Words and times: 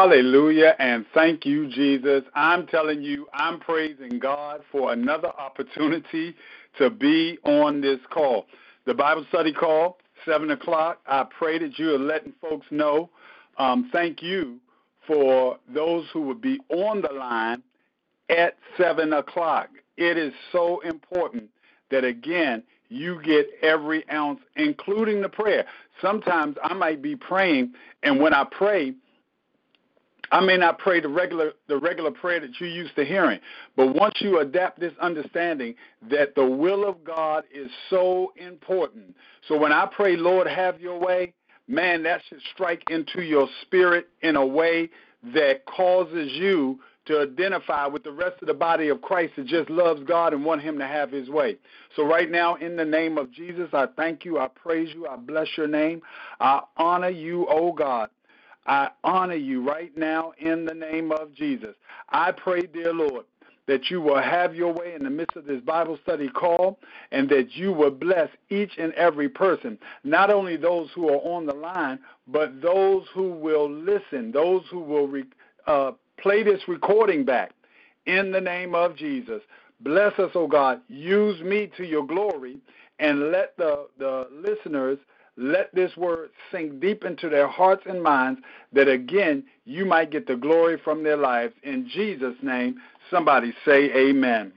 Hallelujah 0.00 0.76
and 0.78 1.04
thank 1.12 1.44
you, 1.44 1.68
Jesus. 1.68 2.22
I'm 2.36 2.68
telling 2.68 3.02
you, 3.02 3.26
I'm 3.34 3.58
praising 3.58 4.20
God 4.20 4.62
for 4.70 4.92
another 4.92 5.26
opportunity 5.26 6.36
to 6.78 6.88
be 6.88 7.36
on 7.42 7.80
this 7.80 7.98
call. 8.08 8.46
The 8.86 8.94
Bible 8.94 9.26
study 9.28 9.52
call, 9.52 9.98
7 10.24 10.52
o'clock. 10.52 11.00
I 11.08 11.24
pray 11.24 11.58
that 11.58 11.80
you 11.80 11.96
are 11.96 11.98
letting 11.98 12.32
folks 12.40 12.68
know. 12.70 13.10
Um, 13.58 13.90
thank 13.92 14.22
you 14.22 14.60
for 15.04 15.58
those 15.68 16.06
who 16.12 16.22
would 16.28 16.40
be 16.40 16.60
on 16.68 17.02
the 17.02 17.12
line 17.12 17.60
at 18.28 18.56
7 18.76 19.12
o'clock. 19.12 19.68
It 19.96 20.16
is 20.16 20.32
so 20.52 20.78
important 20.82 21.50
that, 21.90 22.04
again, 22.04 22.62
you 22.88 23.20
get 23.24 23.48
every 23.62 24.08
ounce, 24.10 24.42
including 24.54 25.22
the 25.22 25.28
prayer. 25.28 25.66
Sometimes 26.00 26.56
I 26.62 26.72
might 26.74 27.02
be 27.02 27.16
praying, 27.16 27.74
and 28.04 28.20
when 28.20 28.32
I 28.32 28.44
pray, 28.44 28.94
I 30.30 30.40
may 30.40 30.56
not 30.56 30.78
pray 30.78 31.00
the 31.00 31.08
regular 31.08 31.52
the 31.68 31.78
regular 31.78 32.10
prayer 32.10 32.40
that 32.40 32.60
you're 32.60 32.68
used 32.68 32.94
to 32.96 33.04
hearing, 33.04 33.40
but 33.76 33.94
once 33.94 34.14
you 34.20 34.40
adapt 34.40 34.78
this 34.80 34.92
understanding 35.00 35.74
that 36.10 36.34
the 36.34 36.44
will 36.44 36.88
of 36.88 37.02
God 37.04 37.44
is 37.52 37.70
so 37.90 38.32
important. 38.36 39.14
So 39.48 39.58
when 39.58 39.72
I 39.72 39.86
pray, 39.86 40.16
Lord, 40.16 40.46
have 40.46 40.80
your 40.80 40.98
way, 40.98 41.32
man, 41.66 42.02
that 42.02 42.22
should 42.28 42.40
strike 42.52 42.82
into 42.90 43.22
your 43.22 43.48
spirit 43.62 44.08
in 44.22 44.36
a 44.36 44.46
way 44.46 44.90
that 45.34 45.64
causes 45.66 46.30
you 46.32 46.78
to 47.06 47.22
identify 47.22 47.86
with 47.86 48.04
the 48.04 48.12
rest 48.12 48.36
of 48.42 48.48
the 48.48 48.54
body 48.54 48.88
of 48.88 49.00
Christ 49.00 49.32
that 49.36 49.46
just 49.46 49.70
loves 49.70 50.02
God 50.04 50.34
and 50.34 50.44
want 50.44 50.60
him 50.60 50.78
to 50.78 50.86
have 50.86 51.10
his 51.10 51.28
way. 51.30 51.56
So 51.96 52.04
right 52.04 52.30
now, 52.30 52.56
in 52.56 52.76
the 52.76 52.84
name 52.84 53.16
of 53.16 53.32
Jesus, 53.32 53.70
I 53.72 53.86
thank 53.96 54.26
you, 54.26 54.38
I 54.38 54.48
praise 54.48 54.90
you, 54.94 55.06
I 55.06 55.16
bless 55.16 55.48
your 55.56 55.68
name. 55.68 56.02
I 56.38 56.60
honor 56.76 57.08
you, 57.08 57.46
oh 57.48 57.72
God. 57.72 58.10
I 58.68 58.90
honor 59.02 59.34
you 59.34 59.66
right 59.66 59.96
now 59.96 60.34
in 60.38 60.66
the 60.66 60.74
name 60.74 61.10
of 61.10 61.34
Jesus. 61.34 61.74
I 62.10 62.32
pray, 62.32 62.60
dear 62.62 62.92
Lord, 62.92 63.24
that 63.66 63.90
you 63.90 64.02
will 64.02 64.20
have 64.20 64.54
your 64.54 64.74
way 64.74 64.94
in 64.94 65.04
the 65.04 65.10
midst 65.10 65.36
of 65.36 65.46
this 65.46 65.62
Bible 65.62 65.98
study 66.02 66.28
call 66.28 66.78
and 67.10 67.30
that 67.30 67.56
you 67.56 67.72
will 67.72 67.90
bless 67.90 68.28
each 68.50 68.72
and 68.78 68.92
every 68.92 69.30
person, 69.30 69.78
not 70.04 70.30
only 70.30 70.58
those 70.58 70.90
who 70.94 71.08
are 71.08 71.20
on 71.22 71.46
the 71.46 71.54
line, 71.54 71.98
but 72.26 72.60
those 72.60 73.06
who 73.14 73.30
will 73.32 73.70
listen, 73.70 74.32
those 74.32 74.62
who 74.70 74.80
will 74.80 75.08
re- 75.08 75.24
uh, 75.66 75.92
play 76.18 76.42
this 76.42 76.60
recording 76.68 77.24
back 77.24 77.52
in 78.04 78.32
the 78.32 78.40
name 78.40 78.74
of 78.74 78.94
Jesus. 78.96 79.40
Bless 79.80 80.12
us, 80.18 80.32
O 80.34 80.40
oh 80.40 80.46
God. 80.46 80.82
Use 80.88 81.40
me 81.40 81.70
to 81.78 81.86
your 81.86 82.06
glory 82.06 82.58
and 82.98 83.30
let 83.32 83.56
the, 83.56 83.88
the 83.98 84.28
listeners– 84.30 84.98
let 85.38 85.72
this 85.72 85.96
word 85.96 86.30
sink 86.50 86.80
deep 86.80 87.04
into 87.04 87.28
their 87.28 87.46
hearts 87.46 87.84
and 87.86 88.02
minds 88.02 88.40
that 88.72 88.88
again 88.88 89.44
you 89.64 89.86
might 89.86 90.10
get 90.10 90.26
the 90.26 90.34
glory 90.34 90.76
from 90.82 91.04
their 91.04 91.16
lives. 91.16 91.54
In 91.62 91.88
Jesus' 91.88 92.34
name, 92.42 92.80
somebody 93.08 93.54
say 93.64 93.84
amen. 93.94 94.52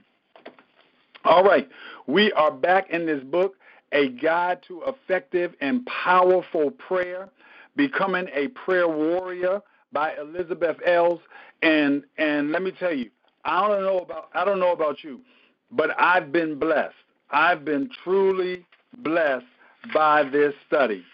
All 1.24 1.44
right, 1.44 1.68
we 2.08 2.32
are 2.32 2.50
back 2.50 2.90
in 2.90 3.06
this 3.06 3.22
book, 3.22 3.54
A 3.92 4.08
Guide 4.08 4.58
to 4.66 4.82
Effective 4.88 5.54
and 5.60 5.86
Powerful 5.86 6.72
Prayer, 6.72 7.28
Becoming 7.76 8.26
a 8.34 8.48
Prayer 8.48 8.88
Warrior 8.88 9.62
by 9.92 10.14
Elizabeth 10.20 10.78
Alves. 10.86 11.20
And 11.62 12.02
and 12.18 12.50
let 12.50 12.62
me 12.62 12.72
tell 12.72 12.92
you, 12.92 13.08
I 13.44 13.68
don't 13.68 13.82
know 13.82 14.00
about 14.00 14.30
I 14.34 14.44
don't 14.44 14.58
know 14.58 14.72
about 14.72 15.04
you, 15.04 15.20
but 15.70 15.90
I've 15.96 16.32
been 16.32 16.58
blessed. 16.58 16.96
I've 17.30 17.64
been 17.64 17.88
truly 18.02 18.66
blessed 18.98 19.46
by 19.92 20.22
this 20.24 20.54
study. 20.66 21.04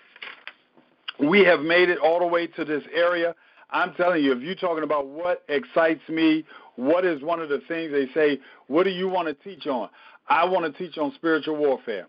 We 1.19 1.45
have 1.45 1.61
made 1.61 1.89
it 1.89 1.99
all 1.99 2.21
the 2.21 2.27
way 2.27 2.47
to 2.47 2.65
this 2.65 2.83
area. 2.95 3.35
I'm 3.71 3.95
telling 3.95 4.23
you, 4.23 4.33
if 4.33 4.43
you're 4.43 4.55
talking 4.55 4.85
about 4.85 5.09
what 5.09 5.45
excites 5.49 6.09
me, 6.09 6.45
what 6.77 7.05
is 7.05 7.23
one 7.23 7.41
of 7.41 7.49
the 7.49 7.61
things 7.69 7.93
they 7.93 8.09
say, 8.15 8.41
what 8.69 8.85
do 8.85 8.91
you 8.91 9.09
want 9.09 9.29
to 9.29 9.35
teach 9.35 9.67
on? 9.67 9.89
I 10.29 10.45
want 10.45 10.73
to 10.73 10.79
teach 10.79 10.97
on 10.99 11.13
spiritual 11.15 11.57
warfare. 11.57 12.07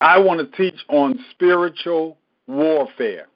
I 0.00 0.18
want 0.18 0.40
to 0.40 0.56
teach 0.56 0.80
on 0.88 1.18
spiritual 1.32 2.16
warfare. 2.46 3.26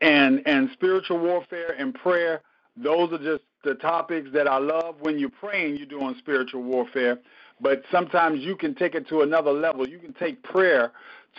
And 0.00 0.42
and 0.46 0.68
spiritual 0.72 1.18
warfare 1.18 1.74
and 1.78 1.94
prayer, 1.94 2.42
those 2.76 3.12
are 3.12 3.18
just 3.18 3.42
the 3.64 3.74
topics 3.74 4.28
that 4.32 4.48
I 4.48 4.58
love. 4.58 4.96
When 5.00 5.18
you're 5.18 5.30
praying, 5.30 5.76
you're 5.76 5.86
doing 5.86 6.14
spiritual 6.18 6.62
warfare. 6.62 7.18
But 7.62 7.82
sometimes 7.92 8.40
you 8.40 8.56
can 8.56 8.74
take 8.74 8.94
it 8.94 9.08
to 9.08 9.22
another 9.22 9.52
level. 9.52 9.88
You 9.88 9.98
can 9.98 10.12
take 10.14 10.42
prayer 10.42 10.92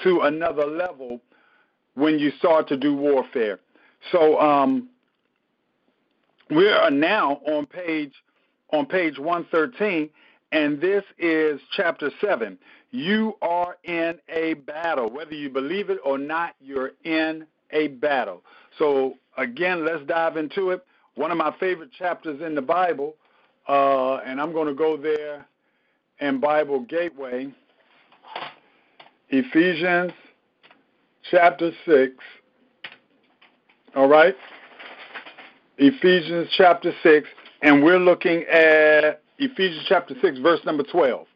to 0.03 0.21
another 0.21 0.65
level 0.65 1.19
when 1.95 2.17
you 2.17 2.31
start 2.39 2.67
to 2.69 2.77
do 2.77 2.95
warfare. 2.95 3.59
So 4.11 4.39
um, 4.39 4.89
we 6.49 6.67
are 6.69 6.89
now 6.89 7.41
on 7.45 7.65
page 7.65 8.13
on 8.71 8.85
page 8.87 9.19
113, 9.19 10.09
and 10.51 10.81
this 10.81 11.03
is 11.19 11.61
chapter 11.75 12.09
7. 12.19 12.57
You 12.89 13.35
are 13.41 13.77
in 13.83 14.17
a 14.29 14.55
battle. 14.55 15.11
Whether 15.11 15.35
you 15.35 15.49
believe 15.49 15.91
it 15.91 15.99
or 16.03 16.17
not, 16.17 16.55
you're 16.59 16.93
in 17.03 17.45
a 17.71 17.89
battle. 17.89 18.41
So, 18.79 19.15
again, 19.37 19.85
let's 19.85 20.03
dive 20.07 20.37
into 20.37 20.71
it. 20.71 20.83
One 21.15 21.31
of 21.31 21.37
my 21.37 21.53
favorite 21.59 21.91
chapters 21.91 22.41
in 22.41 22.55
the 22.55 22.61
Bible, 22.63 23.15
uh, 23.67 24.15
and 24.25 24.41
I'm 24.41 24.51
going 24.51 24.67
to 24.67 24.73
go 24.73 24.97
there 24.97 25.45
and 26.23 26.39
Bible 26.39 26.79
Gateway, 26.79 27.53
Ephesians 29.27 30.13
chapter 31.29 31.71
6. 31.85 32.13
All 33.93 34.07
right? 34.07 34.33
Ephesians 35.77 36.47
chapter 36.55 36.93
6, 37.03 37.27
and 37.61 37.83
we're 37.83 37.99
looking 37.99 38.43
at 38.43 39.21
Ephesians 39.37 39.83
chapter 39.89 40.15
6, 40.21 40.39
verse 40.39 40.61
number 40.65 40.83
12. 40.83 41.27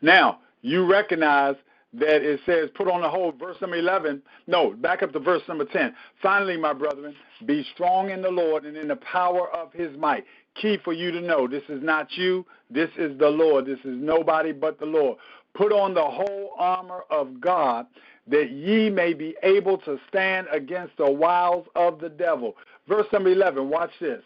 Now, 0.00 0.38
you 0.62 0.86
recognize 0.86 1.56
that 1.94 2.22
it 2.22 2.38
says, 2.46 2.68
put 2.76 2.86
on 2.86 3.00
the 3.00 3.08
whole, 3.08 3.32
verse 3.32 3.56
number 3.60 3.78
11. 3.78 4.22
No, 4.46 4.74
back 4.74 5.02
up 5.02 5.12
to 5.12 5.18
verse 5.18 5.42
number 5.48 5.64
10. 5.64 5.92
Finally, 6.22 6.56
my 6.56 6.72
brethren, 6.72 7.16
be 7.46 7.66
strong 7.74 8.10
in 8.10 8.22
the 8.22 8.30
Lord 8.30 8.64
and 8.64 8.76
in 8.76 8.86
the 8.86 8.96
power 8.96 9.48
of 9.56 9.72
his 9.72 9.96
might. 9.96 10.24
Key 10.54 10.78
for 10.84 10.92
you 10.92 11.10
to 11.12 11.20
know 11.20 11.46
this 11.46 11.62
is 11.68 11.82
not 11.82 12.16
you, 12.16 12.44
this 12.70 12.90
is 12.98 13.16
the 13.18 13.28
Lord. 13.28 13.66
This 13.66 13.78
is 13.80 13.96
nobody 13.96 14.52
but 14.52 14.78
the 14.78 14.86
Lord. 14.86 15.18
Put 15.54 15.72
on 15.72 15.94
the 15.94 16.04
whole 16.04 16.52
armor 16.58 17.02
of 17.10 17.40
God 17.40 17.86
that 18.26 18.50
ye 18.50 18.90
may 18.90 19.14
be 19.14 19.34
able 19.42 19.78
to 19.78 19.98
stand 20.08 20.46
against 20.52 20.96
the 20.98 21.10
wiles 21.10 21.66
of 21.74 21.98
the 21.98 22.08
devil. 22.08 22.56
Verse 22.86 23.06
number 23.12 23.30
11, 23.30 23.68
watch 23.68 23.90
this. 24.00 24.22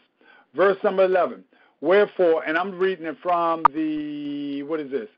Verse 0.54 0.76
number 0.82 1.04
11. 1.04 1.44
Wherefore, 1.80 2.44
and 2.44 2.56
I'm 2.56 2.78
reading 2.78 3.06
it 3.06 3.16
from 3.22 3.62
the, 3.74 4.62
what 4.64 4.80
is 4.80 4.90
this? 4.90 5.08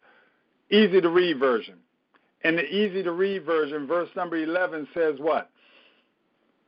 Easy 0.70 1.00
to 1.00 1.10
read 1.10 1.38
version. 1.38 1.76
In 2.42 2.56
the 2.56 2.64
easy 2.64 3.02
to 3.02 3.12
read 3.12 3.44
version, 3.44 3.86
verse 3.86 4.08
number 4.16 4.36
11 4.36 4.88
says 4.94 5.16
what? 5.18 5.50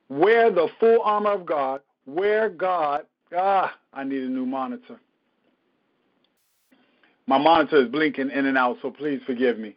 Wear 0.08 0.50
the 0.50 0.68
full 0.80 1.00
armor 1.02 1.32
of 1.32 1.44
God, 1.44 1.80
where 2.04 2.48
God, 2.48 3.02
ah, 3.34 3.74
I 3.92 4.04
need 4.04 4.22
a 4.22 4.28
new 4.28 4.46
monitor. 4.46 5.00
My 7.26 7.38
monitor 7.38 7.82
is 7.82 7.88
blinking 7.88 8.30
in 8.30 8.46
and 8.46 8.56
out, 8.56 8.78
so 8.82 8.90
please 8.90 9.20
forgive 9.26 9.58
me. 9.58 9.76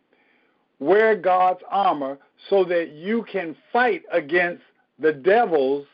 Wear 0.80 1.16
God's 1.16 1.62
armor 1.70 2.18
so 2.50 2.64
that 2.66 2.92
you 2.92 3.26
can 3.32 3.56
fight 3.74 4.04
against 4.12 4.64
the 5.00 5.12
devil's 5.12 5.86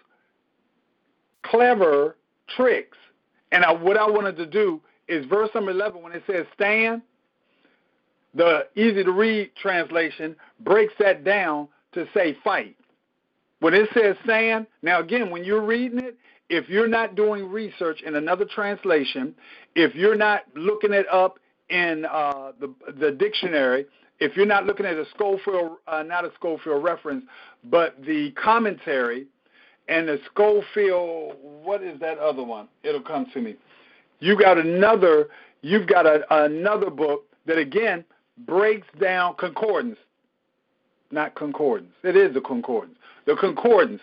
clever 1.43 2.17
tricks. 2.55 2.97
And 3.51 3.63
I, 3.63 3.71
what 3.71 3.97
I 3.97 4.09
wanted 4.09 4.35
to 4.37 4.45
do 4.45 4.81
is 5.07 5.25
verse 5.25 5.49
number 5.55 5.71
11, 5.71 6.01
when 6.01 6.11
it 6.13 6.23
says 6.27 6.45
stand, 6.53 7.01
the 8.33 8.67
easy 8.75 9.03
to 9.03 9.11
read 9.11 9.51
translation 9.55 10.35
breaks 10.59 10.93
that 10.99 11.23
down 11.23 11.69
to 11.93 12.05
say 12.13 12.37
fight. 12.43 12.75
When 13.59 13.73
it 13.73 13.89
says 13.93 14.17
stand, 14.23 14.67
now 14.81 14.99
again, 14.99 15.31
when 15.31 15.43
you're 15.43 15.65
reading 15.65 15.99
it, 15.99 16.17
if 16.49 16.69
you're 16.69 16.87
not 16.87 17.15
doing 17.15 17.49
research 17.49 18.01
in 18.01 18.15
another 18.15 18.45
translation, 18.45 19.33
if 19.75 19.95
you're 19.95 20.15
not 20.15 20.43
looking 20.55 20.93
it 20.93 21.07
up 21.11 21.39
in 21.69 22.05
uh, 22.05 22.51
the 22.59 22.73
the 22.99 23.11
dictionary, 23.11 23.85
if 24.19 24.35
you're 24.37 24.45
not 24.45 24.65
looking 24.65 24.85
at 24.85 24.95
a 24.95 25.05
Scofield, 25.13 25.77
uh, 25.87 26.03
not 26.03 26.25
a 26.25 26.31
Scofield 26.35 26.83
reference, 26.83 27.25
but 27.65 27.95
the 28.05 28.31
commentary 28.31 29.27
and 29.87 30.07
the 30.07 30.19
Scofield, 30.31 31.35
what 31.41 31.83
is 31.83 31.99
that 31.99 32.17
other 32.19 32.43
one? 32.43 32.67
It'll 32.83 33.01
come 33.01 33.27
to 33.33 33.41
me. 33.41 33.55
You 34.19 34.39
got 34.39 34.57
another. 34.57 35.27
You've 35.61 35.87
got 35.87 36.05
a, 36.05 36.23
another 36.45 36.89
book 36.89 37.25
that 37.45 37.57
again 37.57 38.05
breaks 38.45 38.87
down 38.99 39.35
concordance, 39.35 39.97
not 41.11 41.35
concordance. 41.35 41.91
It 42.03 42.15
is 42.15 42.33
the 42.33 42.41
concordance. 42.41 42.97
The 43.25 43.35
concordance. 43.35 44.01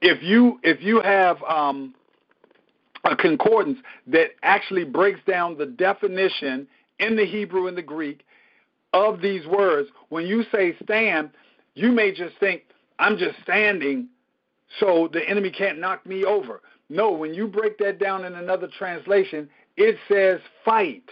If 0.00 0.22
you 0.22 0.60
if 0.62 0.82
you 0.82 1.00
have 1.00 1.42
um, 1.42 1.94
a 3.04 3.16
concordance 3.16 3.78
that 4.06 4.30
actually 4.42 4.84
breaks 4.84 5.20
down 5.26 5.58
the 5.58 5.66
definition 5.66 6.66
in 6.98 7.16
the 7.16 7.24
Hebrew 7.24 7.66
and 7.66 7.76
the 7.76 7.82
Greek 7.82 8.24
of 8.92 9.20
these 9.20 9.46
words, 9.46 9.88
when 10.08 10.26
you 10.26 10.44
say 10.52 10.76
stand, 10.82 11.30
you 11.74 11.92
may 11.92 12.12
just 12.12 12.36
think, 12.38 12.62
I'm 12.98 13.16
just 13.18 13.36
standing 13.42 14.08
so 14.80 15.08
the 15.12 15.26
enemy 15.28 15.50
can't 15.50 15.78
knock 15.78 16.04
me 16.06 16.24
over. 16.24 16.60
No, 16.88 17.10
when 17.12 17.34
you 17.34 17.46
break 17.46 17.78
that 17.78 17.98
down 17.98 18.24
in 18.24 18.34
another 18.34 18.68
translation, 18.78 19.48
it 19.76 19.96
says 20.10 20.40
fight. 20.64 21.04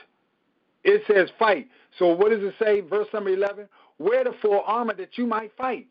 It 0.85 1.03
says 1.13 1.29
fight. 1.39 1.69
So 1.99 2.09
what 2.15 2.31
does 2.31 2.43
it 2.43 2.55
say? 2.63 2.81
Verse 2.81 3.09
number 3.13 3.31
11 3.31 3.69
Wear 3.99 4.25
the 4.25 4.35
full 4.43 4.63
armor 4.67 4.95
that 4.95 5.17
you 5.17 5.27
might 5.27 5.53
fight. 5.57 5.87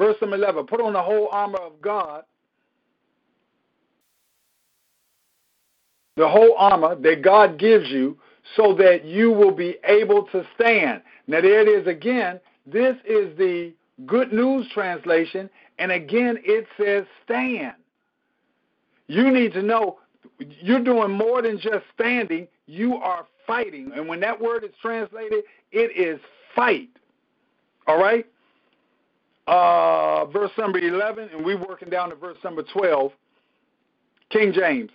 Verse 0.00 0.16
number 0.22 0.36
11 0.36 0.64
Put 0.64 0.80
on 0.80 0.94
the 0.94 1.02
whole 1.02 1.28
armor 1.30 1.58
of 1.58 1.80
God. 1.82 2.24
The 6.16 6.26
whole 6.26 6.54
armor 6.56 6.94
that 6.94 7.20
God 7.22 7.58
gives 7.58 7.86
you 7.90 8.16
so 8.56 8.74
that 8.76 9.04
you 9.04 9.30
will 9.30 9.50
be 9.50 9.76
able 9.84 10.24
to 10.32 10.42
stand. 10.54 11.02
Now, 11.26 11.42
there 11.42 11.60
it 11.60 11.68
is 11.68 11.86
again. 11.86 12.40
This 12.66 12.96
is 13.04 13.36
the 13.36 13.74
Good 14.06 14.32
News 14.32 14.66
translation, 14.72 15.50
and 15.78 15.92
again 15.92 16.38
it 16.44 16.66
says 16.78 17.04
stand. 17.24 17.74
You 19.06 19.30
need 19.30 19.52
to 19.52 19.62
know 19.62 19.98
you're 20.38 20.82
doing 20.82 21.10
more 21.10 21.42
than 21.42 21.58
just 21.58 21.84
standing, 21.92 22.48
you 22.64 22.94
are 22.96 23.26
fighting. 23.46 23.92
And 23.94 24.08
when 24.08 24.20
that 24.20 24.40
word 24.40 24.64
is 24.64 24.70
translated, 24.80 25.44
it 25.72 25.94
is 25.94 26.20
fight. 26.56 26.88
All 27.86 27.98
right? 27.98 28.24
Uh, 29.50 30.26
verse 30.26 30.52
number 30.56 30.78
11, 30.78 31.30
and 31.32 31.44
we're 31.44 31.58
working 31.58 31.90
down 31.90 32.10
to 32.10 32.14
verse 32.14 32.36
number 32.44 32.62
12. 32.72 33.10
King 34.30 34.52
James 34.52 34.92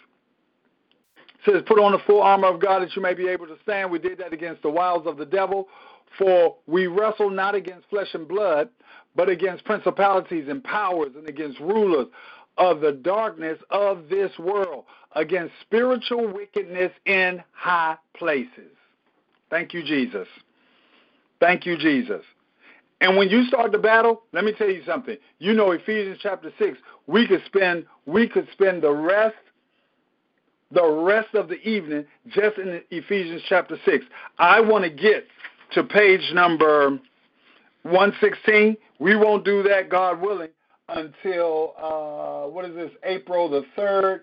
says, 1.45 1.61
Put 1.67 1.77
on 1.77 1.91
the 1.91 1.99
full 2.07 2.21
armor 2.21 2.47
of 2.47 2.61
God 2.61 2.81
that 2.81 2.95
you 2.95 3.01
may 3.01 3.13
be 3.13 3.27
able 3.27 3.47
to 3.47 3.57
stand. 3.63 3.91
We 3.91 3.99
did 3.99 4.17
that 4.19 4.31
against 4.31 4.61
the 4.61 4.69
wiles 4.69 5.05
of 5.07 5.17
the 5.17 5.25
devil. 5.25 5.67
For 6.17 6.55
we 6.67 6.87
wrestle 6.87 7.29
not 7.29 7.53
against 7.53 7.89
flesh 7.89 8.07
and 8.13 8.25
blood, 8.25 8.69
but 9.13 9.27
against 9.27 9.65
principalities 9.65 10.45
and 10.47 10.63
powers 10.63 11.11
and 11.17 11.27
against 11.27 11.59
rulers 11.59 12.07
of 12.57 12.79
the 12.79 12.93
darkness 12.93 13.59
of 13.71 14.07
this 14.07 14.31
world, 14.39 14.85
against 15.17 15.53
spiritual 15.59 16.31
wickedness 16.31 16.93
in 17.05 17.43
high 17.51 17.97
places. 18.17 18.71
Thank 19.49 19.73
you, 19.73 19.83
Jesus. 19.83 20.29
Thank 21.41 21.65
you, 21.65 21.77
Jesus. 21.77 22.23
And 23.01 23.17
when 23.17 23.29
you 23.29 23.45
start 23.45 23.71
the 23.71 23.77
battle, 23.77 24.23
let 24.31 24.45
me 24.45 24.53
tell 24.53 24.69
you 24.69 24.81
something. 24.85 25.17
You 25.39 25.53
know 25.53 25.71
Ephesians 25.71 26.17
chapter 26.21 26.51
6, 26.57 26.77
we 27.07 27.27
could 27.27 27.43
spend 27.45 27.85
we 28.05 28.27
could 28.27 28.47
spend 28.53 28.81
the 28.83 28.91
rest 28.91 29.35
the 30.71 30.85
rest 30.85 31.33
of 31.35 31.47
the 31.47 31.61
evening 31.67 32.05
just 32.27 32.57
in 32.57 32.81
Ephesians 32.89 33.41
chapter 33.47 33.77
6. 33.85 34.05
I 34.39 34.59
want 34.59 34.83
to 34.83 34.89
get 34.89 35.27
to 35.73 35.83
page 35.83 36.31
number 36.33 36.99
116. 37.83 38.75
We 38.99 39.15
won't 39.15 39.45
do 39.45 39.63
that, 39.63 39.89
God 39.89 40.21
willing, 40.21 40.49
until, 40.89 41.73
uh, 41.77 42.49
what 42.49 42.65
is 42.65 42.75
this, 42.75 42.91
April 43.03 43.49
the 43.49 43.63
3rd. 43.77 44.21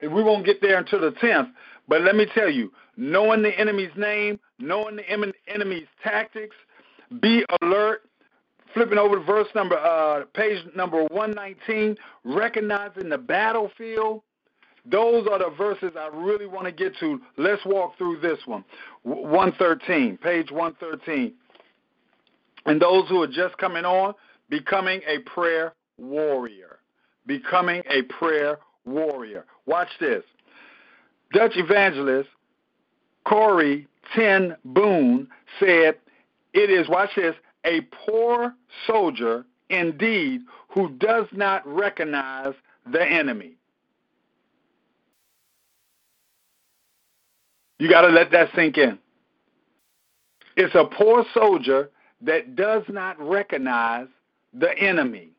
We 0.00 0.22
won't 0.22 0.46
get 0.46 0.60
there 0.60 0.78
until 0.78 1.00
the 1.00 1.12
10th. 1.12 1.50
But 1.88 2.02
let 2.02 2.16
me 2.16 2.26
tell 2.34 2.50
you, 2.50 2.72
knowing 2.96 3.42
the 3.42 3.56
enemy's 3.58 3.94
name, 3.96 4.40
knowing 4.58 4.96
the 4.96 5.08
enemy's 5.46 5.86
tactics, 6.02 6.56
be 7.20 7.44
alert. 7.60 8.02
Flipping 8.74 8.98
over 8.98 9.16
to 9.16 9.24
verse 9.24 9.48
number, 9.54 9.76
uh, 9.76 10.24
page 10.34 10.64
number 10.74 11.04
119, 11.04 11.96
recognizing 12.24 13.08
the 13.08 13.18
battlefield. 13.18 14.22
Those 14.84 15.26
are 15.30 15.38
the 15.38 15.54
verses 15.56 15.92
I 15.96 16.08
really 16.12 16.46
want 16.46 16.66
to 16.66 16.72
get 16.72 16.96
to. 16.98 17.20
Let's 17.36 17.64
walk 17.64 17.96
through 17.98 18.20
this 18.20 18.38
one. 18.46 18.64
113, 19.02 20.16
page 20.18 20.50
113. 20.50 21.34
And 22.66 22.80
those 22.80 23.08
who 23.08 23.22
are 23.22 23.28
just 23.28 23.56
coming 23.58 23.84
on, 23.84 24.14
becoming 24.48 25.00
a 25.06 25.18
prayer 25.18 25.74
warrior. 25.98 26.78
Becoming 27.26 27.82
a 27.88 28.02
prayer 28.02 28.58
warrior. 28.84 29.44
Watch 29.66 29.88
this. 30.00 30.24
Dutch 31.32 31.52
evangelist 31.56 32.28
Corrie 33.24 33.86
Ten 34.14 34.56
Boom 34.64 35.28
said, 35.60 35.96
It 36.52 36.70
is, 36.70 36.88
watch 36.88 37.10
this, 37.16 37.34
a 37.64 37.82
poor 38.06 38.54
soldier 38.86 39.44
indeed 39.68 40.42
who 40.68 40.90
does 40.90 41.26
not 41.32 41.66
recognize 41.66 42.54
the 42.90 43.04
enemy. 43.04 43.56
You 47.78 47.88
got 47.88 48.02
to 48.02 48.08
let 48.08 48.30
that 48.32 48.50
sink 48.54 48.78
in. 48.78 48.98
It's 50.56 50.74
a 50.74 50.84
poor 50.84 51.24
soldier 51.34 51.90
that 52.20 52.54
does 52.54 52.84
not 52.88 53.18
recognize 53.20 54.06
the 54.52 54.76
enemy. 54.78 55.30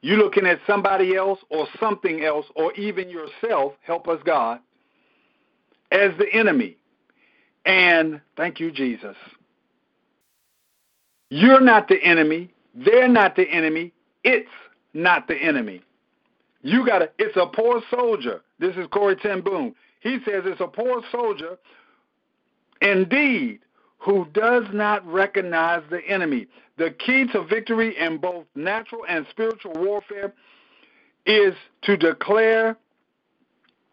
You're 0.00 0.18
looking 0.18 0.46
at 0.46 0.60
somebody 0.66 1.16
else 1.16 1.38
or 1.48 1.66
something 1.80 2.24
else 2.24 2.46
or 2.54 2.72
even 2.74 3.08
yourself, 3.08 3.72
help 3.80 4.06
us 4.06 4.20
God, 4.24 4.60
as 5.90 6.10
the 6.18 6.30
enemy. 6.32 6.76
And 7.64 8.20
thank 8.36 8.60
you, 8.60 8.70
Jesus. 8.70 9.16
You're 11.30 11.60
not 11.60 11.88
the 11.88 12.02
enemy. 12.02 12.50
They're 12.74 13.08
not 13.08 13.36
the 13.36 13.48
enemy. 13.48 13.92
It's 14.24 14.48
not 14.92 15.28
the 15.28 15.36
enemy. 15.36 15.82
You 16.62 16.86
got 16.86 17.00
to, 17.00 17.10
it's 17.18 17.36
a 17.36 17.46
poor 17.46 17.82
soldier. 17.90 18.42
This 18.58 18.76
is 18.76 18.86
Corrie 18.90 19.16
Ten 19.16 19.42
Boom. 19.42 19.74
He 20.00 20.18
says 20.24 20.42
it's 20.46 20.60
a 20.60 20.66
poor 20.66 21.02
soldier 21.12 21.58
indeed 22.80 23.60
who 23.98 24.26
does 24.32 24.64
not 24.72 25.06
recognize 25.06 25.82
the 25.90 26.00
enemy. 26.06 26.46
The 26.76 26.90
key 26.90 27.26
to 27.32 27.44
victory 27.44 27.96
in 27.98 28.18
both 28.18 28.44
natural 28.54 29.02
and 29.08 29.26
spiritual 29.30 29.72
warfare 29.74 30.34
is 31.26 31.54
to 31.82 31.96
declare, 31.96 32.76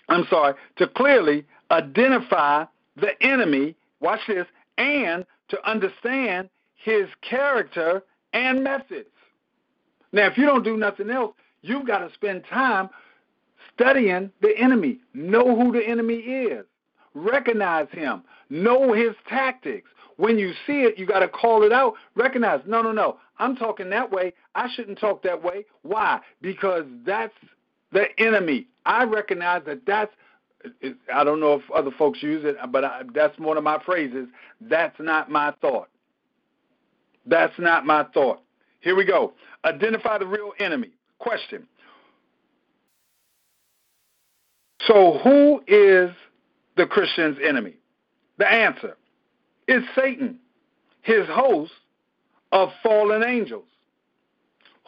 I'm 0.10 0.26
sorry, 0.30 0.56
to 0.78 0.88
clearly 0.88 1.46
identify 1.72 2.66
the 2.98 3.12
enemy, 3.22 3.76
watch 4.02 4.20
this, 4.28 4.48
and 4.78 5.26
to 5.50 5.70
understand 5.70 6.50
his 6.84 7.08
character 7.22 8.04
and 8.34 8.64
methods. 8.64 9.10
Now, 10.12 10.28
if 10.28 10.38
you 10.38 10.46
don't 10.46 10.64
do 10.64 10.78
nothing 10.78 11.10
else, 11.10 11.34
you've 11.62 11.88
got 11.88 12.00
to 12.00 12.14
spend 12.14 12.44
time 12.50 12.90
studying 13.74 14.32
the 14.42 14.58
enemy. 14.58 15.00
Know 15.14 15.56
who 15.56 15.72
the 15.72 15.86
enemy 15.86 16.16
is. 16.16 16.66
Recognize 17.14 17.88
him. 17.92 18.24
Know 18.50 18.94
his 18.94 19.16
tactics. 19.28 19.90
When 20.18 20.38
you 20.38 20.54
see 20.68 20.82
it, 20.84 20.98
you 20.98 21.06
got 21.06 21.20
to 21.20 21.28
call 21.28 21.64
it 21.64 21.72
out. 21.72 21.94
Recognize, 22.16 22.62
no, 22.68 22.82
no, 22.82 22.92
no. 22.92 23.18
I'm 23.40 23.56
talking 23.56 23.90
that 23.90 24.12
way. 24.12 24.34
I 24.56 24.70
shouldn't 24.74 25.00
talk 25.00 25.24
that 25.24 25.42
way. 25.44 25.66
Why? 25.82 26.20
Because 26.42 26.86
that's 27.06 27.34
the 27.92 28.06
enemy. 28.18 28.68
I 28.86 29.04
recognize 29.04 29.64
that 29.66 29.86
that's. 29.86 30.12
I 31.12 31.24
don't 31.24 31.40
know 31.40 31.54
if 31.54 31.64
other 31.72 31.90
folks 31.98 32.22
use 32.22 32.44
it, 32.46 32.56
but 32.72 32.86
I, 32.86 33.02
that's 33.16 33.38
one 33.40 33.58
of 33.58 33.64
my 33.64 33.82
phrases. 33.84 34.28
That's 34.60 34.96
not 35.00 35.32
my 35.32 35.54
thought. 35.60 35.90
That's 37.26 37.54
not 37.58 37.86
my 37.86 38.06
thought. 38.14 38.42
Here 38.80 38.96
we 38.96 39.06
go. 39.06 39.34
Identify 39.66 40.18
the 40.18 40.28
real 40.28 40.52
enemy. 40.60 40.90
Question. 41.20 41.68
So, 44.88 45.20
who 45.24 45.62
is 45.68 46.10
the 46.76 46.88
Christian's 46.88 47.38
enemy? 47.46 47.76
The 48.40 48.48
answer 48.48 48.98
is 49.68 49.84
Satan, 49.96 50.40
his 51.02 51.28
host 51.28 51.72
of 52.52 52.70
fallen 52.82 53.24
angels. 53.24 53.66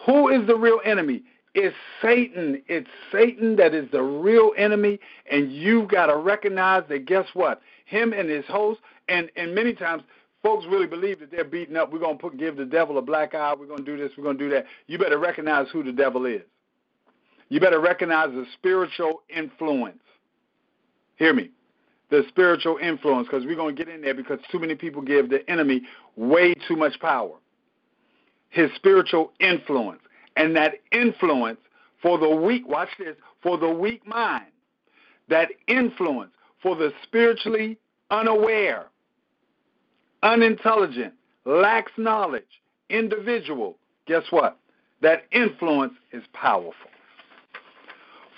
Who 0.05 0.29
is 0.29 0.47
the 0.47 0.55
real 0.55 0.79
enemy? 0.83 1.23
It's 1.53 1.75
Satan. 2.01 2.63
It's 2.67 2.89
Satan 3.11 3.55
that 3.57 3.75
is 3.75 3.89
the 3.91 4.01
real 4.01 4.51
enemy, 4.57 4.99
and 5.29 5.53
you've 5.53 5.87
got 5.87 6.07
to 6.07 6.17
recognize 6.17 6.83
that. 6.89 7.05
Guess 7.05 7.27
what? 7.33 7.61
Him 7.85 8.11
and 8.11 8.27
his 8.27 8.45
host, 8.45 8.79
and 9.07 9.29
and 9.35 9.53
many 9.53 9.73
times 9.73 10.01
folks 10.43 10.65
really 10.69 10.87
believe 10.87 11.19
that 11.21 11.31
they're 11.31 11.43
beating 11.43 11.75
up. 11.75 11.91
We're 11.91 11.99
gonna 11.99 12.17
give 12.37 12.57
the 12.57 12.65
devil 12.65 12.97
a 12.99 13.01
black 13.01 13.33
eye. 13.33 13.55
We're 13.57 13.65
gonna 13.65 13.83
do 13.83 13.97
this. 13.97 14.11
We're 14.17 14.25
gonna 14.25 14.37
do 14.37 14.49
that. 14.51 14.65
You 14.87 14.99
better 14.99 15.17
recognize 15.17 15.67
who 15.71 15.83
the 15.83 15.91
devil 15.91 16.25
is. 16.25 16.43
You 17.49 17.59
better 17.59 17.79
recognize 17.79 18.29
the 18.29 18.45
spiritual 18.53 19.23
influence. 19.29 20.01
Hear 21.15 21.33
me 21.33 21.51
the 22.13 22.23
spiritual 22.29 22.77
influence 22.77 23.27
because 23.27 23.43
we're 23.43 23.55
going 23.55 23.75
to 23.75 23.85
get 23.85 23.91
in 23.91 23.99
there 23.99 24.13
because 24.13 24.37
too 24.51 24.59
many 24.59 24.75
people 24.75 25.01
give 25.01 25.31
the 25.31 25.49
enemy 25.49 25.81
way 26.15 26.53
too 26.67 26.75
much 26.75 26.99
power. 26.99 27.35
His 28.49 28.69
spiritual 28.75 29.31
influence. 29.39 30.01
And 30.35 30.55
that 30.55 30.75
influence 30.91 31.57
for 32.03 32.19
the 32.19 32.29
weak, 32.29 32.67
watch 32.67 32.89
this, 32.99 33.15
for 33.41 33.57
the 33.57 33.67
weak 33.67 34.05
mind, 34.05 34.45
that 35.27 35.49
influence 35.67 36.31
for 36.61 36.75
the 36.75 36.91
spiritually 37.01 37.79
unaware, 38.11 38.85
unintelligent, 40.23 41.13
lacks 41.45 41.91
knowledge 41.97 42.43
individual, 42.89 43.77
guess 44.07 44.23
what? 44.31 44.57
That 45.01 45.25
influence 45.31 45.93
is 46.11 46.23
powerful 46.33 46.89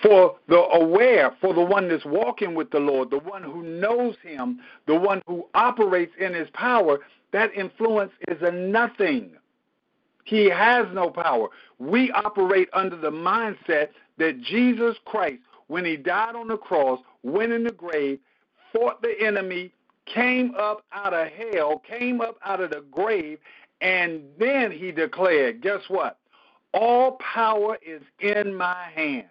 for 0.02 0.36
the 0.48 0.56
aware, 0.56 1.34
for 1.40 1.54
the 1.54 1.60
one 1.60 1.88
that's 1.88 2.04
walking 2.04 2.54
with 2.54 2.70
the 2.70 2.78
Lord, 2.78 3.10
the 3.10 3.18
one 3.18 3.42
who 3.42 3.62
knows 3.62 4.14
Him, 4.22 4.60
the 4.86 4.94
one 4.94 5.22
who 5.26 5.46
operates 5.54 6.12
in 6.18 6.34
His 6.34 6.48
power, 6.52 7.00
that 7.32 7.54
influence 7.54 8.12
is 8.28 8.38
a 8.42 8.50
nothing. 8.50 9.32
He 10.24 10.50
has 10.50 10.86
no 10.92 11.10
power. 11.10 11.48
We 11.78 12.10
operate 12.12 12.68
under 12.72 12.96
the 12.96 13.10
mindset 13.10 13.88
that 14.18 14.40
Jesus 14.42 14.96
Christ, 15.04 15.42
when 15.68 15.84
he 15.84 15.96
died 15.96 16.34
on 16.34 16.48
the 16.48 16.56
cross, 16.56 17.00
went 17.22 17.52
in 17.52 17.64
the 17.64 17.72
grave, 17.72 18.18
fought 18.72 19.02
the 19.02 19.14
enemy, 19.20 19.72
came 20.06 20.54
up 20.56 20.84
out 20.92 21.12
of 21.12 21.28
hell, 21.28 21.82
came 21.86 22.20
up 22.20 22.36
out 22.44 22.60
of 22.60 22.70
the 22.70 22.84
grave, 22.90 23.38
and 23.80 24.22
then 24.38 24.70
he 24.70 24.92
declared, 24.92 25.60
guess 25.60 25.82
what? 25.88 26.18
All 26.72 27.12
power 27.12 27.78
is 27.86 28.02
in 28.20 28.54
my 28.54 28.88
hands. 28.94 29.26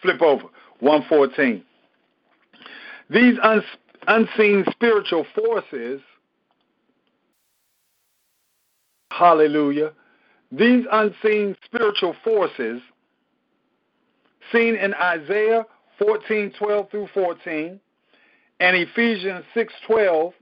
Flip 0.00 0.20
over, 0.22 0.44
114. 0.80 1.62
These 3.10 3.38
un- 3.42 3.64
unseen 4.06 4.64
spiritual 4.70 5.26
forces, 5.34 6.00
hallelujah, 9.10 9.92
these 10.50 10.84
unseen 10.90 11.56
spiritual 11.64 12.14
forces 12.24 12.80
seen 14.52 14.76
in 14.76 14.94
Isaiah 14.94 15.64
14, 15.98 16.52
12 16.58 16.90
through 16.90 17.08
14, 17.14 17.80
and 18.62 18.76
Ephesians 18.76 19.44
6:12, 19.54 20.32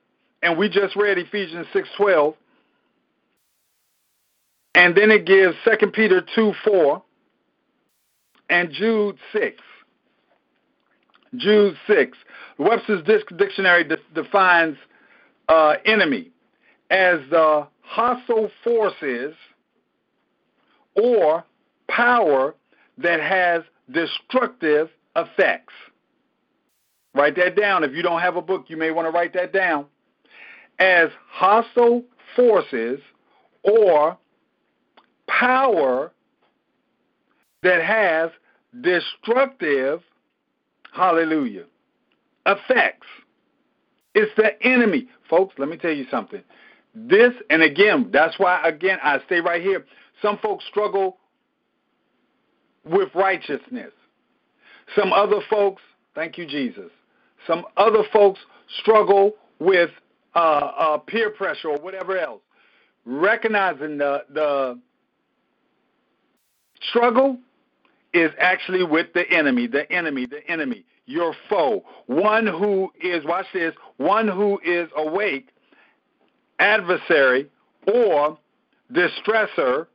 and 0.42 0.58
we 0.58 0.68
just 0.68 0.94
read 0.94 1.16
Ephesians 1.16 1.66
6:12, 1.72 2.36
and 4.74 4.94
then 4.94 5.10
it 5.10 5.24
gives 5.24 5.56
2 5.64 5.90
Peter 5.90 6.20
2, 6.34 6.52
4, 6.62 7.02
and 8.50 8.70
Jude 8.70 9.18
6. 9.32 9.62
Jude 11.36 11.78
6. 11.86 12.18
Webster's 12.58 13.02
Dictionary 13.38 13.84
de- 13.84 13.96
defines 14.12 14.76
uh, 15.48 15.76
enemy 15.86 16.30
as 16.90 17.20
the 17.30 17.66
hostile 17.80 18.50
forces 18.62 19.34
or 20.94 21.42
power 21.88 22.54
that 22.98 23.20
has 23.20 23.62
destructive 23.90 24.90
effects. 25.16 25.72
Write 27.14 27.36
that 27.36 27.56
down. 27.56 27.84
If 27.84 27.92
you 27.92 28.02
don't 28.02 28.20
have 28.20 28.36
a 28.36 28.42
book, 28.42 28.66
you 28.68 28.76
may 28.76 28.90
want 28.90 29.06
to 29.06 29.10
write 29.10 29.32
that 29.34 29.52
down. 29.52 29.86
As 30.78 31.10
hostile 31.28 32.04
forces 32.36 33.00
or 33.62 34.16
power 35.26 36.12
that 37.62 37.82
has 37.82 38.30
destructive, 38.80 40.00
hallelujah, 40.92 41.64
effects. 42.46 43.06
It's 44.14 44.32
the 44.36 44.60
enemy. 44.66 45.08
Folks, 45.28 45.54
let 45.58 45.68
me 45.68 45.76
tell 45.76 45.92
you 45.92 46.06
something. 46.10 46.42
This, 46.94 47.32
and 47.50 47.62
again, 47.62 48.10
that's 48.12 48.38
why, 48.38 48.66
again, 48.66 48.98
I 49.02 49.20
stay 49.26 49.40
right 49.40 49.62
here. 49.62 49.84
Some 50.22 50.38
folks 50.38 50.64
struggle 50.66 51.18
with 52.84 53.14
righteousness. 53.14 53.92
Some 54.96 55.12
other 55.12 55.40
folks, 55.48 55.82
thank 56.14 56.36
you, 56.36 56.46
Jesus. 56.46 56.90
Some 57.46 57.64
other 57.76 58.02
folks 58.12 58.40
struggle 58.80 59.32
with 59.58 59.90
uh, 60.34 60.38
uh, 60.38 60.98
peer 60.98 61.30
pressure 61.30 61.68
or 61.68 61.78
whatever 61.78 62.18
else. 62.18 62.40
Recognizing 63.04 63.98
the, 63.98 64.24
the 64.32 64.78
struggle 66.90 67.38
is 68.12 68.30
actually 68.38 68.84
with 68.84 69.12
the 69.14 69.28
enemy, 69.30 69.66
the 69.66 69.90
enemy, 69.90 70.26
the 70.26 70.46
enemy, 70.50 70.84
your 71.06 71.34
foe. 71.48 71.84
One 72.06 72.46
who 72.46 72.90
is, 73.00 73.24
watch 73.24 73.46
this, 73.52 73.74
one 73.96 74.28
who 74.28 74.60
is 74.64 74.88
awake, 74.96 75.48
adversary, 76.58 77.48
or 77.92 78.38
distressor, 78.92 79.86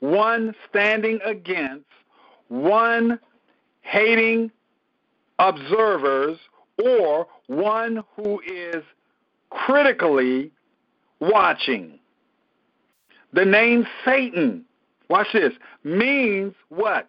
one 0.00 0.54
standing 0.68 1.18
against, 1.24 1.86
one 2.48 3.18
hating 3.82 4.50
observers, 5.38 6.38
or 6.82 7.26
one 7.46 8.02
who 8.16 8.40
is 8.40 8.82
critically 9.50 10.50
watching. 11.20 11.98
The 13.32 13.44
name 13.44 13.86
Satan, 14.04 14.64
watch 15.08 15.28
this, 15.32 15.52
means 15.84 16.54
what? 16.68 17.08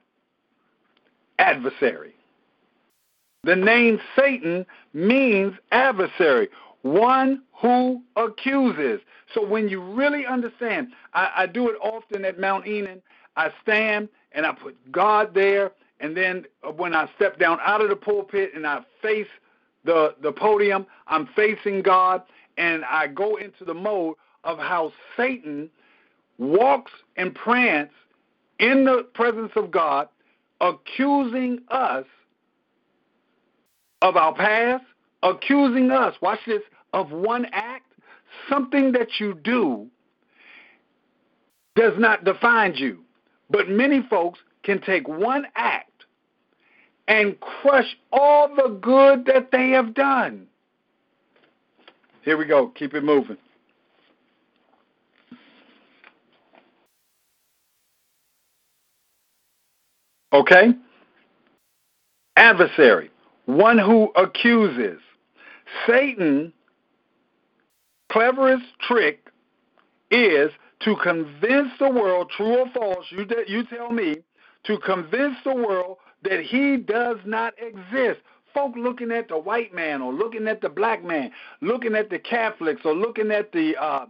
Adversary. 1.40 2.14
The 3.44 3.56
name 3.56 4.00
Satan 4.16 4.66
means 4.94 5.54
adversary, 5.72 6.50
one 6.82 7.44
who 7.62 8.02
accuses. 8.16 9.00
So 9.34 9.46
when 9.46 9.70
you 9.70 9.82
really 9.82 10.26
understand, 10.26 10.90
I, 11.14 11.32
I 11.38 11.46
do 11.46 11.70
it 11.70 11.76
often 11.82 12.26
at 12.26 12.40
Mount 12.40 12.68
Enon. 12.68 13.02
I 13.36 13.52
stand 13.62 14.10
and 14.32 14.46
I 14.46 14.52
put 14.52 14.76
God 14.92 15.34
there, 15.34 15.72
and 16.00 16.18
then 16.18 16.46
when 16.76 16.94
I 16.94 17.10
step 17.16 17.40
down 17.40 17.60
out 17.64 17.82
of 17.82 17.90
the 17.90 17.96
pulpit 17.96 18.52
and 18.56 18.66
I 18.66 18.82
face 19.02 19.28
the 19.84 20.16
the 20.22 20.32
podium, 20.32 20.86
I'm 21.08 21.28
facing 21.36 21.82
God, 21.82 22.24
and 22.58 22.84
I 22.86 23.08
go 23.08 23.38
into 23.38 23.66
the 23.66 23.74
mode 23.74 24.16
of 24.44 24.58
how 24.58 24.92
Satan 25.16 25.70
walks 26.38 26.92
and 27.16 27.34
prance 27.34 27.92
in 28.60 28.86
the 28.86 29.08
presence 29.14 29.52
of 29.56 29.72
God, 29.72 30.08
accusing 30.62 31.60
us 31.70 32.06
of 34.02 34.16
our 34.16 34.34
past, 34.34 34.84
accusing 35.24 35.92
us, 35.92 36.16
watch 36.22 36.40
this, 36.46 36.62
of 36.94 37.12
one 37.12 37.46
act, 37.52 37.92
something 38.50 38.92
that 38.92 39.20
you 39.20 39.34
do 39.44 39.88
does 41.76 41.94
not 41.98 42.24
define 42.24 42.74
you. 42.76 43.04
But 43.50 43.70
many 43.70 44.02
folks 44.10 44.40
can 44.64 44.82
take 44.82 45.08
one 45.08 45.46
act 45.56 45.97
and 47.08 47.40
crush 47.40 47.96
all 48.12 48.50
the 48.56 48.78
good 48.82 49.26
that 49.26 49.52
they 49.52 49.70
have 49.70 49.94
done. 49.94 50.48
Here 52.24 52.38
we 52.38 52.46
go. 52.46 52.68
Keep 52.70 52.94
it 52.94 53.04
moving. 53.04 53.38
Okay? 60.34 60.74
Adversary, 62.36 63.10
one 63.46 63.78
who 63.78 64.12
accuses. 64.16 65.00
Satan 65.88 66.54
cleverest 68.12 68.66
trick 68.82 69.32
is 70.12 70.52
to 70.82 70.96
convince 71.02 71.70
the 71.80 71.90
world, 71.90 72.30
true 72.36 72.60
or 72.60 72.70
false, 72.74 73.06
you, 73.10 73.26
you 73.48 73.66
tell 73.66 73.92
me, 73.92 74.18
to 74.66 74.78
convince 74.80 75.36
the 75.44 75.56
world 75.56 75.98
that 76.24 76.42
he 76.42 76.78
does 76.78 77.18
not 77.26 77.54
exist. 77.60 78.22
Folk 78.54 78.76
looking 78.76 79.12
at 79.12 79.28
the 79.28 79.38
white 79.38 79.74
man 79.74 80.02
or 80.02 80.14
looking 80.14 80.48
at 80.48 80.62
the 80.62 80.70
black 80.70 81.04
man, 81.04 81.32
looking 81.62 81.96
at 81.96 82.10
the 82.10 82.18
Catholics 82.18 82.82
or 82.86 82.94
looking 82.94 83.32
at 83.32 83.52
the 83.52 83.76
uh, 83.78 84.06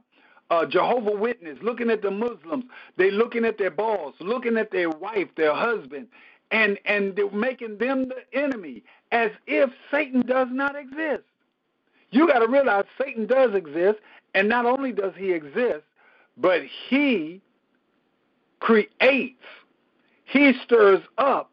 uh, 0.49 0.65
Jehovah 0.65 1.11
Witness, 1.11 1.57
looking 1.61 1.89
at 1.89 2.01
the 2.01 2.11
Muslims, 2.11 2.65
they 2.97 3.11
looking 3.11 3.43
at 3.43 3.57
their 3.57 3.71
boss, 3.71 4.13
looking 4.19 4.57
at 4.57 4.71
their 4.71 4.89
wife, 4.89 5.27
their 5.35 5.53
husband, 5.53 6.07
and 6.51 6.79
and 6.85 7.15
they're 7.15 7.29
making 7.31 7.77
them 7.77 8.07
the 8.07 8.39
enemy, 8.39 8.83
as 9.11 9.31
if 9.47 9.69
Satan 9.91 10.21
does 10.25 10.47
not 10.51 10.75
exist. 10.75 11.23
You 12.11 12.27
got 12.27 12.39
to 12.39 12.47
realize 12.47 12.85
Satan 12.97 13.27
does 13.27 13.53
exist, 13.53 13.99
and 14.33 14.47
not 14.47 14.65
only 14.65 14.93
does 14.93 15.13
he 15.17 15.33
exist, 15.33 15.83
but 16.37 16.61
he 16.87 17.41
creates, 18.59 19.43
he 20.23 20.53
stirs 20.63 21.01
up 21.17 21.51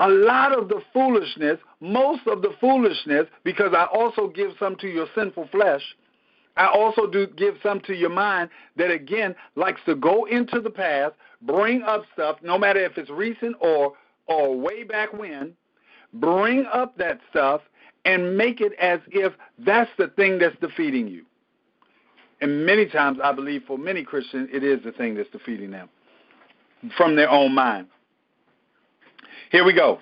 a 0.00 0.08
lot 0.08 0.56
of 0.56 0.68
the 0.68 0.80
foolishness, 0.92 1.58
most 1.80 2.26
of 2.26 2.42
the 2.42 2.54
foolishness, 2.60 3.26
because 3.44 3.72
I 3.76 3.84
also 3.84 4.28
give 4.28 4.52
some 4.58 4.76
to 4.76 4.88
your 4.88 5.06
sinful 5.14 5.48
flesh. 5.52 5.82
I 6.56 6.66
also 6.66 7.06
do 7.06 7.26
give 7.26 7.54
some 7.62 7.80
to 7.82 7.94
your 7.94 8.10
mind 8.10 8.50
that 8.76 8.90
again 8.90 9.34
likes 9.56 9.80
to 9.86 9.94
go 9.94 10.24
into 10.26 10.60
the 10.60 10.70
past, 10.70 11.14
bring 11.42 11.82
up 11.82 12.04
stuff, 12.12 12.36
no 12.42 12.58
matter 12.58 12.84
if 12.84 12.98
it's 12.98 13.10
recent 13.10 13.56
or 13.60 13.94
or 14.26 14.58
way 14.58 14.84
back 14.84 15.12
when, 15.12 15.54
bring 16.14 16.66
up 16.72 16.96
that 16.98 17.20
stuff 17.30 17.60
and 18.04 18.36
make 18.36 18.60
it 18.60 18.72
as 18.80 19.00
if 19.08 19.32
that's 19.58 19.90
the 19.98 20.08
thing 20.08 20.38
that's 20.38 20.56
defeating 20.60 21.08
you. 21.08 21.24
And 22.40 22.66
many 22.66 22.86
times, 22.86 23.18
I 23.22 23.32
believe 23.32 23.62
for 23.66 23.78
many 23.78 24.02
Christians, 24.02 24.48
it 24.52 24.64
is 24.64 24.82
the 24.84 24.92
thing 24.92 25.14
that's 25.14 25.30
defeating 25.30 25.70
them 25.70 25.88
from 26.96 27.14
their 27.14 27.30
own 27.30 27.54
mind. 27.54 27.86
Here 29.52 29.64
we 29.64 29.74
go. 29.74 30.00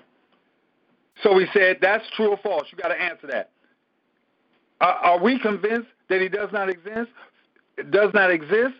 So 1.21 1.33
we 1.33 1.47
said 1.53 1.77
that's 1.81 2.05
true 2.15 2.29
or 2.29 2.37
false. 2.37 2.67
You 2.71 2.77
got 2.77 2.87
to 2.87 2.99
answer 2.99 3.27
that. 3.27 3.51
Are, 4.79 4.93
are 4.93 5.19
we 5.19 5.37
convinced 5.37 5.89
that 6.09 6.21
he 6.21 6.29
does 6.29 6.49
not 6.53 6.69
exist? 6.69 7.11
Does 7.91 8.11
not 8.13 8.31
exist? 8.31 8.75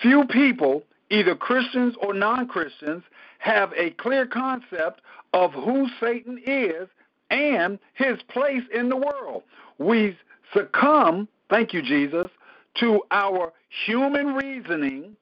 Few 0.00 0.24
people, 0.26 0.84
either 1.10 1.34
Christians 1.34 1.96
or 2.00 2.14
non-Christians, 2.14 3.02
have 3.38 3.72
a 3.76 3.90
clear 3.90 4.24
concept 4.24 5.00
of 5.32 5.52
who 5.52 5.88
Satan 6.00 6.40
is 6.46 6.88
and 7.30 7.78
his 7.94 8.16
place 8.28 8.62
in 8.72 8.88
the 8.88 8.96
world. 8.96 9.42
We 9.78 10.16
succumb, 10.54 11.26
thank 11.50 11.74
you, 11.74 11.82
Jesus, 11.82 12.28
to 12.76 13.00
our 13.10 13.52
human 13.84 14.34
reasoning 14.34 15.16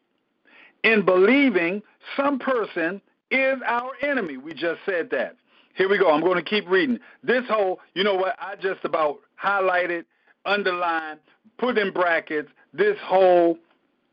in 0.85 1.05
believing 1.05 1.83
some 2.15 2.39
person 2.39 3.01
is 3.33 3.61
our 3.67 3.93
enemy. 4.03 4.37
We 4.37 4.53
just 4.53 4.81
said 4.87 5.11
that. 5.11 5.37
Here 5.75 5.89
we 5.89 5.99
go. 5.99 6.11
I'm 6.11 6.21
going 6.21 6.37
to 6.37 6.43
keep 6.43 6.69
reading. 6.69 6.99
This 7.25 7.45
whole, 7.49 7.81
you 7.95 8.05
know 8.05 8.15
what, 8.15 8.37
I 8.39 8.57
just 8.57 8.85
about 8.85 9.21
highlighted, 9.43 10.05
underlined, 10.45 11.21
put 11.59 11.79
in 11.79 11.93
brackets 11.93 12.51
this 12.75 12.97
whole 13.03 13.59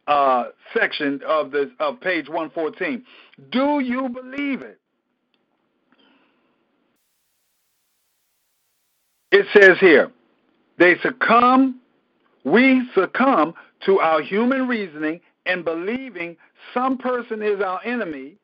uh, 0.07 0.45
section 0.73 1.21
of 1.27 1.51
this 1.51 1.67
of 1.79 1.99
page 1.99 2.27
114. 2.27 3.03
Do 3.51 3.79
you 3.79 4.09
believe 4.09 4.61
it? 4.61 4.79
It 9.31 9.45
says 9.53 9.77
here, 9.79 10.11
they 10.79 10.95
succumb, 11.03 11.79
we 12.43 12.89
succumb 12.95 13.53
to 13.85 13.99
our 13.99 14.21
human 14.21 14.67
reasoning 14.67 15.21
and 15.45 15.63
believing 15.63 16.35
some 16.73 16.97
person 16.97 17.43
is 17.43 17.61
our 17.61 17.79
enemy 17.85 18.35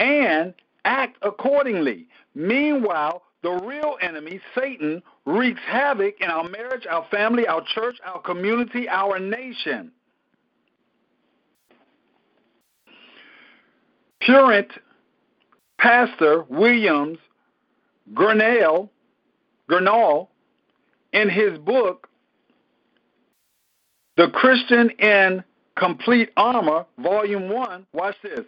and 0.00 0.54
act 0.84 1.18
accordingly. 1.22 2.08
Meanwhile, 2.34 3.22
the 3.42 3.50
real 3.50 3.96
enemy, 4.02 4.40
Satan, 4.54 5.02
wreaks 5.26 5.60
havoc 5.66 6.14
in 6.20 6.28
our 6.28 6.48
marriage, 6.48 6.86
our 6.90 7.06
family, 7.10 7.46
our 7.46 7.62
church, 7.74 7.98
our 8.04 8.20
community, 8.20 8.88
our 8.88 9.18
nation. 9.18 9.92
Current 14.22 14.70
Pastor 15.78 16.44
Williams 16.48 17.18
Gurnall, 18.12 18.90
Gurnall, 19.70 20.28
in 21.12 21.28
his 21.28 21.58
book, 21.58 22.08
The 24.16 24.28
Christian 24.28 24.90
in 24.90 25.42
Complete 25.76 26.30
Armor, 26.36 26.84
Volume 26.98 27.48
1, 27.48 27.86
watch 27.94 28.16
this. 28.22 28.44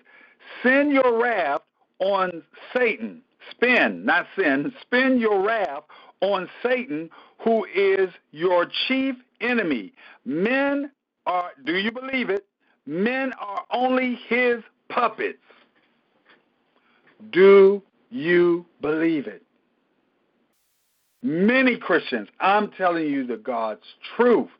Send 0.63 0.93
your 0.93 1.21
wrath 1.21 1.63
on 1.99 2.43
Satan. 2.77 3.23
Spin, 3.51 4.05
not 4.05 4.27
sin. 4.37 4.73
Spin 4.83 5.19
your 5.19 5.43
wrath 5.43 5.83
on 6.21 6.49
Satan, 6.63 7.11
who 7.39 7.65
is 7.75 8.11
your 8.31 8.67
chief 8.87 9.17
enemy. 9.41 9.93
Men 10.25 10.91
are, 11.27 11.51
do 11.65 11.77
you 11.77 11.91
believe 11.91 12.31
it? 12.31 12.47
Men 12.87 13.33
are 13.41 13.65
only 13.73 14.19
his 14.29 14.63
puppets. 14.89 15.39
Do 17.33 17.83
you 18.11 18.67
believe 18.81 19.27
it? 19.27 19.43
Many 21.23 21.77
Christians, 21.77 22.29
I'm 22.41 22.71
telling 22.73 23.07
you 23.07 23.27
the 23.27 23.37
God's 23.37 23.85
truth, 24.17 24.51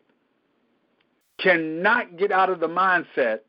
cannot 1.41 2.17
get 2.17 2.31
out 2.31 2.51
of 2.51 2.61
the 2.61 2.69
mindset 2.69 3.41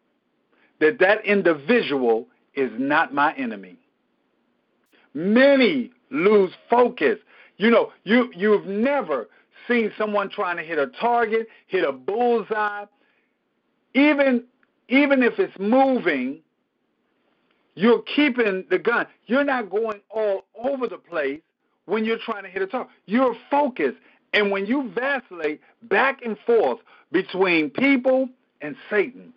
that 0.83 0.99
that 0.99 1.25
individual 1.25 2.27
is 2.55 2.69
not 2.77 3.13
my 3.13 3.33
enemy. 3.35 3.77
Many 5.13 5.91
lose 6.11 6.51
focus. 6.69 7.19
You 7.57 7.69
know, 7.69 7.91
you 8.03 8.31
you've 8.35 8.65
never 8.65 9.29
seen 9.67 9.91
someone 9.97 10.29
trying 10.29 10.57
to 10.57 10.63
hit 10.63 10.77
a 10.77 10.87
target, 10.87 11.47
hit 11.67 11.87
a 11.87 11.91
bullseye. 11.91 12.85
Even 13.93 14.43
even 14.89 15.23
if 15.23 15.39
it's 15.39 15.57
moving, 15.57 16.39
you're 17.75 18.01
keeping 18.01 18.65
the 18.69 18.77
gun. 18.77 19.07
You're 19.27 19.45
not 19.45 19.69
going 19.69 20.01
all 20.09 20.45
over 20.61 20.87
the 20.87 20.97
place 20.97 21.39
when 21.85 22.03
you're 22.03 22.19
trying 22.19 22.43
to 22.43 22.49
hit 22.49 22.61
a 22.61 22.67
target. 22.67 22.91
You're 23.05 23.35
focused. 23.49 23.97
And 24.33 24.51
when 24.51 24.65
you 24.65 24.91
vacillate 24.91 25.61
back 25.83 26.21
and 26.25 26.37
forth 26.45 26.79
between 27.11 27.69
people 27.69 28.27
and 28.61 28.75
Satan, 28.89 29.31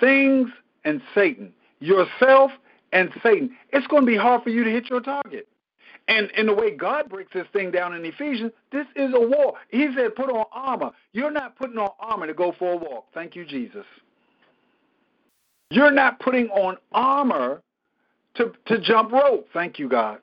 things 0.00 0.50
and 0.84 1.00
Satan, 1.14 1.52
yourself 1.80 2.50
and 2.92 3.10
Satan, 3.22 3.56
it's 3.72 3.86
going 3.86 4.02
to 4.02 4.06
be 4.06 4.16
hard 4.16 4.42
for 4.42 4.50
you 4.50 4.64
to 4.64 4.70
hit 4.70 4.88
your 4.88 5.00
target. 5.00 5.48
And 6.06 6.30
in 6.32 6.46
the 6.46 6.54
way 6.54 6.70
God 6.70 7.08
breaks 7.08 7.32
this 7.32 7.46
thing 7.52 7.70
down 7.70 7.94
in 7.94 8.04
Ephesians, 8.04 8.52
this 8.70 8.86
is 8.94 9.12
a 9.14 9.20
war. 9.20 9.54
He 9.70 9.88
said, 9.96 10.14
put 10.14 10.30
on 10.30 10.44
armor. 10.52 10.90
You're 11.12 11.30
not 11.30 11.56
putting 11.56 11.78
on 11.78 11.90
armor 11.98 12.26
to 12.26 12.34
go 12.34 12.54
for 12.58 12.72
a 12.72 12.76
walk. 12.76 13.06
Thank 13.14 13.34
you, 13.34 13.44
Jesus. 13.46 13.86
You're 15.70 15.90
not 15.90 16.20
putting 16.20 16.48
on 16.48 16.76
armor 16.92 17.62
to, 18.34 18.52
to 18.66 18.78
jump 18.80 19.12
rope. 19.12 19.48
Thank 19.52 19.78
you, 19.78 19.88
God. 19.88 20.18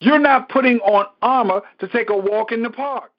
You're 0.00 0.20
not 0.20 0.48
putting 0.48 0.78
on 0.80 1.06
armor 1.22 1.62
to 1.80 1.88
take 1.88 2.10
a 2.10 2.16
walk 2.16 2.52
in 2.52 2.62
the 2.62 2.70
park. 2.70 3.10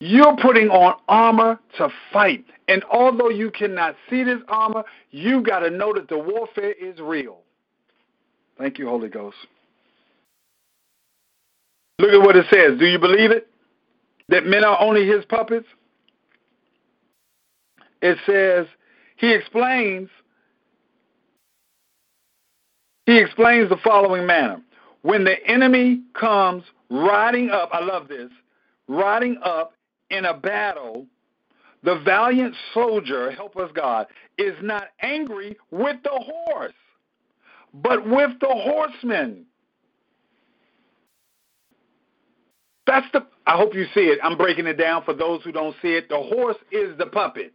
You're 0.00 0.36
putting 0.36 0.68
on 0.68 0.94
armor 1.08 1.58
to 1.78 1.88
fight. 2.12 2.44
And 2.68 2.84
although 2.84 3.30
you 3.30 3.50
cannot 3.50 3.96
see 4.08 4.22
this 4.22 4.40
armor, 4.48 4.84
you 5.10 5.42
got 5.42 5.60
to 5.60 5.70
know 5.70 5.92
that 5.94 6.08
the 6.08 6.18
warfare 6.18 6.72
is 6.72 6.98
real. 7.00 7.38
Thank 8.58 8.78
you, 8.78 8.88
Holy 8.88 9.08
Ghost. 9.08 9.36
Look 11.98 12.12
at 12.12 12.20
what 12.20 12.36
it 12.36 12.46
says. 12.52 12.78
Do 12.78 12.86
you 12.86 12.98
believe 12.98 13.30
it? 13.30 13.48
That 14.28 14.44
men 14.44 14.64
are 14.64 14.80
only 14.80 15.06
his 15.06 15.24
puppets? 15.24 15.66
It 18.00 18.18
says, 18.26 18.66
he 19.16 19.32
explains 19.32 20.08
he 23.06 23.18
explains 23.18 23.70
the 23.70 23.78
following 23.82 24.26
manner. 24.26 24.60
When 25.00 25.24
the 25.24 25.42
enemy 25.46 26.02
comes 26.12 26.62
riding 26.90 27.48
up, 27.48 27.70
I 27.72 27.82
love 27.82 28.06
this, 28.06 28.30
riding 28.86 29.38
up 29.42 29.72
in 30.10 30.24
a 30.24 30.34
battle, 30.34 31.06
the 31.82 32.00
valiant 32.04 32.54
soldier, 32.74 33.30
help 33.30 33.56
us 33.56 33.70
God, 33.74 34.06
is 34.36 34.54
not 34.62 34.88
angry 35.00 35.56
with 35.70 35.96
the 36.02 36.10
horse, 36.10 36.72
but 37.74 38.06
with 38.06 38.30
the 38.40 38.48
horseman. 38.48 39.46
That's 42.86 43.06
the 43.12 43.26
I 43.46 43.56
hope 43.56 43.74
you 43.74 43.86
see 43.94 44.02
it. 44.02 44.18
I'm 44.22 44.36
breaking 44.36 44.66
it 44.66 44.74
down 44.74 45.04
for 45.04 45.14
those 45.14 45.42
who 45.42 45.52
don't 45.52 45.74
see 45.80 45.94
it. 45.94 46.10
The 46.10 46.18
horse 46.18 46.56
is 46.70 46.96
the 46.98 47.06
puppet. 47.06 47.54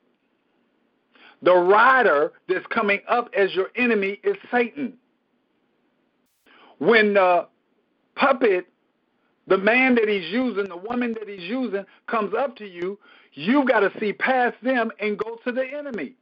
The 1.44 1.54
rider 1.54 2.32
that's 2.48 2.66
coming 2.68 3.02
up 3.08 3.30
as 3.38 3.54
your 3.54 3.68
enemy 3.76 4.20
is 4.24 4.36
Satan. 4.52 4.94
When 6.80 7.14
the 7.14 7.48
puppet 8.16 8.68
the 9.48 9.58
man 9.58 9.96
that 9.96 10.08
he's 10.08 10.32
using, 10.32 10.70
the 10.70 10.78
woman 10.78 11.16
that 11.20 11.28
he's 11.28 11.48
using, 11.50 11.86
comes 12.08 12.34
up 12.34 12.56
to 12.58 12.66
you, 12.66 12.98
you've 13.34 13.68
got 13.68 13.82
to 13.82 13.92
see 14.00 14.14
past 14.14 14.56
them 14.64 14.92
and 15.00 15.18
go 15.18 15.38
to 15.46 15.52
the 15.52 15.66
enemy. 15.66 16.14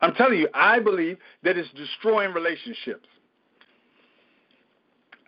I'm 0.00 0.14
telling 0.14 0.38
you, 0.38 0.48
I 0.54 0.78
believe 0.78 1.18
that 1.42 1.56
it's 1.56 1.68
destroying 1.72 2.32
relationships. 2.32 3.08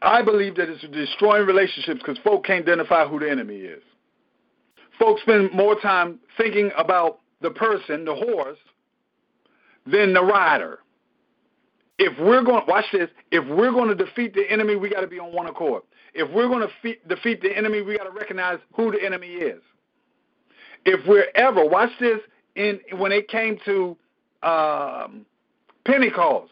I 0.03 0.23
believe 0.23 0.55
that 0.57 0.69
it's 0.69 0.83
destroying 0.93 1.47
relationships 1.47 2.01
because 2.05 2.19
folk 2.23 2.45
can't 2.45 2.63
identify 2.63 3.07
who 3.07 3.19
the 3.19 3.31
enemy 3.31 3.57
is. 3.57 3.83
Folks 4.99 5.23
spend 5.23 5.53
more 5.53 5.79
time 5.81 6.21
thinking 6.37 6.71
about 6.77 7.21
the 7.41 7.51
person, 7.51 8.05
the 8.05 8.15
horse, 8.15 8.59
than 9.87 10.13
the 10.15 10.23
rider. 10.23 10.79
If 11.99 12.19
we're 12.19 12.43
going, 12.43 12.63
watch 12.67 12.87
this. 12.93 13.11
If 13.31 13.47
we're 13.47 13.73
going 13.73 13.89
to 13.89 13.95
defeat 13.95 14.35
the 14.35 14.51
enemy, 14.51 14.77
we 14.77 14.89
got 14.89 15.01
to 15.01 15.07
be 15.07 15.19
on 15.19 15.35
one 15.35 15.47
accord. 15.47 15.83
If 16.15 16.31
we're 16.31 16.49
going 16.49 16.67
to 16.67 16.73
fe- 16.83 16.99
defeat 17.09 17.43
the 17.43 17.57
enemy, 17.57 17.83
we 17.83 17.97
got 17.97 18.05
to 18.05 18.11
recognize 18.11 18.59
who 18.75 18.91
the 18.91 19.05
enemy 19.05 19.29
is. 19.29 19.63
If 20.85 21.07
we're 21.07 21.29
ever, 21.35 21.65
watch 21.65 21.91
this, 22.01 22.21
in 22.57 22.81
when 22.97 23.13
it 23.13 23.29
came 23.29 23.59
to 23.65 23.97
um, 24.43 25.27
Pentecost, 25.85 26.51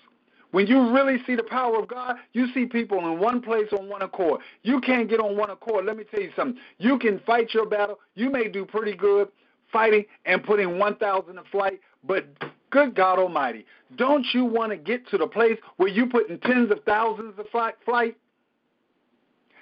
when 0.51 0.67
you 0.67 0.93
really 0.93 1.19
see 1.27 1.35
the 1.35 1.43
power 1.43 1.79
of 1.79 1.89
God, 1.89 2.17
you 2.33 2.53
see 2.55 2.67
people 2.67 2.99
in 3.01 3.21
one 3.21 3.43
place 3.43 3.69
on 3.79 3.89
one 3.89 4.03
accord. 4.03 4.41
You 4.63 4.81
can't 4.81 5.09
get 5.09 5.21
on 5.21 5.37
one 5.37 5.51
accord. 5.51 5.85
Let 5.85 5.97
me 5.97 6.05
tell 6.05 6.21
you 6.23 6.31
something. 6.37 6.61
You 6.79 6.99
can 6.99 7.21
fight 7.27 7.53
your 7.53 7.67
battle. 7.67 7.99
You 8.15 8.31
may 8.31 8.49
do 8.49 8.65
pretty 8.65 8.95
good 8.97 9.29
fighting 9.73 10.05
and 10.25 10.43
putting 10.43 10.79
1,000 10.79 11.37
in 11.37 11.45
flight, 11.53 11.81
but 12.05 12.27
good 12.71 12.95
God 12.95 13.19
Almighty, 13.19 13.67
don't 13.97 14.27
you 14.33 14.45
want 14.45 14.73
to 14.73 14.79
get 14.79 15.07
to 15.11 15.19
the 15.19 15.27
place 15.27 15.59
where 15.77 15.89
you're 15.89 16.09
putting 16.09 16.39
tens 16.41 16.71
of 16.71 16.83
thousands 16.85 17.35
of 17.39 17.47
flight? 17.85 18.17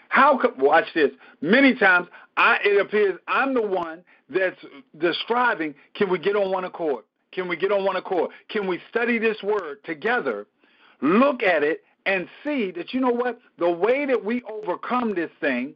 How 0.09 0.39
could 0.39 0.61
watch 0.61 0.87
this? 0.95 1.11
Many 1.41 1.75
times, 1.75 2.09
I, 2.37 2.59
it 2.65 2.81
appears 2.81 3.19
I'm 3.29 3.55
the 3.55 3.63
one 3.63 4.03
that's 4.29 4.59
describing. 4.99 5.75
Can 5.95 6.11
we 6.11 6.19
get 6.19 6.37
on 6.37 6.51
one 6.51 6.65
accord? 6.65 7.05
Can 7.33 7.49
we 7.49 7.57
get 7.57 7.73
on 7.73 7.85
one 7.85 7.97
accord? 7.97 8.31
Can 8.49 8.67
we 8.67 8.81
study 8.89 9.19
this 9.19 9.43
word 9.43 9.85
together, 9.85 10.47
look 11.03 11.43
at 11.43 11.63
it, 11.63 11.83
and 12.07 12.29
see 12.45 12.71
that 12.73 12.95
you 12.95 13.01
know 13.01 13.11
what? 13.11 13.39
The 13.59 13.71
way 13.71 14.07
that 14.07 14.25
we 14.25 14.43
overcome 14.45 15.15
this 15.15 15.31
thing 15.41 15.75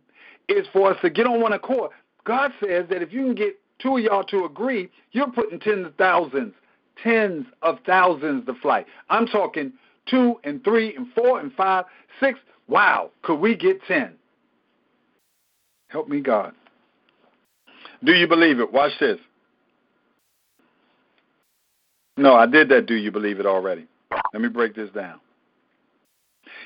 is 0.49 0.67
for 0.73 0.93
us 0.93 0.99
to 1.03 1.11
get 1.11 1.27
on 1.27 1.41
one 1.41 1.53
accord. 1.53 1.91
God 2.25 2.53
says 2.65 2.87
that 2.91 3.03
if 3.03 3.13
you 3.13 3.23
can 3.23 3.35
get 3.35 3.59
two 3.79 3.97
of 3.97 4.03
y'all 4.03 4.25
to 4.25 4.45
agree, 4.45 4.91
you're 5.13 5.31
putting 5.31 5.59
tens 5.59 5.87
of 5.87 5.95
thousands, 5.97 6.55
tens 7.03 7.47
of 7.63 7.79
thousands 7.87 8.47
to 8.47 8.55
flight. 8.55 8.87
I'm 9.09 9.27
talking 9.27 9.73
two 10.07 10.37
and 10.45 10.63
three 10.65 10.95
and 10.97 11.09
four 11.15 11.41
and 11.41 11.53
five, 11.53 11.85
six. 12.21 12.39
Wow, 12.69 13.11
could 13.23 13.41
we 13.41 13.57
get 13.57 13.83
ten? 13.87 14.15
Help 15.91 16.09
me, 16.09 16.21
God. 16.21 16.55
Do 18.03 18.13
you 18.13 18.27
believe 18.27 18.61
it? 18.61 18.73
Watch 18.73 18.93
this. 19.01 19.19
No, 22.17 22.35
I 22.35 22.47
did 22.47 22.69
that. 22.69 22.87
Do 22.87 22.95
you 22.95 23.11
believe 23.11 23.41
it 23.41 23.47
already? 23.47 23.87
Let 24.33 24.43
me 24.43 24.49
break 24.49 24.75
this 24.75 24.91
down. 24.91 25.21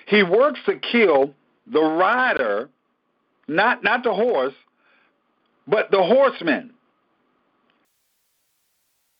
He 0.06 0.22
works 0.22 0.60
to 0.66 0.78
kill 0.78 1.34
the 1.66 1.80
rider, 1.80 2.68
not 3.48 3.82
not 3.82 4.04
the 4.04 4.12
horse, 4.12 4.54
but 5.66 5.90
the 5.90 6.02
horseman. 6.02 6.72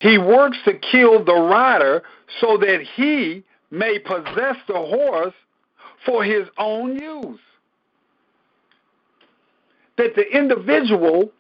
He 0.00 0.18
works 0.18 0.58
to 0.66 0.74
kill 0.74 1.24
the 1.24 1.34
rider 1.34 2.02
so 2.40 2.58
that 2.58 2.84
he 2.94 3.42
may 3.70 3.98
possess 3.98 4.56
the 4.68 4.74
horse 4.74 5.34
for 6.04 6.22
his 6.22 6.46
own 6.58 6.98
use. 6.98 7.40
That 9.96 10.14
the 10.16 10.24
individual, 10.37 11.30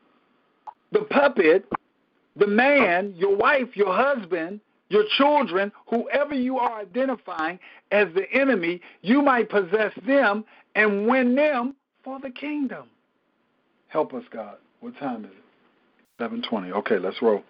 the 0.92 1.00
puppet, 1.00 1.66
the 2.36 2.46
man, 2.46 3.14
your 3.16 3.36
wife, 3.36 3.68
your 3.76 3.94
husband, 3.94 4.60
your 4.88 5.04
children, 5.16 5.72
whoever 5.88 6.34
you 6.34 6.58
are 6.58 6.80
identifying 6.80 7.58
as 7.90 8.08
the 8.14 8.30
enemy, 8.32 8.80
you 9.02 9.22
might 9.22 9.48
possess 9.48 9.92
them 10.06 10.44
and 10.74 11.06
win 11.06 11.34
them 11.34 11.74
for 12.02 12.20
the 12.20 12.30
kingdom. 12.30 12.88
Help 13.88 14.14
us, 14.14 14.24
God. 14.30 14.56
What 14.80 14.96
time 14.98 15.24
is 15.24 15.30
it? 15.30 15.44
720. 16.18 16.72
Okay, 16.72 16.98
let's 16.98 17.20
roll. 17.22 17.42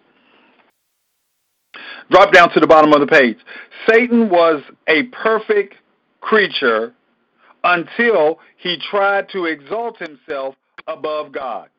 Drop 2.09 2.31
down 2.31 2.51
to 2.53 2.59
the 2.59 2.67
bottom 2.67 2.93
of 2.93 2.99
the 2.99 3.07
page. 3.07 3.37
Satan 3.89 4.29
was 4.29 4.61
a 4.87 5.03
perfect 5.03 5.75
creature 6.21 6.93
until 7.63 8.39
he 8.57 8.77
tried 8.89 9.27
to 9.29 9.45
exalt 9.45 9.97
himself 9.97 10.55
above 10.87 11.31
God. 11.31 11.69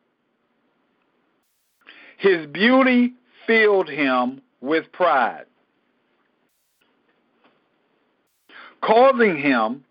His 2.18 2.46
beauty 2.46 3.14
filled 3.46 3.88
him 3.88 4.40
with 4.60 4.90
pride, 4.92 5.44
causing 8.82 9.36
him 9.36 9.84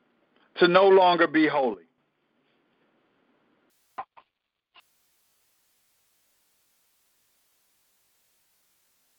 to 0.58 0.68
no 0.68 0.88
longer 0.88 1.28
be 1.28 1.48
holy. 1.48 1.84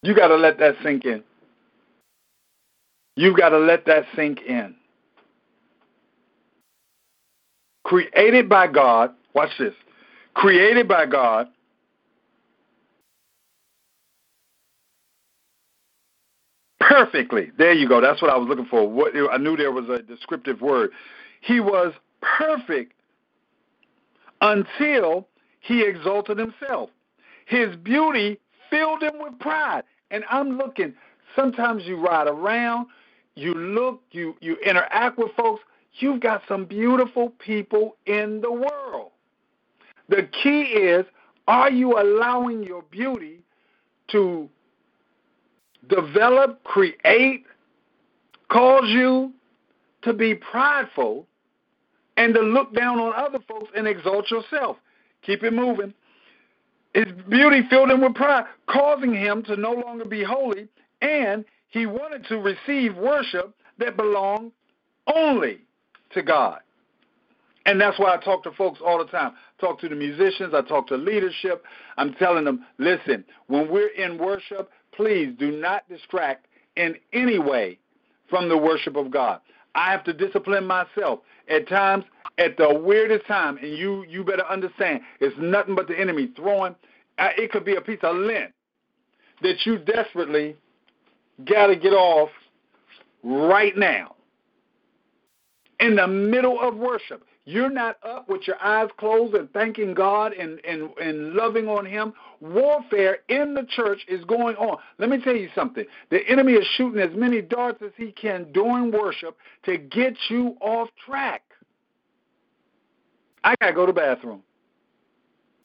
You 0.03 0.15
got 0.15 0.29
to 0.29 0.37
let 0.37 0.59
that 0.59 0.77
sink 0.83 1.05
in. 1.05 1.23
You've 3.17 3.37
got 3.37 3.51
to 3.51 3.59
let 3.59 3.87
that 3.87 4.05
sink 4.15 4.41
in. 4.47 4.75
Created 7.85 8.49
by 8.49 8.67
God, 8.67 9.15
watch 9.35 9.51
this. 9.59 9.75
Created 10.37 10.87
by 10.87 11.07
God, 11.07 11.49
perfectly. 16.79 17.51
There 17.57 17.73
you 17.73 17.89
go. 17.89 18.03
That's 18.03 18.21
what 18.21 18.31
I 18.31 18.37
was 18.37 18.47
looking 18.47 18.67
for. 18.67 18.87
What, 18.87 19.15
I 19.33 19.39
knew 19.39 19.57
there 19.57 19.73
was 19.73 19.89
a 19.89 20.03
descriptive 20.03 20.61
word. 20.61 20.91
He 21.41 21.61
was 21.61 21.95
perfect 22.21 22.93
until 24.43 25.27
he 25.61 25.83
exalted 25.83 26.39
himself. 26.39 26.91
His 27.47 27.75
beauty 27.77 28.39
filled 28.69 29.03
him 29.03 29.15
with 29.19 29.39
pride. 29.39 29.85
And 30.11 30.23
I'm 30.31 30.59
looking, 30.59 30.93
sometimes 31.35 31.85
you 31.87 31.97
ride 31.97 32.29
around, 32.29 32.89
you 33.37 33.55
look, 33.55 34.03
you, 34.11 34.37
you 34.43 34.57
interact 34.57 35.17
with 35.17 35.31
folks, 35.35 35.63
you've 35.95 36.21
got 36.21 36.43
some 36.47 36.67
beautiful 36.67 37.31
people 37.39 37.97
in 38.05 38.43
the 38.43 38.53
world. 38.53 39.13
The 40.09 40.29
key 40.43 40.63
is 40.63 41.05
are 41.49 41.71
you 41.71 41.99
allowing 41.99 42.63
your 42.65 42.83
beauty 42.83 43.41
to 44.09 44.49
develop, 45.89 46.63
create, 46.65 47.45
cause 48.49 48.89
you 48.89 49.33
to 50.03 50.13
be 50.13 50.35
prideful 50.35 51.27
and 52.17 52.35
to 52.35 52.41
look 52.41 52.75
down 52.75 52.99
on 52.99 53.13
other 53.17 53.39
folks 53.49 53.71
and 53.77 53.87
exalt 53.87 54.31
yourself? 54.31 54.77
Keep 55.23 55.45
it 55.45 55.53
moving. 55.53 55.95
His 56.95 57.07
beauty 57.29 57.63
filled 57.69 57.91
him 57.91 58.01
with 58.01 58.15
pride, 58.15 58.45
causing 58.67 59.15
him 59.15 59.43
to 59.45 59.57
no 59.57 59.73
longer 59.73 60.05
be 60.05 60.23
holy, 60.25 60.69
and 61.03 61.45
he 61.69 61.85
wanted 61.85 62.27
to 62.29 62.39
receive 62.39 62.97
worship 62.97 63.55
that 63.79 63.97
belonged 63.97 64.53
only 65.15 65.59
to 66.15 66.23
God. 66.23 66.61
And 67.67 67.81
that's 67.81 67.99
why 67.99 68.15
I 68.15 68.17
talk 68.19 68.45
to 68.45 68.53
folks 68.53 68.81
all 68.85 68.99
the 68.99 69.11
time. 69.11 69.33
Talk 69.61 69.81
to 69.81 69.89
the 69.89 69.97
musicians, 69.97 70.55
I 70.55 70.63
talk 70.63 70.87
to 70.87 70.97
leadership. 70.97 71.65
I'm 71.99 72.15
telling 72.15 72.45
them, 72.45 72.65
listen, 72.79 73.25
when 73.49 73.69
we're 73.69 73.89
in 73.89 74.19
worship, 74.19 74.71
please 74.95 75.35
do 75.39 75.51
not 75.51 75.87
distract 75.89 76.47
in 76.77 76.95
any 77.13 77.39
way 77.39 77.79
from 78.31 78.49
the 78.49 78.57
worship 78.57 78.97
of 78.97 79.11
God. 79.11 79.41
I 79.75 79.91
have 79.91 80.05
to 80.05 80.13
discipline 80.13 80.65
myself. 80.65 81.21
At 81.49 81.69
times, 81.69 82.05
at 82.39 82.57
the 82.57 82.73
weirdest 82.73 83.27
time, 83.27 83.59
and 83.59 83.77
you 83.77 84.05
you 84.09 84.25
better 84.25 84.47
understand, 84.47 85.01
it's 85.21 85.37
nothing 85.39 85.75
but 85.75 85.89
the 85.89 85.99
enemy 85.99 86.31
throwing. 86.37 86.75
It 87.19 87.51
could 87.51 87.65
be 87.65 87.77
a 87.77 87.81
piece 87.81 87.99
of 88.03 88.17
lint 88.17 88.53
that 89.43 89.65
you 89.65 89.79
desperately 89.79 90.57
got 91.45 91.67
to 91.69 91.77
get 91.77 91.93
off 91.93 92.31
right 93.23 93.77
now. 93.77 94.15
In 95.81 95.97
the 95.97 96.07
middle 96.07 96.61
of 96.61 96.77
worship, 96.77 97.25
you're 97.49 97.71
not 97.71 97.97
up 98.03 98.29
with 98.29 98.43
your 98.49 98.61
eyes 98.61 98.89
closed 98.99 99.35
and 99.35 99.51
thanking 99.53 99.95
God 99.95 100.33
and, 100.33 100.61
and, 100.67 100.91
and 101.01 101.35
loving 101.35 101.69
on 101.69 101.87
Him. 101.87 102.13
Warfare 102.41 103.19
in 103.29 103.55
the 103.55 103.65
church 103.71 104.01
is 104.09 104.25
going 104.25 104.57
on. 104.57 104.79
Let 104.99 105.09
me 105.09 105.23
tell 105.23 105.37
you 105.37 105.49
something. 105.55 105.85
The 106.11 106.29
enemy 106.29 106.55
is 106.55 106.67
shooting 106.77 107.01
as 107.01 107.17
many 107.17 107.41
darts 107.41 107.81
as 107.83 107.93
he 107.97 108.11
can 108.11 108.51
during 108.53 108.91
worship 108.91 109.37
to 109.65 109.79
get 109.79 110.15
you 110.29 110.57
off 110.61 110.89
track. 111.07 111.43
I 113.45 113.55
got 113.61 113.69
to 113.69 113.73
go 113.73 113.87
to 113.87 113.93
the 113.93 114.01
bathroom. 114.01 114.43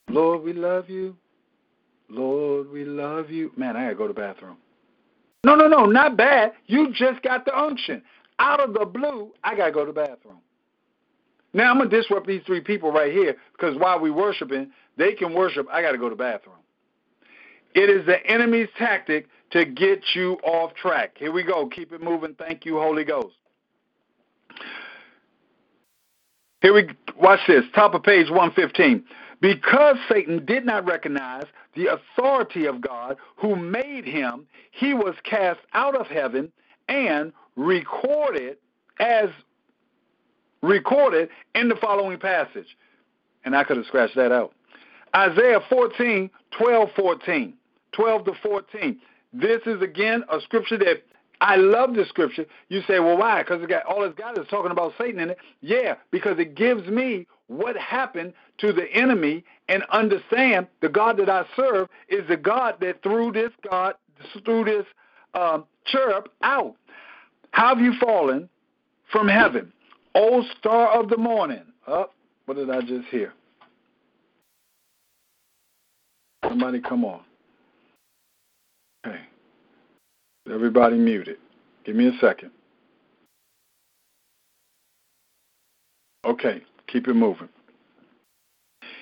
Lord, 0.07 0.43
we 0.43 0.53
love 0.53 0.87
you. 0.87 1.17
Lord, 2.09 2.69
we 2.69 2.85
love 2.85 3.31
you. 3.31 3.51
Man, 3.57 3.75
I 3.75 3.85
got 3.85 3.89
to 3.89 3.95
go 3.95 4.07
to 4.07 4.13
the 4.13 4.19
bathroom. 4.19 4.57
No, 5.43 5.55
no, 5.55 5.67
no, 5.67 5.85
not 5.85 6.15
bad. 6.15 6.51
You 6.67 6.93
just 6.93 7.23
got 7.23 7.45
the 7.45 7.57
unction. 7.57 8.03
Out 8.37 8.59
of 8.59 8.75
the 8.75 8.85
blue, 8.85 9.31
I 9.43 9.55
got 9.55 9.65
to 9.65 9.71
go 9.71 9.83
to 9.83 9.91
the 9.91 9.99
bathroom. 9.99 10.41
Now, 11.53 11.71
I'm 11.71 11.79
to 11.79 11.87
disrupt 11.87 12.27
these 12.27 12.41
three 12.45 12.61
people 12.61 12.91
right 12.91 13.11
here 13.11 13.35
because 13.51 13.77
while 13.77 13.99
we 13.99 14.09
worshiping, 14.09 14.71
they 14.97 15.13
can 15.13 15.33
worship. 15.33 15.67
I 15.71 15.81
got 15.81 15.91
to 15.91 15.97
go 15.97 16.09
to 16.09 16.15
the 16.15 16.23
bathroom. 16.23 16.55
It 17.73 17.89
is 17.89 18.05
the 18.05 18.25
enemy's 18.25 18.69
tactic 18.77 19.27
to 19.51 19.65
get 19.65 20.03
you 20.13 20.33
off 20.43 20.73
track. 20.75 21.15
Here 21.17 21.31
we 21.31 21.43
go. 21.43 21.67
Keep 21.67 21.93
it 21.93 22.01
moving. 22.01 22.35
Thank 22.35 22.65
you, 22.65 22.79
Holy 22.79 23.03
Ghost. 23.03 23.35
Here 26.61 26.73
we 26.73 26.89
watch 27.19 27.39
this. 27.47 27.63
Top 27.73 27.93
of 27.93 28.03
page 28.03 28.29
115. 28.29 29.03
Because 29.41 29.97
Satan 30.07 30.45
did 30.45 30.65
not 30.65 30.85
recognize 30.85 31.45
the 31.75 31.87
authority 31.87 32.65
of 32.65 32.79
God 32.79 33.17
who 33.37 33.55
made 33.55 34.05
him, 34.05 34.45
he 34.71 34.93
was 34.93 35.15
cast 35.23 35.59
out 35.73 35.95
of 35.95 36.07
heaven 36.07 36.51
and 36.87 37.33
recorded 37.55 38.57
as 38.99 39.29
recorded 40.61 41.29
in 41.55 41.69
the 41.69 41.75
following 41.75 42.19
passage. 42.19 42.77
And 43.43 43.55
I 43.55 43.63
could 43.63 43.77
have 43.77 43.85
scratched 43.85 44.15
that 44.15 44.31
out. 44.31 44.53
Isaiah 45.15 45.59
14, 45.69 46.29
12, 46.51 46.89
14. 46.95 47.53
12 47.93 48.25
to 48.25 48.33
14. 48.43 48.99
This 49.33 49.61
is 49.65 49.81
again 49.81 50.23
a 50.31 50.39
scripture 50.41 50.77
that 50.77 51.03
I 51.41 51.55
love 51.55 51.95
the 51.95 52.05
scripture. 52.05 52.45
You 52.69 52.81
say, 52.87 52.99
well, 52.99 53.17
why? 53.17 53.41
Because 53.41 53.61
it 53.63 53.69
got 53.69 53.85
all 53.85 54.03
it's 54.03 54.17
got 54.17 54.37
is 54.37 54.47
talking 54.49 54.71
about 54.71 54.93
Satan 54.97 55.19
in 55.19 55.31
it. 55.31 55.37
Yeah, 55.61 55.95
because 56.11 56.37
it 56.39 56.55
gives 56.55 56.87
me 56.87 57.27
what 57.47 57.75
happened 57.75 58.33
to 58.59 58.71
the 58.71 58.87
enemy 58.93 59.43
and 59.67 59.83
understand 59.91 60.67
the 60.81 60.89
God 60.89 61.17
that 61.17 61.29
I 61.29 61.45
serve 61.55 61.89
is 62.09 62.27
the 62.27 62.37
God 62.37 62.75
that 62.81 63.01
threw 63.01 63.31
this 63.31 63.51
God, 63.69 63.95
threw 64.45 64.63
this 64.63 64.85
um, 65.33 65.65
cherub 65.85 66.29
out. 66.43 66.75
How 67.51 67.75
have 67.75 67.83
you 67.83 67.93
fallen 67.99 68.47
from 69.11 69.27
heaven? 69.27 69.73
O 70.15 70.43
star 70.57 70.99
of 70.99 71.09
the 71.09 71.17
morning. 71.17 71.63
Oh, 71.87 72.09
what 72.45 72.57
did 72.57 72.69
I 72.69 72.81
just 72.81 73.07
hear? 73.09 73.33
Somebody 76.47 76.81
come 76.81 77.05
on. 77.05 77.21
Hey. 79.03 79.21
Everybody 80.51 80.97
muted. 80.97 81.37
Give 81.85 81.95
me 81.95 82.07
a 82.07 82.17
second. 82.19 82.51
Okay, 86.25 86.61
keep 86.87 87.07
it 87.07 87.13
moving. 87.13 87.49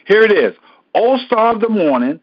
Here 0.06 0.22
it 0.22 0.32
is. 0.32 0.56
O 0.96 1.18
star 1.26 1.54
of 1.54 1.62
the 1.62 1.70
morning, 1.70 2.20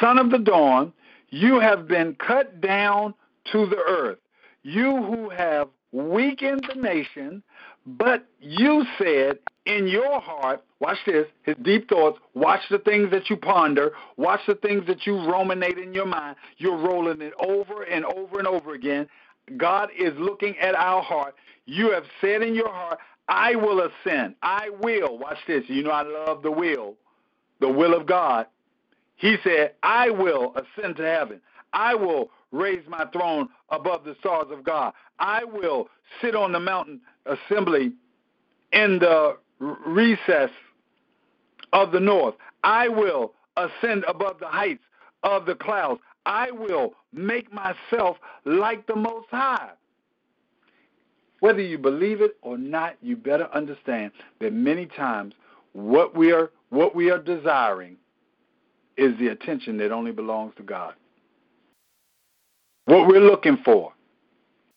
son 0.00 0.18
of 0.18 0.30
the 0.30 0.38
dawn, 0.38 0.92
you 1.30 1.60
have 1.60 1.88
been 1.88 2.14
cut 2.14 2.60
down 2.60 3.14
to 3.52 3.66
the 3.66 3.78
earth. 3.88 4.18
You 4.62 5.02
who 5.02 5.30
have 5.30 5.68
weakened 5.92 6.66
the 6.68 6.80
nation, 6.80 7.42
but 7.86 8.26
you 8.40 8.84
said, 8.98 9.38
in 9.66 9.86
your 9.86 10.20
heart, 10.20 10.62
watch 10.80 10.98
this, 11.06 11.26
his 11.42 11.56
deep 11.62 11.88
thoughts, 11.88 12.18
watch 12.34 12.60
the 12.70 12.78
things 12.78 13.10
that 13.10 13.30
you 13.30 13.36
ponder, 13.36 13.92
watch 14.16 14.40
the 14.46 14.54
things 14.56 14.86
that 14.86 15.06
you 15.06 15.16
ruminate 15.16 15.78
in 15.78 15.94
your 15.94 16.06
mind. 16.06 16.36
You're 16.58 16.76
rolling 16.76 17.22
it 17.22 17.32
over 17.38 17.82
and 17.82 18.04
over 18.04 18.38
and 18.38 18.46
over 18.46 18.74
again. 18.74 19.06
God 19.56 19.90
is 19.98 20.12
looking 20.18 20.56
at 20.58 20.74
our 20.74 21.02
heart. 21.02 21.34
You 21.66 21.92
have 21.92 22.04
said 22.20 22.42
in 22.42 22.54
your 22.54 22.68
heart, 22.68 22.98
I 23.28 23.54
will 23.54 23.80
ascend. 23.80 24.34
I 24.42 24.70
will. 24.80 25.18
Watch 25.18 25.38
this. 25.46 25.64
You 25.68 25.82
know, 25.82 25.90
I 25.90 26.02
love 26.02 26.42
the 26.42 26.50
will, 26.50 26.94
the 27.60 27.68
will 27.68 27.94
of 27.94 28.06
God. 28.06 28.46
He 29.16 29.36
said, 29.42 29.72
I 29.82 30.10
will 30.10 30.54
ascend 30.56 30.96
to 30.96 31.04
heaven. 31.04 31.40
I 31.72 31.94
will 31.94 32.30
raise 32.52 32.86
my 32.88 33.04
throne 33.12 33.48
above 33.70 34.04
the 34.04 34.14
stars 34.20 34.46
of 34.50 34.62
God. 34.64 34.92
I 35.18 35.44
will 35.44 35.88
sit 36.20 36.34
on 36.34 36.52
the 36.52 36.60
mountain 36.60 37.00
assembly 37.26 37.92
in 38.72 38.98
the 38.98 39.36
recess 39.58 40.50
of 41.72 41.92
the 41.92 42.00
north. 42.00 42.34
I 42.62 42.88
will 42.88 43.32
ascend 43.56 44.04
above 44.08 44.38
the 44.40 44.48
heights 44.48 44.82
of 45.22 45.46
the 45.46 45.54
clouds. 45.54 46.00
I 46.26 46.50
will 46.50 46.94
make 47.12 47.52
myself 47.52 48.16
like 48.44 48.86
the 48.86 48.96
Most 48.96 49.28
High. 49.30 49.70
Whether 51.40 51.60
you 51.60 51.78
believe 51.78 52.20
it 52.20 52.36
or 52.42 52.56
not, 52.56 52.96
you 53.02 53.16
better 53.16 53.48
understand 53.52 54.12
that 54.40 54.52
many 54.52 54.86
times 54.86 55.34
what 55.72 56.16
we 56.16 56.32
are 56.32 56.50
what 56.70 56.94
we 56.94 57.10
are 57.10 57.18
desiring 57.18 57.96
is 58.96 59.16
the 59.18 59.28
attention 59.28 59.76
that 59.78 59.92
only 59.92 60.12
belongs 60.12 60.54
to 60.56 60.62
God. 60.62 60.94
What 62.86 63.06
we're 63.06 63.20
looking 63.20 63.58
for 63.64 63.93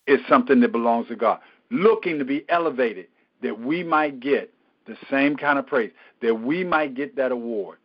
is 0.08 0.20
something 0.28 0.60
that 0.60 0.72
belongs 0.72 1.08
to 1.08 1.16
God. 1.16 1.38
Looking 1.70 2.18
to 2.18 2.24
be 2.24 2.44
elevated 2.48 3.06
that 3.42 3.60
we 3.60 3.84
might 3.84 4.18
get 4.18 4.52
the 4.86 4.96
same 5.10 5.36
kind 5.36 5.58
of 5.58 5.66
praise, 5.66 5.92
that 6.22 6.34
we 6.34 6.64
might 6.64 6.94
get 6.94 7.14
that 7.16 7.30
award. 7.30 7.78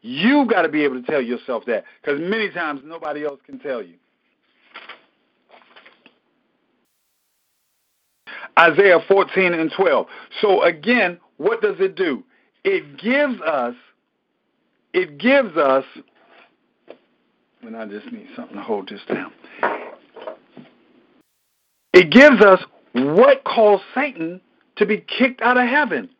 You've 0.00 0.48
got 0.48 0.62
to 0.62 0.68
be 0.68 0.82
able 0.84 1.00
to 1.00 1.06
tell 1.06 1.20
yourself 1.20 1.64
that 1.66 1.84
because 2.02 2.20
many 2.20 2.50
times 2.50 2.80
nobody 2.84 3.24
else 3.24 3.40
can 3.46 3.58
tell 3.58 3.82
you. 3.82 3.94
Isaiah 8.58 9.00
14 9.06 9.52
and 9.52 9.70
12. 9.76 10.06
So 10.40 10.62
again, 10.62 11.18
what 11.36 11.60
does 11.60 11.76
it 11.80 11.94
do? 11.96 12.22
It 12.64 12.96
gives 12.98 13.40
us, 13.42 13.74
it 14.92 15.18
gives 15.18 15.56
us, 15.56 15.84
and 17.62 17.76
I 17.76 17.86
just 17.86 18.10
need 18.12 18.28
something 18.36 18.56
to 18.56 18.62
hold 18.62 18.88
this 18.88 19.00
down. 19.08 19.32
It 21.94 22.10
gives 22.10 22.42
us 22.42 22.60
what 22.92 23.44
caused 23.44 23.84
Satan 23.94 24.40
to 24.76 24.84
be 24.84 24.98
kicked 24.98 25.40
out 25.42 25.56
of 25.56 25.68
heaven. 25.68 26.10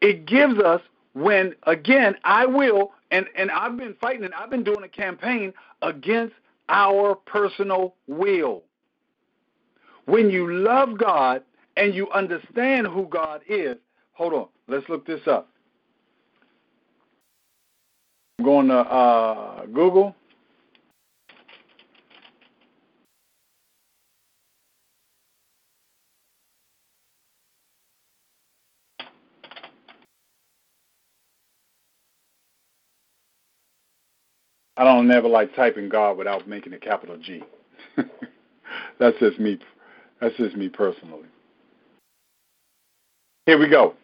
It 0.00 0.24
gives 0.24 0.58
us 0.58 0.80
when 1.12 1.54
again 1.64 2.14
I 2.24 2.46
will 2.46 2.92
and 3.10 3.26
and 3.36 3.50
I've 3.50 3.76
been 3.76 3.94
fighting 4.00 4.24
and 4.24 4.32
I've 4.32 4.48
been 4.48 4.64
doing 4.64 4.82
a 4.82 4.88
campaign 4.88 5.52
against 5.82 6.34
our 6.70 7.14
personal 7.14 7.96
will. 8.06 8.62
When 10.06 10.30
you 10.30 10.50
love 10.50 10.96
God 10.96 11.42
and 11.76 11.94
you 11.94 12.10
understand 12.10 12.86
who 12.86 13.06
God 13.08 13.42
is, 13.46 13.76
hold 14.12 14.32
on, 14.32 14.48
let's 14.68 14.88
look 14.88 15.06
this 15.06 15.20
up. 15.26 15.50
I'm 18.38 18.44
going 18.46 18.68
to 18.68 18.78
uh, 18.78 19.66
Google. 19.66 20.16
I 34.78 34.84
don't 34.84 35.08
never 35.08 35.26
like 35.26 35.54
typing 35.56 35.88
God 35.88 36.16
without 36.16 36.48
making 36.48 36.72
a 36.72 36.78
capital 36.78 37.16
G. 37.18 37.42
That's 39.00 39.18
just 39.18 39.40
me. 39.40 39.58
That's 40.20 40.36
just 40.36 40.56
me 40.56 40.68
personally. 40.68 41.26
Here 43.44 43.58
we 43.58 43.68
go. 43.68 43.94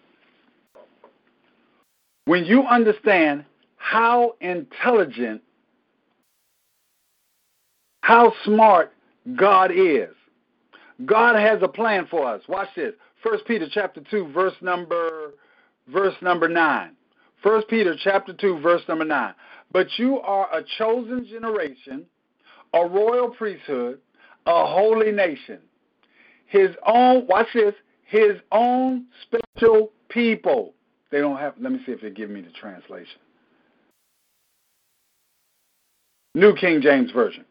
When 2.25 2.45
you 2.45 2.65
understand 2.65 3.45
how 3.77 4.35
intelligent, 4.41 5.43
how 8.01 8.33
smart 8.45 8.93
God 9.37 9.71
is, 9.71 10.11
God 11.07 11.37
has 11.37 11.61
a 11.63 11.69
plan 11.69 12.09
for 12.11 12.27
us. 12.27 12.43
Watch 12.49 12.69
this. 12.75 12.95
First 13.23 13.47
Peter 13.47 13.69
chapter 13.71 14.03
two, 14.11 14.27
verse 14.33 14.55
number 14.61 15.35
verse 15.87 16.15
number 16.21 16.49
nine. 16.49 16.97
First 17.45 17.69
Peter 17.69 17.95
chapter 18.03 18.33
two, 18.33 18.59
verse 18.59 18.83
number 18.89 19.05
nine. 19.05 19.35
But 19.75 19.89
you 19.99 20.21
are 20.21 20.49
a 20.57 20.63
chosen 20.79 21.27
generation, 21.27 22.07
a 22.73 22.87
royal 22.87 23.29
priesthood, 23.31 23.99
a 24.47 24.67
holy 24.67 25.11
nation. 25.11 25.59
His 26.47 26.71
own, 26.87 27.27
watch 27.27 27.49
this, 27.53 27.75
his 28.05 28.35
own 28.53 29.07
special 29.23 29.91
people. 30.09 30.75
They 31.11 31.19
don't 31.19 31.39
have, 31.39 31.55
let 31.61 31.73
me 31.73 31.81
see 31.85 31.91
if 31.91 32.01
they 32.01 32.11
give 32.11 32.31
me 32.31 32.41
the 32.41 32.53
translation. 32.53 33.19
New 36.37 36.55
King 36.55 36.81
James 36.81 37.11
Version. 37.11 37.45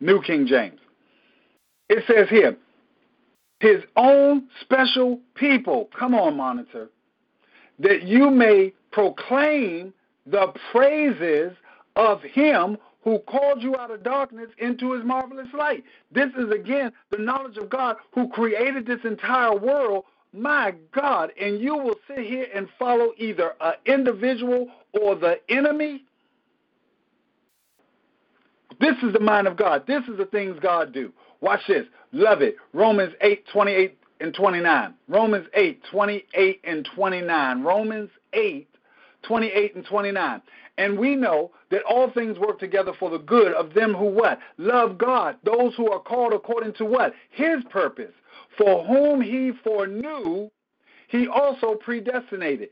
New 0.00 0.20
King 0.22 0.48
James. 0.48 0.80
It 1.88 2.02
says 2.08 2.28
here, 2.28 2.56
his 3.60 3.84
own 3.96 4.48
special 4.62 5.20
people. 5.36 5.90
Come 5.96 6.16
on, 6.16 6.36
monitor. 6.36 6.88
That 7.78 8.02
you 8.02 8.30
may 8.30 8.72
proclaim 8.90 9.94
the 10.26 10.52
praises 10.72 11.52
of 11.98 12.22
him 12.22 12.78
who 13.02 13.18
called 13.18 13.62
you 13.62 13.76
out 13.76 13.90
of 13.90 14.02
darkness 14.02 14.48
into 14.58 14.92
his 14.92 15.04
marvelous 15.04 15.48
light. 15.52 15.84
This 16.12 16.30
is 16.38 16.50
again 16.50 16.92
the 17.10 17.18
knowledge 17.18 17.58
of 17.58 17.68
God 17.68 17.96
who 18.14 18.28
created 18.28 18.86
this 18.86 19.00
entire 19.04 19.54
world. 19.54 20.04
My 20.32 20.74
God, 20.94 21.32
and 21.40 21.60
you 21.60 21.76
will 21.76 21.96
sit 22.06 22.24
here 22.24 22.46
and 22.54 22.68
follow 22.78 23.12
either 23.16 23.54
an 23.60 23.74
individual 23.86 24.68
or 25.00 25.14
the 25.14 25.40
enemy. 25.48 26.04
This 28.80 28.94
is 29.02 29.12
the 29.12 29.20
mind 29.20 29.48
of 29.48 29.56
God. 29.56 29.86
This 29.86 30.02
is 30.04 30.18
the 30.18 30.26
things 30.26 30.56
God 30.60 30.92
do. 30.92 31.12
Watch 31.40 31.62
this. 31.66 31.86
Love 32.12 32.42
it. 32.42 32.56
Romans 32.72 33.14
8, 33.20 33.44
28 33.52 33.98
and 34.20 34.34
29. 34.34 34.94
Romans 35.08 35.46
8, 35.54 35.82
28 35.90 36.60
and 36.64 36.88
29. 36.94 37.62
Romans 37.62 38.10
8, 38.34 38.68
28 39.22 39.74
and 39.76 39.84
29. 39.84 40.42
And 40.78 40.96
we 40.96 41.16
know 41.16 41.50
that 41.70 41.82
all 41.82 42.10
things 42.12 42.38
work 42.38 42.60
together 42.60 42.92
for 42.98 43.10
the 43.10 43.18
good 43.18 43.52
of 43.52 43.74
them 43.74 43.92
who 43.92 44.06
what? 44.06 44.38
Love 44.56 44.96
God. 44.96 45.36
Those 45.44 45.74
who 45.74 45.90
are 45.90 46.00
called 46.00 46.32
according 46.32 46.74
to 46.74 46.84
what? 46.84 47.12
His 47.30 47.62
purpose. 47.68 48.12
For 48.56 48.84
whom 48.84 49.20
he 49.20 49.52
foreknew, 49.62 50.48
he 51.08 51.26
also 51.26 51.74
predestinated 51.74 52.70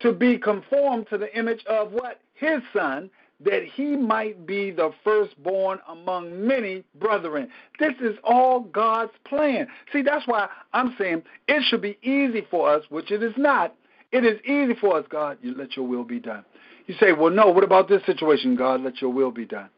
to 0.00 0.12
be 0.12 0.38
conformed 0.38 1.08
to 1.08 1.18
the 1.18 1.36
image 1.36 1.64
of 1.66 1.90
what? 1.92 2.20
His 2.34 2.60
son, 2.72 3.10
that 3.40 3.64
he 3.64 3.96
might 3.96 4.46
be 4.46 4.70
the 4.70 4.92
firstborn 5.02 5.78
among 5.88 6.46
many 6.46 6.84
brethren. 7.00 7.48
This 7.78 7.94
is 8.00 8.16
all 8.24 8.60
God's 8.60 9.12
plan. 9.24 9.68
See, 9.92 10.02
that's 10.02 10.26
why 10.26 10.48
I'm 10.72 10.94
saying 10.98 11.22
it 11.46 11.62
should 11.64 11.82
be 11.82 11.98
easy 12.02 12.46
for 12.50 12.70
us, 12.70 12.84
which 12.90 13.10
it 13.10 13.22
is 13.22 13.34
not. 13.36 13.74
It 14.12 14.24
is 14.24 14.40
easy 14.44 14.74
for 14.80 14.98
us, 14.98 15.06
God, 15.08 15.38
you 15.42 15.54
let 15.54 15.76
your 15.76 15.86
will 15.86 16.04
be 16.04 16.18
done. 16.18 16.44
You 16.88 16.94
say, 16.98 17.12
well, 17.12 17.30
no, 17.30 17.50
what 17.50 17.64
about 17.64 17.86
this 17.86 18.02
situation? 18.06 18.56
God, 18.56 18.80
let 18.80 19.00
your 19.02 19.12
will 19.12 19.30
be 19.30 19.44
done. 19.44 19.68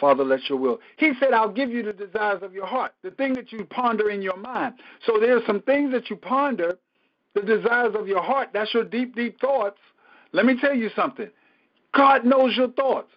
Father, 0.00 0.24
let 0.24 0.48
your 0.48 0.56
will. 0.56 0.78
He 0.96 1.12
said, 1.20 1.32
I'll 1.32 1.52
give 1.52 1.70
you 1.70 1.82
the 1.82 1.92
desires 1.92 2.42
of 2.42 2.54
your 2.54 2.64
heart, 2.66 2.94
the 3.02 3.10
thing 3.10 3.34
that 3.34 3.52
you 3.52 3.64
ponder 3.64 4.08
in 4.08 4.22
your 4.22 4.36
mind. 4.36 4.74
So 5.04 5.18
there's 5.20 5.44
some 5.46 5.62
things 5.62 5.92
that 5.92 6.10
you 6.10 6.16
ponder, 6.16 6.78
the 7.34 7.42
desires 7.42 7.94
of 7.96 8.06
your 8.06 8.22
heart. 8.22 8.50
That's 8.52 8.72
your 8.72 8.84
deep, 8.84 9.16
deep 9.16 9.40
thoughts. 9.40 9.78
Let 10.32 10.46
me 10.46 10.56
tell 10.60 10.74
you 10.74 10.90
something. 10.94 11.28
God 11.92 12.24
knows 12.24 12.56
your 12.56 12.70
thoughts. 12.70 13.10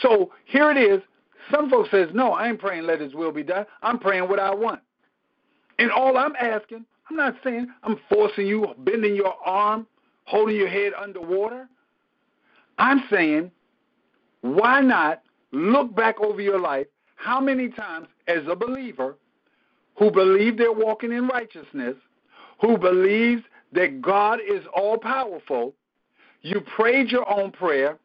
So 0.00 0.30
here 0.46 0.70
it 0.70 0.76
is. 0.78 1.02
Some 1.50 1.68
folks 1.68 1.90
says, 1.90 2.08
no, 2.14 2.32
I 2.32 2.48
ain't 2.48 2.60
praying 2.60 2.84
let 2.84 3.00
his 3.00 3.12
will 3.12 3.32
be 3.32 3.42
done. 3.42 3.66
I'm 3.82 3.98
praying 3.98 4.28
what 4.28 4.38
I 4.38 4.54
want. 4.54 4.80
And 5.80 5.90
all 5.90 6.16
I'm 6.16 6.36
asking, 6.36 6.86
I'm 7.10 7.16
not 7.16 7.34
saying 7.42 7.66
I'm 7.82 7.98
forcing 8.08 8.46
you, 8.46 8.66
bending 8.78 9.16
your 9.16 9.34
arm, 9.44 9.86
holding 10.24 10.56
your 10.56 10.68
head 10.68 10.92
underwater. 11.00 11.68
I'm 12.82 13.04
saying, 13.10 13.52
why 14.40 14.80
not 14.80 15.22
look 15.52 15.94
back 15.94 16.20
over 16.20 16.40
your 16.40 16.58
life? 16.58 16.88
How 17.14 17.40
many 17.40 17.68
times, 17.68 18.08
as 18.26 18.42
a 18.48 18.56
believer 18.56 19.16
who 19.96 20.10
believes 20.10 20.58
they're 20.58 20.72
walking 20.72 21.12
in 21.12 21.28
righteousness, 21.28 21.94
who 22.60 22.76
believes 22.76 23.42
that 23.72 24.02
God 24.02 24.40
is 24.40 24.64
all 24.74 24.98
powerful, 24.98 25.74
you 26.42 26.60
prayed 26.74 27.08
your 27.08 27.28
own 27.32 27.52
prayer 27.52 27.98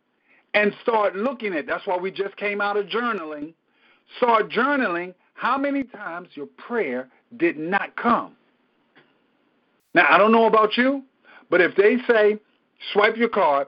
and 0.54 0.72
start 0.84 1.16
looking 1.16 1.56
at 1.56 1.66
that's 1.66 1.88
why 1.88 1.98
we 1.98 2.12
just 2.12 2.38
came 2.38 2.62
out 2.62 2.78
of 2.78 2.86
journaling. 2.86 3.56
Start 4.18 4.52
journaling 4.52 5.16
how 5.34 5.58
many 5.58 5.84
times 5.86 6.30
your 6.36 6.48
prayer 6.68 7.10
did 7.38 7.58
not 7.58 7.96
come. 7.96 8.36
Now, 9.96 10.06
I 10.08 10.20
don't 10.20 10.32
know 10.32 10.46
about 10.46 10.78
you, 10.78 11.04
But 11.50 11.62
if 11.62 11.76
they 11.76 11.98
say, 12.08 12.38
swipe 12.94 13.18
your 13.18 13.30
card, 13.30 13.68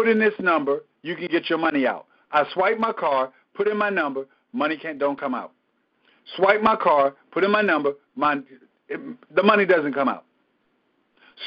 put 0.00 0.08
in 0.08 0.18
this 0.18 0.32
number, 0.38 0.82
you 1.02 1.14
can 1.14 1.26
get 1.26 1.50
your 1.50 1.58
money 1.58 1.86
out. 1.86 2.06
I 2.32 2.44
swipe 2.54 2.78
my 2.78 2.92
card, 2.92 3.30
put 3.54 3.68
in 3.68 3.76
my 3.76 3.90
number, 3.90 4.24
money 4.54 4.78
can't 4.78 4.98
don't 4.98 5.20
come 5.20 5.34
out. 5.34 5.52
Swipe 6.36 6.62
my 6.62 6.74
card, 6.74 7.12
put 7.32 7.44
in 7.44 7.50
my 7.50 7.60
number, 7.60 7.92
my 8.16 8.38
it, 8.88 8.98
the 9.34 9.42
money 9.42 9.66
doesn't 9.66 9.92
come 9.92 10.08
out. 10.08 10.24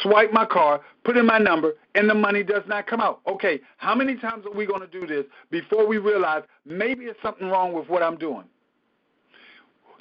Swipe 0.04 0.32
my 0.32 0.46
card, 0.46 0.82
put 1.04 1.18
in 1.18 1.26
my 1.26 1.39
number, 1.39 1.74
and 1.96 2.08
the 2.08 2.13
money 2.13 2.44
does 2.44 2.62
not 2.68 2.86
come 2.86 3.02
out. 3.02 3.22
Okay, 3.28 3.60
how 3.78 3.96
many 3.96 4.18
times 4.18 4.46
are 4.46 4.56
we 4.56 4.68
going 4.68 4.82
to 4.82 4.88
do 4.88 5.08
this 5.08 5.26
before 5.50 5.88
we 5.88 5.98
realize 5.98 6.44
maybe 6.63 7.06
it's 7.06 7.20
something 7.24 7.48
wrong 7.48 7.74
with 7.74 7.89
what 7.89 8.04
I'm 8.04 8.18
doing? 8.18 8.46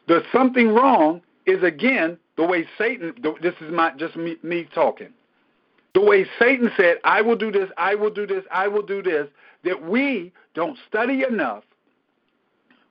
The 0.08 0.22
something 0.30 0.68
wrong 0.68 1.22
is 1.46 1.62
again 1.62 2.18
the 2.36 2.44
way 2.44 2.66
Satan. 2.76 3.14
This 3.40 3.54
is 3.62 3.72
not 3.72 3.98
just 3.98 4.14
me, 4.14 4.36
me 4.42 4.68
talking. 4.74 5.14
The 5.94 6.00
way 6.00 6.26
Satan 6.38 6.72
said, 6.76 6.98
"I 7.04 7.20
will 7.22 7.36
do 7.36 7.52
this, 7.52 7.70
I 7.76 7.94
will 7.94 8.10
do 8.10 8.26
this, 8.26 8.44
I 8.50 8.68
will 8.68 8.82
do 8.82 9.02
this." 9.02 9.28
That 9.64 9.82
we 9.82 10.32
don't 10.54 10.78
study 10.88 11.22
enough. 11.22 11.64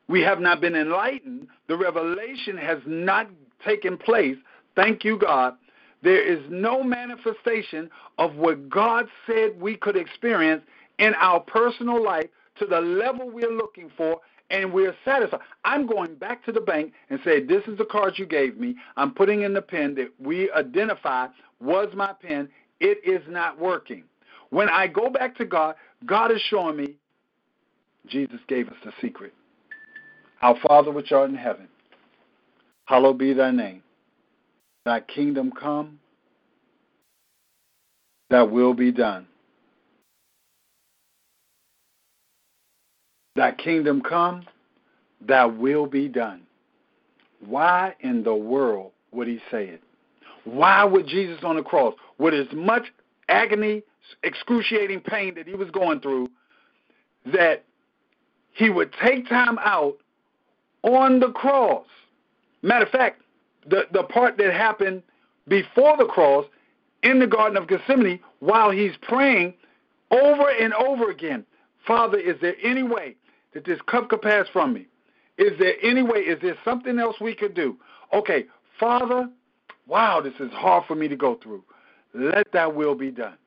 We 0.08 0.22
have 0.22 0.40
not 0.40 0.62
been 0.62 0.76
enlightened. 0.76 1.48
The 1.68 1.78
revelation 1.78 2.58
has 2.58 2.80
not 2.86 3.30
taken 3.64 3.98
place. 3.98 4.38
Thank 4.76 5.04
you, 5.04 5.18
God. 5.18 5.56
There 6.04 6.22
is 6.22 6.40
no 6.50 6.84
manifestation 6.84 7.90
of 8.18 8.36
what 8.36 8.70
God 8.70 9.08
said 9.28 9.60
we 9.60 9.76
could 9.76 9.96
experience 9.96 10.64
in 11.00 11.14
our 11.16 11.40
personal 11.40 12.04
life 12.04 12.28
to 12.60 12.66
the 12.66 12.82
level 12.82 13.30
we're 13.30 13.52
looking 13.52 13.92
for 13.96 14.20
and 14.50 14.74
we're 14.74 14.96
satisfied. 15.06 15.40
I'm 15.64 15.88
going 15.88 16.16
back 16.16 16.44
to 16.46 16.52
the 16.52 16.60
bank 16.62 16.94
and 17.10 17.20
say, 17.24 17.42
This 17.44 17.64
is 17.68 17.78
the 17.78 17.86
card 17.86 18.16
you 18.18 18.26
gave 18.26 18.58
me. 18.58 18.76
I'm 18.98 19.14
putting 19.14 19.44
in 19.44 19.54
the 19.54 19.62
pen 19.62 19.96
that 19.96 20.10
we 20.20 20.52
identify 20.52 21.28
was 21.62 21.90
my 21.96 22.14
pen. 22.22 22.50
It 22.82 22.98
is 23.06 23.22
not 23.30 23.60
working. 23.60 24.04
When 24.50 24.68
I 24.68 24.88
go 24.88 25.10
back 25.10 25.38
to 25.38 25.46
God, 25.46 25.76
God 26.06 26.32
is 26.32 26.42
showing 26.50 26.76
me 26.76 26.96
Jesus 28.08 28.40
gave 28.48 28.68
us 28.70 28.76
the 28.84 28.92
secret. 29.00 29.34
Our 30.42 30.56
Father 30.68 30.92
which 30.92 31.12
art 31.12 31.30
in 31.30 31.36
heaven, 31.36 31.68
hallowed 32.86 33.20
be 33.20 33.34
thy 33.34 33.52
name. 33.52 33.84
Thy 34.84 35.00
kingdom 35.02 35.52
come, 35.52 36.00
thy 38.32 38.42
will 38.42 38.74
be 38.74 38.92
done. 38.92 39.28
Thy 43.36 43.52
kingdom 43.52 44.02
come, 44.02 44.44
thy 45.26 45.46
will 45.46 45.86
be 45.86 46.08
done. 46.08 46.42
Why 47.46 47.94
in 48.00 48.24
the 48.24 48.36
world 48.36 48.92
would 49.12 49.28
he 49.28 49.40
say 49.52 49.66
it? 49.66 49.84
Why 50.44 50.84
would 50.84 51.08
Jesus 51.08 51.44
on 51.44 51.56
the 51.56 51.64
cross, 51.64 51.94
with 52.22 52.34
as 52.34 52.48
much 52.54 52.94
agony, 53.30 53.84
excruciating 54.24 55.02
pain 55.02 55.34
that 55.36 55.48
he 55.48 55.56
was 55.56 55.70
going 55.72 56.00
through, 56.00 56.30
that 57.26 57.66
he 58.54 58.70
would 58.70 58.94
take 59.04 59.28
time 59.28 59.58
out 59.60 59.98
on 60.84 61.20
the 61.20 61.32
cross? 61.32 61.88
Matter 62.62 62.86
of 62.86 62.92
fact, 62.92 63.22
the, 63.68 63.88
the 63.92 64.04
part 64.04 64.38
that 64.38 64.54
happened 64.54 65.02
before 65.48 65.98
the 65.98 66.06
cross 66.06 66.46
in 67.04 67.20
the 67.20 67.28
Garden 67.28 67.58
of 67.58 67.68
Gethsemane 67.68 68.20
while 68.40 68.70
he's 68.70 68.94
praying 69.02 69.56
over 70.12 70.50
and 70.50 70.74
over 70.76 71.10
again 71.10 71.46
Father, 71.88 72.20
is 72.20 72.36
there 72.42 72.56
any 72.64 72.84
way 72.84 73.16
that 73.54 73.66
this 73.66 73.80
cup 73.88 74.10
could 74.10 74.22
pass 74.22 74.46
from 74.54 74.74
me? 74.74 74.86
Is 75.38 75.58
there 75.58 75.74
any 75.82 76.04
way? 76.04 76.20
Is 76.20 76.40
there 76.42 76.56
something 76.64 77.00
else 77.00 77.16
we 77.20 77.34
could 77.34 77.56
do? 77.56 77.78
Okay, 78.14 78.46
Father, 78.80 79.30
wow, 79.88 80.22
this 80.22 80.34
is 80.40 80.52
hard 80.52 80.84
for 80.88 80.96
me 80.96 81.08
to 81.08 81.16
go 81.16 81.40
through. 81.42 81.64
Let 82.14 82.52
that 82.54 82.76
will 82.76 82.96
be 82.96 83.12
done. 83.12 83.38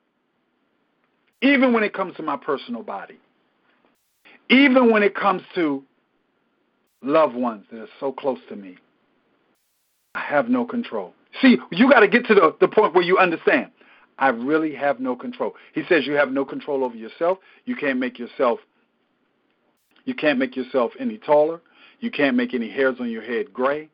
Even 1.42 1.72
when 1.72 1.82
it 1.82 1.92
comes 1.92 2.16
to 2.16 2.22
my 2.22 2.36
personal 2.36 2.82
body, 2.82 3.18
even 4.48 4.90
when 4.90 5.02
it 5.02 5.14
comes 5.14 5.42
to 5.54 5.82
loved 7.02 7.34
ones 7.34 7.66
that 7.70 7.80
are 7.80 7.88
so 8.00 8.12
close 8.12 8.38
to 8.48 8.56
me, 8.56 8.76
I 10.14 10.20
have 10.20 10.48
no 10.48 10.64
control. 10.64 11.12
See, 11.42 11.58
you 11.70 11.90
got 11.90 12.00
to 12.00 12.08
get 12.08 12.24
to 12.26 12.34
the, 12.34 12.56
the 12.60 12.68
point 12.68 12.94
where 12.94 13.04
you 13.04 13.18
understand. 13.18 13.70
I 14.18 14.28
really 14.28 14.74
have 14.74 15.00
no 15.00 15.16
control. 15.16 15.54
He 15.74 15.82
says 15.88 16.06
you 16.06 16.14
have 16.14 16.30
no 16.30 16.44
control 16.44 16.84
over 16.84 16.94
yourself. 16.94 17.38
You 17.64 17.74
can't 17.74 17.98
make 17.98 18.18
yourself 18.18 18.60
you 20.04 20.14
can't 20.14 20.38
make 20.38 20.54
yourself 20.54 20.92
any 20.98 21.18
taller. 21.18 21.60
You 22.00 22.10
can't 22.10 22.36
make 22.36 22.54
any 22.54 22.68
hairs 22.70 22.96
on 23.00 23.10
your 23.10 23.22
head 23.22 23.52
gray. 23.52 23.88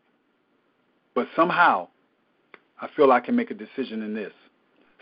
But 1.15 1.29
somehow 1.37 1.89
I 2.81 2.89
feel 2.97 3.13
I 3.13 3.21
can 3.21 3.37
make 3.37 3.51
a 3.51 3.55
decision 3.55 4.03
in 4.03 4.15
this. 4.15 4.33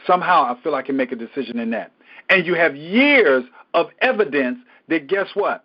Somehow 0.06 0.42
I 0.44 0.60
feel 0.62 0.74
I 0.74 0.82
can 0.82 0.96
make 0.96 1.12
a 1.12 1.16
decision 1.16 1.58
in 1.58 1.70
that. 1.70 1.92
And 2.30 2.46
you 2.46 2.54
have 2.54 2.76
years 2.76 3.44
of 3.74 3.88
evidence 4.00 4.58
that 4.88 5.06
guess 5.06 5.28
what? 5.34 5.64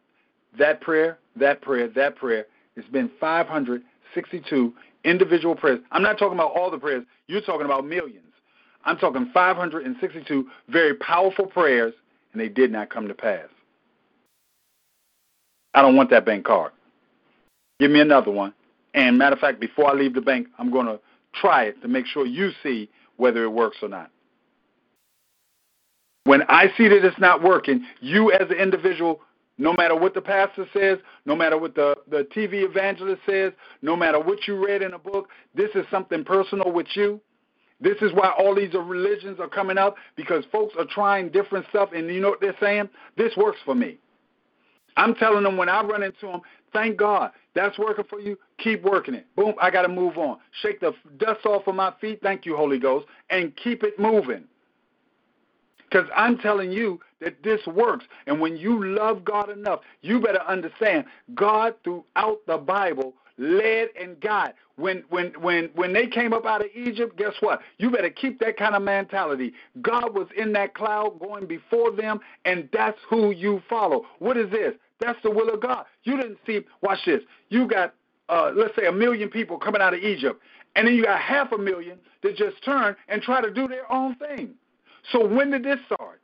That 0.58 0.82
prayer, 0.82 1.18
that 1.36 1.62
prayer, 1.62 1.88
that 1.90 2.16
prayer, 2.16 2.46
it's 2.76 2.88
been 2.90 3.10
562 3.20 4.74
individual 5.04 5.56
prayers. 5.56 5.80
I'm 5.92 6.02
not 6.02 6.18
talking 6.18 6.38
about 6.38 6.52
all 6.54 6.72
the 6.72 6.78
prayers. 6.78 7.06
You're 7.28 7.42
talking 7.42 7.66
about 7.66 7.86
millions. 7.86 8.20
I'm 8.86 8.98
talking 8.98 9.30
562 9.34 10.48
very 10.70 10.96
powerful 10.96 11.46
prayers, 11.46 11.94
and 12.32 12.42
they 12.42 12.50
did 12.50 12.72
not 12.72 12.90
come 12.90 13.08
to 13.08 13.14
pass. 13.14 13.48
I 15.74 15.82
don't 15.82 15.96
want 15.96 16.10
that 16.12 16.26
bank 16.26 16.46
card. 16.46 16.72
Give 17.80 17.90
me 17.90 18.00
another 18.00 18.32
one. 18.32 18.54
And 18.94 19.18
matter 19.18 19.34
of 19.34 19.40
fact, 19.40 19.60
before 19.60 19.90
I 19.90 19.94
leave 19.94 20.14
the 20.14 20.22
bank, 20.22 20.48
I'm 20.60 20.72
going 20.72 20.86
to 20.86 21.00
try 21.34 21.64
it 21.64 21.82
to 21.82 21.88
make 21.88 22.06
sure 22.06 22.26
you 22.26 22.52
see 22.62 22.90
whether 23.18 23.44
it 23.44 23.50
works 23.50 23.78
or 23.82 23.90
not. 23.90 24.12
When 26.26 26.44
I 26.44 26.68
see 26.78 26.88
that 26.88 27.06
it's 27.06 27.20
not 27.20 27.44
working, 27.44 27.86
you 28.00 28.32
as 28.32 28.50
an 28.50 28.58
individual 28.58 29.22
no 29.58 29.74
matter 29.74 29.96
what 29.96 30.14
the 30.14 30.22
pastor 30.22 30.66
says, 30.74 30.98
no 31.26 31.36
matter 31.36 31.58
what 31.58 31.76
the, 31.76 31.96
the 32.10 32.28
TV 32.36 32.68
evangelist 32.68 33.22
says, 33.30 33.54
no 33.82 33.96
matter 33.96 34.20
what 34.20 34.48
you 34.48 34.66
read 34.66 34.82
in 34.82 34.94
a 34.94 35.00
book, 35.00 35.30
this 35.54 35.70
is 35.76 35.86
something 35.92 36.24
personal 36.24 36.72
with 36.72 36.88
you. 36.96 37.22
This 37.80 37.98
is 38.02 38.12
why 38.14 38.34
all 38.38 38.56
these 38.56 38.74
religions 38.74 39.40
are 39.40 39.48
coming 39.48 39.78
up 39.78 39.96
because 40.16 40.44
folks 40.52 40.74
are 40.78 40.86
trying 40.90 41.30
different 41.30 41.66
stuff, 41.70 41.90
and 41.94 42.10
you 42.10 42.22
know 42.22 42.30
what 42.30 42.42
they're 42.42 42.56
saying? 42.60 42.90
This 43.18 43.36
works 43.36 43.60
for 43.66 43.76
me. 43.76 44.00
I'm 44.96 45.16
telling 45.16 45.44
them 45.44 45.58
when 45.58 45.70
I 45.70 45.84
run 45.84 46.04
into 46.04 46.28
them, 46.28 46.42
thank 46.72 46.98
God 46.98 47.32
that's 47.56 47.78
working 47.78 48.06
for 48.10 48.20
you. 48.20 48.38
Keep 48.58 48.84
working 48.84 49.14
it. 49.14 49.28
Boom, 49.36 49.54
I 49.62 49.70
got 49.70 49.84
to 49.84 49.90
move 49.90 50.18
on. 50.18 50.38
Shake 50.62 50.80
the 50.80 50.94
dust 51.18 51.46
off 51.46 51.68
of 51.68 51.76
my 51.76 51.94
feet. 52.00 52.20
Thank 52.24 52.46
you, 52.46 52.56
Holy 52.56 52.80
Ghost, 52.80 53.06
and 53.30 53.56
keep 53.56 53.84
it 53.84 54.00
moving. 54.00 54.46
Because 55.94 56.10
I'm 56.16 56.40
telling 56.40 56.72
you 56.72 57.00
that 57.22 57.44
this 57.44 57.62
works. 57.68 58.06
And 58.26 58.42
when 58.42 58.58
you 58.58 58.84
love 58.84 59.24
God 59.24 59.50
enough, 59.52 59.82
you 60.02 60.20
better 60.20 60.42
understand 60.42 61.06
God 61.36 61.76
throughout 61.84 62.40
the 62.48 62.58
Bible 62.58 63.14
led 63.38 63.90
and 64.00 64.20
guided. 64.20 64.56
When 64.76 65.04
when 65.10 65.34
when 65.40 65.70
when 65.76 65.94
they 65.94 66.08
came 66.08 66.34
up 66.34 66.48
out 66.48 66.62
of 66.62 66.72
Egypt, 66.74 67.16
guess 67.16 67.34
what? 67.42 67.62
You 67.78 67.92
better 67.92 68.10
keep 68.10 68.40
that 68.40 68.58
kind 68.58 68.76
of 68.76 68.82
mentality. 68.82 69.54
God 69.84 70.16
was 70.16 70.28
in 70.36 70.52
that 70.54 70.74
cloud 70.74 71.20
going 71.20 71.46
before 71.46 71.92
them, 71.92 72.20
and 72.44 72.68
that's 72.74 72.98
who 73.08 73.30
you 73.30 73.62
follow. 73.70 74.06
What 74.18 74.36
is 74.36 74.50
this? 74.50 74.74
That's 75.00 75.22
the 75.22 75.30
will 75.30 75.54
of 75.54 75.62
God. 75.62 75.86
You 76.06 76.18
didn't 76.18 76.40
see. 76.48 76.62
Watch 76.82 77.06
this. 77.06 77.22
You 77.50 77.68
got 77.68 77.94
uh, 78.30 78.52
let's 78.56 78.76
say 78.76 78.88
a 78.88 78.92
million 78.92 79.30
people 79.30 79.60
coming 79.60 79.82
out 79.82 79.94
of 79.94 80.00
Egypt, 80.00 80.42
and 80.76 80.88
then 80.88 80.96
you 80.96 81.04
got 81.04 81.20
half 81.20 81.52
a 81.52 81.58
million 81.58 82.00
that 82.24 82.36
just 82.36 82.64
turn 82.66 82.96
and 83.10 83.22
try 83.22 83.42
to 83.42 83.52
do 83.52 83.68
their 83.68 83.92
own 83.92 84.16
thing. 84.16 84.56
So 85.12 85.26
when 85.26 85.52
did 85.52 85.64
this 85.64 85.80
start? 85.86 86.22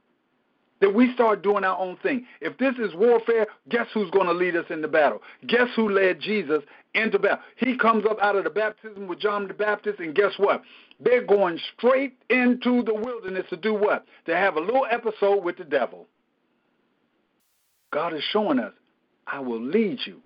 That 0.82 0.94
we 0.96 1.13
start 1.13 1.44
doing 1.44 1.65
our 1.65 1.78
own 1.78 1.98
thing. 1.98 2.26
If 2.39 2.58
this 2.58 2.74
is 2.80 2.96
warfare, 2.96 3.48
guess 3.68 3.88
who's 3.94 4.10
going 4.12 4.28
to 4.28 4.34
lead 4.34 4.56
us 4.56 4.65
into 4.70 4.88
battle? 4.88 5.22
Guess 5.46 5.68
who 5.76 5.89
led 5.89 6.22
Jesus 6.22 6.63
into 6.94 7.20
battle? 7.20 7.39
He 7.58 7.78
comes 7.78 8.06
up 8.10 8.18
out 8.22 8.38
of 8.38 8.46
the 8.46 8.50
baptism 8.50 9.06
with 9.06 9.20
John 9.20 9.50
the 9.50 9.54
Baptist, 9.54 10.00
and 10.00 10.15
guess 10.15 10.32
what? 10.38 10.62
They're 11.02 11.26
going 11.26 11.60
straight 11.76 12.18
into 12.30 12.82
the 12.84 12.94
wilderness 12.94 13.46
to 13.50 13.58
do 13.58 13.74
what? 13.74 14.06
To 14.28 14.38
have 14.38 14.56
a 14.56 14.62
little 14.62 14.86
episode 14.89 15.44
with 15.44 15.58
the 15.58 15.65
devil. 15.65 16.08
God 17.92 18.13
is 18.13 18.23
showing 18.32 18.60
us, 18.60 18.73
I 19.27 19.40
will 19.42 19.62
lead 19.62 20.00
you 20.06 20.21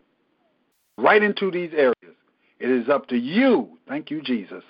right 0.99 1.23
into 1.23 1.49
these 1.49 1.71
areas. 1.73 2.15
It 2.59 2.69
is 2.69 2.89
up 2.89 3.07
to 3.07 3.17
you. 3.17 3.79
Thank 3.87 4.11
you, 4.11 4.21
Jesus. 4.21 4.63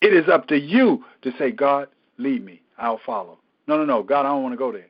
It 0.00 0.12
is 0.12 0.28
up 0.28 0.48
to 0.48 0.58
you 0.58 1.04
to 1.22 1.32
say, 1.38 1.52
God, 1.52 1.88
lead 2.18 2.44
me. 2.44 2.62
I'll 2.78 3.00
follow. 3.04 3.38
No, 3.66 3.76
no, 3.76 3.84
no. 3.84 4.02
God, 4.02 4.20
I 4.20 4.30
don't 4.30 4.42
want 4.42 4.52
to 4.52 4.58
go 4.58 4.72
there. 4.72 4.86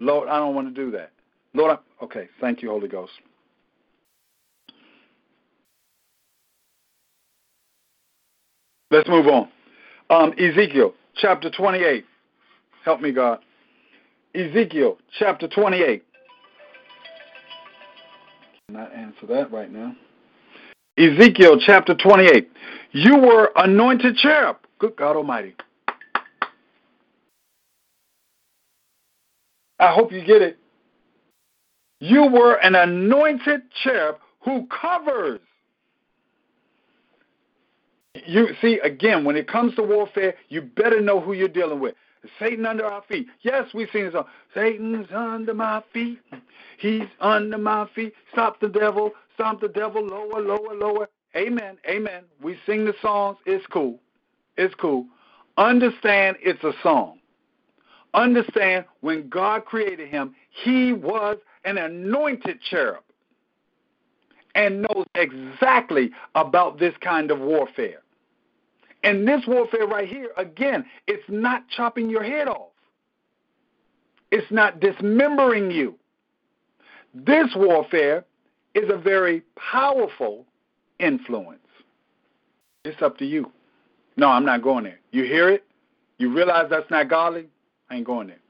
Lord, 0.00 0.28
I 0.28 0.38
don't 0.38 0.54
want 0.54 0.74
to 0.74 0.84
do 0.84 0.90
that. 0.92 1.10
Lord, 1.54 1.78
I, 1.78 2.04
okay. 2.04 2.28
Thank 2.40 2.62
you, 2.62 2.70
Holy 2.70 2.88
Ghost. 2.88 3.12
Let's 8.90 9.08
move 9.08 9.26
on. 9.26 9.48
Um, 10.10 10.32
Ezekiel 10.38 10.94
chapter 11.16 11.50
28. 11.50 12.04
Help 12.84 13.00
me, 13.00 13.12
God. 13.12 13.40
Ezekiel 14.34 14.98
chapter 15.18 15.48
28. 15.48 16.04
Not 18.68 18.92
answer 18.94 19.26
that 19.28 19.50
right 19.50 19.72
now. 19.72 19.94
Ezekiel 20.98 21.58
chapter 21.64 21.94
28. 21.94 22.50
You 22.92 23.18
were 23.18 23.50
anointed 23.56 24.16
cherub. 24.16 24.58
Good 24.78 24.96
God 24.96 25.16
Almighty. 25.16 25.54
I 29.84 29.92
hope 29.92 30.12
you 30.12 30.24
get 30.24 30.40
it. 30.40 30.58
You 32.00 32.26
were 32.26 32.54
an 32.54 32.74
anointed 32.74 33.62
cherub 33.82 34.16
who 34.40 34.66
covers. 34.66 35.40
You 38.26 38.48
see, 38.62 38.78
again, 38.82 39.24
when 39.24 39.36
it 39.36 39.46
comes 39.46 39.74
to 39.76 39.82
warfare, 39.82 40.34
you 40.48 40.62
better 40.62 41.00
know 41.00 41.20
who 41.20 41.34
you're 41.34 41.48
dealing 41.48 41.80
with. 41.80 41.94
Satan 42.38 42.64
under 42.64 42.86
our 42.86 43.02
feet. 43.08 43.26
Yes, 43.42 43.74
we 43.74 43.86
sing 43.92 44.04
this 44.04 44.14
song. 44.14 44.24
Satan's 44.54 45.08
under 45.14 45.52
my 45.52 45.82
feet. 45.92 46.18
He's 46.78 47.08
under 47.20 47.58
my 47.58 47.86
feet. 47.94 48.14
Stop 48.32 48.60
the 48.60 48.68
devil. 48.68 49.12
Stop 49.34 49.60
the 49.60 49.68
devil. 49.68 50.02
Lower, 50.06 50.40
lower, 50.40 50.74
lower. 50.74 51.08
Amen. 51.36 51.76
Amen. 51.88 52.24
We 52.42 52.56
sing 52.64 52.86
the 52.86 52.94
songs. 53.02 53.36
It's 53.44 53.66
cool. 53.66 54.00
It's 54.56 54.74
cool. 54.76 55.06
Understand 55.58 56.38
it's 56.40 56.62
a 56.64 56.72
song. 56.82 57.18
Understand 58.14 58.84
when 59.00 59.28
God 59.28 59.64
created 59.64 60.08
him, 60.08 60.34
he 60.64 60.92
was 60.92 61.36
an 61.64 61.78
anointed 61.78 62.60
cherub 62.70 63.02
and 64.54 64.82
knows 64.82 65.06
exactly 65.16 66.10
about 66.34 66.78
this 66.78 66.94
kind 67.00 67.30
of 67.30 67.40
warfare. 67.40 68.02
And 69.02 69.26
this 69.26 69.42
warfare 69.46 69.86
right 69.86 70.08
here, 70.08 70.30
again, 70.36 70.86
it's 71.06 71.24
not 71.28 71.68
chopping 71.68 72.08
your 72.08 72.22
head 72.22 72.48
off. 72.48 72.70
It's 74.30 74.50
not 74.50 74.80
dismembering 74.80 75.70
you. 75.70 75.96
This 77.14 77.48
warfare 77.54 78.24
is 78.74 78.90
a 78.90 78.96
very 78.96 79.42
powerful 79.56 80.46
influence. 80.98 81.58
It's 82.84 83.00
up 83.02 83.18
to 83.18 83.26
you. 83.26 83.50
No, 84.16 84.28
I'm 84.28 84.44
not 84.44 84.62
going 84.62 84.84
there. 84.84 85.00
You 85.10 85.24
hear 85.24 85.48
it? 85.50 85.64
You 86.18 86.32
realize 86.32 86.66
that's 86.70 86.90
not 86.90 87.08
godly? 87.08 87.48
I 87.90 87.96
ain't 87.96 88.06
going 88.06 88.28
there. 88.28 88.40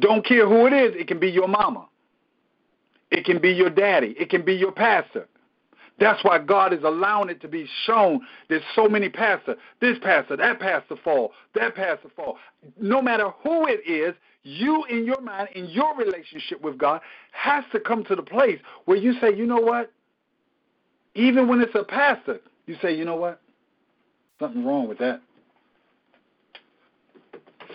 Don't 0.00 0.24
care 0.24 0.48
who 0.48 0.66
it 0.66 0.72
is. 0.72 0.94
It 0.96 1.08
can 1.08 1.18
be 1.18 1.28
your 1.28 1.48
mama. 1.48 1.88
It 3.10 3.24
can 3.24 3.40
be 3.40 3.50
your 3.50 3.70
daddy. 3.70 4.14
It 4.18 4.30
can 4.30 4.44
be 4.44 4.54
your 4.54 4.72
pastor. 4.72 5.28
That's 5.98 6.22
why 6.22 6.38
God 6.38 6.72
is 6.72 6.84
allowing 6.84 7.28
it 7.28 7.40
to 7.40 7.48
be 7.48 7.68
shown. 7.84 8.20
There's 8.48 8.62
so 8.76 8.88
many 8.88 9.08
pastors. 9.08 9.56
This 9.80 9.98
pastor, 10.00 10.36
that 10.36 10.60
pastor 10.60 10.94
fall, 11.02 11.32
that 11.54 11.74
pastor 11.74 12.08
fall. 12.14 12.38
No 12.80 13.02
matter 13.02 13.30
who 13.42 13.66
it 13.66 13.80
is, 13.88 14.14
you 14.44 14.84
in 14.84 15.04
your 15.04 15.20
mind, 15.20 15.48
in 15.54 15.66
your 15.66 15.96
relationship 15.96 16.60
with 16.62 16.78
God, 16.78 17.00
has 17.32 17.64
to 17.72 17.80
come 17.80 18.04
to 18.04 18.14
the 18.14 18.22
place 18.22 18.60
where 18.84 18.96
you 18.96 19.18
say, 19.20 19.34
you 19.34 19.44
know 19.44 19.58
what? 19.58 19.90
Even 21.14 21.48
when 21.48 21.60
it's 21.60 21.74
a 21.74 21.82
pastor, 21.82 22.40
you 22.66 22.76
say, 22.80 22.94
you 22.94 23.04
know 23.04 23.16
what? 23.16 23.40
Something 24.38 24.64
wrong 24.64 24.88
with 24.88 24.98
that. 24.98 25.20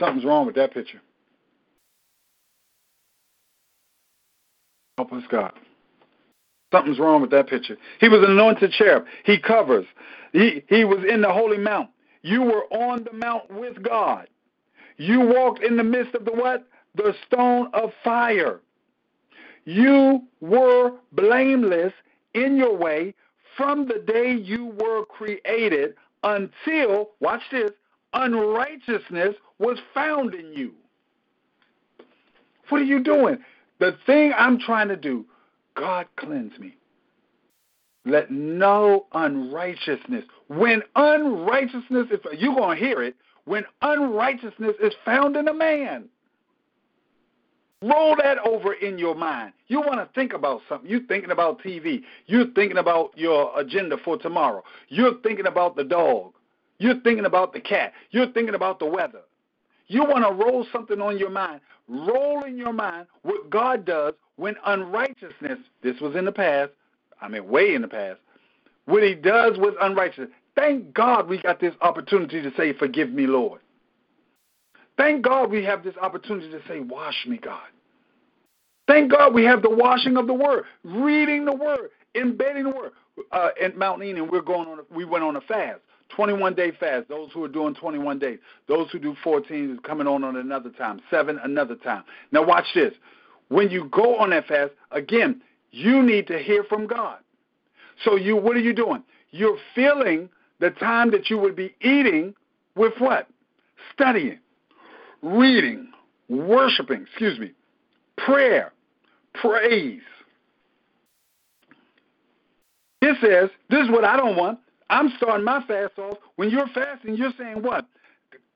Something's 0.04 0.26
wrong 0.26 0.46
with 0.46 0.56
that 0.56 0.74
picture. 0.74 1.02
Help 4.98 5.14
us, 5.14 5.24
God. 5.32 5.54
Something's 6.74 7.00
wrong 7.00 7.22
with 7.22 7.32
that 7.32 7.48
picture. 7.48 7.78
He 8.02 8.10
was 8.10 8.20
an 8.24 8.32
anointed 8.32 8.72
cherub. 8.72 9.06
He 9.26 9.40
covers. 9.40 9.86
He, 10.34 10.64
he 10.68 10.84
was 10.84 11.06
in 11.10 11.22
the 11.22 11.32
holy 11.32 11.58
mount. 11.58 11.90
You 12.22 12.42
were 12.42 12.66
on 12.66 13.06
the 13.06 13.14
mount 13.14 13.50
with 13.50 13.82
God. 13.82 14.28
You 14.98 15.22
walked 15.22 15.64
in 15.64 15.78
the 15.78 15.84
midst 15.84 16.16
of 16.16 16.26
the 16.26 16.34
what? 16.34 16.68
The 16.96 17.14
stone 17.26 17.70
of 17.74 17.92
fire. 18.04 18.60
You 19.64 20.24
were 20.42 20.92
blameless 21.14 21.94
in 22.34 22.58
your 22.58 22.76
way 22.76 23.14
from 23.56 23.88
the 23.88 24.04
day 24.06 24.34
you 24.34 24.76
were 24.82 25.06
created 25.06 25.96
until, 26.24 27.12
watch 27.22 27.42
this, 27.52 27.72
unrighteousness 28.14 29.36
was 29.60 29.78
found 29.94 30.34
in 30.34 30.54
you. 30.54 30.74
What 32.70 32.82
are 32.82 32.86
you 32.86 33.04
doing? 33.04 33.38
The 33.80 33.98
thing 34.06 34.34
I'm 34.38 34.60
trying 34.60 34.88
to 34.88 34.96
do, 34.96 35.26
God 35.76 36.08
cleanse 36.16 36.58
me. 36.60 36.76
Let 38.06 38.32
no 38.32 39.06
unrighteousness, 39.14 40.26
when 40.48 40.84
unrighteousness 40.96 42.08
is, 42.12 42.20
you're 42.38 42.56
going 42.56 42.78
to 42.78 42.86
hear 42.86 43.02
it, 43.02 43.16
when 43.46 43.64
unrighteousness 43.82 44.76
is 44.82 44.94
found 45.06 45.36
in 45.36 45.48
a 45.48 45.54
man. 45.54 46.10
Roll 47.82 48.16
that 48.16 48.38
over 48.40 48.74
in 48.74 48.98
your 48.98 49.16
mind. 49.16 49.52
You 49.68 49.82
want 49.82 49.96
to 49.96 50.08
think 50.16 50.34
about 50.34 50.62
something. 50.70 50.90
You're 50.90 51.06
thinking 51.06 51.32
about 51.32 51.62
TV. 51.62 52.02
You're 52.28 52.48
thinking 52.56 52.78
about 52.78 53.12
your 53.18 53.58
agenda 53.60 53.98
for 54.06 54.18
tomorrow. 54.18 54.64
You're 54.88 55.20
thinking 55.22 55.48
about 55.48 55.76
the 55.76 55.84
dog. 55.84 56.34
You're 56.78 57.02
thinking 57.02 57.26
about 57.26 57.52
the 57.52 57.60
cat. 57.60 57.92
You're 58.12 58.32
thinking 58.32 58.56
about 58.56 58.80
the 58.80 58.86
weather. 58.86 59.22
You 59.94 60.04
want 60.06 60.26
to 60.26 60.44
roll 60.44 60.66
something 60.74 61.00
on 61.00 61.20
your 61.20 61.30
mind. 61.30 61.62
Roll 61.88 62.44
in 62.46 62.58
your 62.58 62.74
mind 62.74 63.06
what 63.22 63.50
God 63.52 63.86
does 63.86 64.16
when 64.38 64.56
unrighteousness, 64.66 65.60
this 65.84 66.00
was 66.02 66.16
in 66.16 66.26
the 66.26 66.32
past, 66.32 66.72
I 67.22 67.28
mean, 67.28 67.48
way 67.48 67.76
in 67.76 67.84
the 67.84 67.88
past, 67.88 68.20
what 68.86 69.04
He 69.04 69.14
does 69.14 69.58
with 69.60 69.76
unrighteousness. 69.80 70.30
Thank 70.56 70.94
God 70.94 71.28
we 71.28 71.40
got 71.42 71.60
this 71.60 71.76
opportunity 71.82 72.42
to 72.42 72.52
say, 72.58 72.74
Forgive 72.74 73.12
me, 73.12 73.28
Lord. 73.28 73.62
Thank 74.98 75.22
God 75.22 75.52
we 75.52 75.64
have 75.64 75.84
this 75.84 75.96
opportunity 76.02 76.50
to 76.50 76.62
say, 76.68 76.80
Wash 76.80 77.26
me, 77.28 77.38
God. 77.38 77.62
Thank 78.88 79.12
God 79.12 79.34
we 79.34 79.44
have 79.46 79.62
the 79.62 79.70
washing 79.70 80.18
of 80.18 80.26
the 80.26 80.34
Word, 80.34 80.64
reading 80.84 81.46
the 81.46 81.56
Word, 81.56 81.92
embedding 82.16 82.64
the 82.64 82.70
Word. 82.72 82.92
Uh, 83.32 83.50
at 83.62 83.78
Mount 83.78 84.02
Enon, 84.02 84.28
we're 84.32 84.42
going 84.42 84.68
on. 84.68 84.80
A, 84.80 84.82
we 84.92 85.06
went 85.06 85.24
on 85.24 85.36
a 85.36 85.42
fast, 85.42 85.82
21 86.16 86.56
day 86.56 86.72
fast. 86.72 87.10
Those 87.10 87.32
who 87.34 87.44
are 87.44 87.50
doing 87.50 87.76
21 87.76 88.20
days, 88.20 88.40
those 88.68 88.90
who 88.92 89.00
do 89.00 89.16
14 89.24 89.74
is 89.74 89.80
coming 89.84 90.08
on 90.08 90.24
on 90.24 90.36
another 90.36 90.70
time, 90.70 91.02
seven 91.10 91.40
another 91.44 91.76
time. 91.76 92.04
Now 92.32 92.46
watch 92.46 92.68
this. 92.76 92.94
When 93.50 93.70
you 93.70 93.90
go 93.92 94.18
on 94.18 94.32
that 94.32 94.48
fast, 94.48 94.72
again, 94.92 95.42
you 95.72 96.02
need 96.02 96.28
to 96.28 96.40
hear 96.40 96.64
from 96.64 96.88
God. 96.88 97.20
So 98.04 98.16
you, 98.16 98.36
what 98.36 98.56
are 98.56 98.62
you 98.62 98.74
doing? 98.74 99.04
You're 99.32 99.58
filling 99.76 100.30
the 100.60 100.72
time 100.72 101.12
that 101.12 101.30
you 101.30 101.38
would 101.38 101.56
be 101.56 101.76
eating 101.82 102.34
with 102.76 102.94
what? 103.00 103.28
Studying 103.94 104.40
reading, 105.24 105.88
worshiping, 106.30 107.04
excuse 107.04 107.40
me, 107.40 107.52
prayer, 108.18 108.74
praise. 109.34 110.02
It 113.02 113.18
says, 113.22 113.50
this 113.70 113.86
is 113.86 113.90
what 113.90 114.04
I 114.04 114.18
don't 114.18 114.36
want. 114.36 114.60
I'm 114.94 115.12
starting 115.18 115.44
my 115.44 115.64
fast 115.66 115.98
off. 115.98 116.20
When 116.36 116.52
you're 116.52 116.68
fasting, 116.68 117.16
you're 117.16 117.34
saying 117.36 117.64
what? 117.64 117.88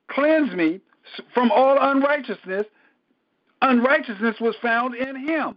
Cleanse 0.07 0.53
me 0.53 0.79
from 1.33 1.51
all 1.51 1.77
unrighteousness. 1.79 2.65
Unrighteousness 3.63 4.35
was 4.39 4.55
found 4.61 4.93
in 4.93 5.15
him. 5.27 5.55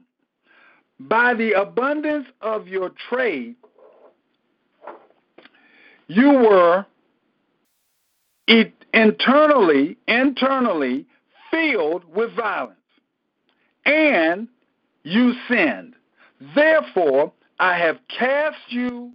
By 0.99 1.35
the 1.35 1.53
abundance 1.53 2.29
of 2.41 2.67
your 2.67 2.93
trade, 3.11 3.57
you 6.09 6.31
were 6.31 6.87
internally, 8.95 9.99
internally 10.09 11.05
filled 11.51 12.05
with 12.07 12.35
violence, 12.35 12.79
and 13.85 14.49
you 15.03 15.35
sinned. 15.47 15.95
Therefore, 16.55 17.33
I 17.59 17.77
have 17.77 17.99
cast 18.09 18.57
you 18.71 19.13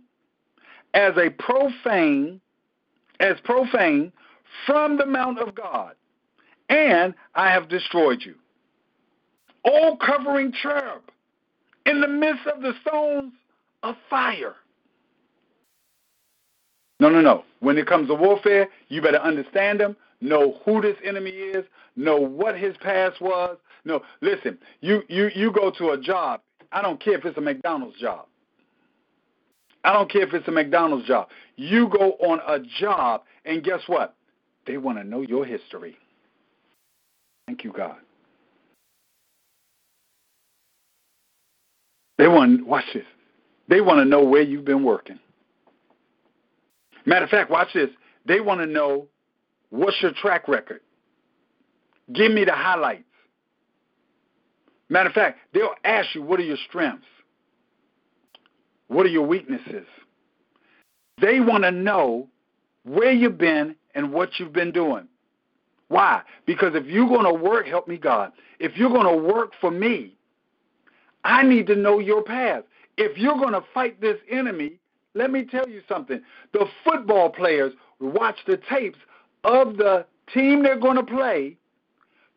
as 0.96 1.14
a 1.18 1.30
profane, 1.30 2.40
as 3.20 3.36
profane 3.44 4.12
from 4.66 4.98
the 4.98 5.06
mount 5.06 5.40
of 5.40 5.54
God, 5.54 5.94
and 6.70 7.14
I 7.36 7.52
have 7.52 7.70
destroyed 7.70 8.24
you. 8.26 8.36
O 9.66 9.98
covering 10.04 10.54
cherub, 10.54 11.02
in 11.86 12.02
the 12.02 12.08
midst 12.08 12.48
of 12.48 12.62
the 12.62 12.74
stones 12.82 13.34
of 13.84 13.96
fire. 14.10 14.56
No, 17.00 17.10
no, 17.10 17.22
no. 17.22 17.44
When 17.60 17.78
it 17.78 17.88
comes 17.88 18.08
to 18.08 18.16
warfare, 18.16 18.70
you 18.88 19.02
better 19.02 19.20
understand 19.20 19.82
them, 19.82 19.98
know 20.22 20.60
who 20.64 20.82
this 20.82 20.96
enemy 21.04 21.32
is, 21.32 21.66
know 21.96 22.16
what 22.16 22.58
his 22.58 22.78
past 22.78 23.20
was. 23.22 23.58
No, 23.84 24.02
listen, 24.22 24.58
you, 24.82 25.04
you, 25.10 25.30
you 25.36 25.52
go 25.52 25.72
to 25.72 25.90
a 25.90 25.98
job. 26.00 26.42
I 26.72 26.82
don't 26.82 27.04
care 27.04 27.18
if 27.18 27.26
it's 27.26 27.38
a 27.38 27.42
McDonald's 27.42 28.00
job. 28.00 28.28
I 29.86 29.94
don't 29.94 30.12
care 30.12 30.24
if 30.24 30.34
it's 30.34 30.48
a 30.48 30.52
McDonald's 30.52 31.08
job. 31.08 31.30
You 31.58 31.88
go 31.88 32.14
on 32.14 32.40
a 32.48 32.60
job, 32.80 33.22
and 33.46 33.64
guess 33.64 33.82
what? 33.86 34.16
They 34.66 34.78
want 34.78 34.98
to 34.98 35.04
know 35.04 35.22
your 35.22 35.46
history. 35.46 35.96
Thank 37.46 37.64
you, 37.64 37.72
God. 37.72 37.98
They 42.18 42.28
want, 42.28 42.66
watch 42.66 42.86
this. 42.96 43.06
They 43.68 43.80
want 43.80 44.00
to 44.00 44.06
know 44.06 44.24
where 44.24 44.42
you've 44.42 44.66
been 44.66 44.84
working. 44.84 45.20
Matter 47.06 47.26
of 47.26 47.30
fact, 47.30 47.52
watch 47.52 47.70
this. 47.76 47.90
They 48.26 48.40
want 48.40 48.62
to 48.62 48.66
know 48.66 49.06
what's 49.70 50.02
your 50.02 50.14
track 50.14 50.48
record. 50.48 50.80
Give 52.12 52.32
me 52.32 52.44
the 52.44 52.54
highlights. 52.54 53.04
Matter 54.90 55.10
of 55.10 55.14
fact, 55.16 55.38
they'll 55.54 55.76
ask 55.84 56.16
you 56.16 56.24
what 56.24 56.40
are 56.40 56.44
your 56.44 56.58
strengths? 56.68 57.06
What 58.88 59.06
are 59.06 59.10
your 59.10 59.26
weaknesses? 59.26 59.88
They 61.22 61.40
want 61.40 61.64
to 61.64 61.72
know 61.72 62.28
where 62.84 63.12
you've 63.12 63.38
been 63.38 63.76
and 63.96 64.12
what 64.12 64.40
you've 64.40 64.54
been 64.54 64.72
doing. 64.72 65.08
Why? 65.88 66.22
Because 66.46 66.76
if 66.76 66.86
you're 66.86 67.08
going 67.08 67.26
to 67.26 67.34
work, 67.34 67.68
help 67.68 67.88
me, 67.88 67.98
God, 67.98 68.32
if 68.60 68.76
you're 68.76 68.90
going 68.90 69.06
to 69.08 69.34
work 69.34 69.54
for 69.62 69.72
me, 69.72 70.16
I 71.24 71.44
need 71.44 71.68
to 71.68 71.76
know 71.76 72.00
your 72.00 72.24
path. 72.24 72.64
If 72.98 73.18
you're 73.18 73.38
going 73.38 73.54
to 73.54 73.64
fight 73.74 74.00
this 74.02 74.18
enemy, 74.30 74.80
let 75.14 75.32
me 75.32 75.44
tell 75.44 75.68
you 75.68 75.82
something. 75.88 76.22
The 76.54 76.66
football 76.84 77.30
players 77.30 77.74
watch 78.00 78.38
the 78.46 78.60
tapes 78.70 79.00
of 79.44 79.78
the 79.78 80.06
team 80.34 80.64
they're 80.64 80.80
going 80.80 80.98
to 80.98 81.04
play 81.04 81.58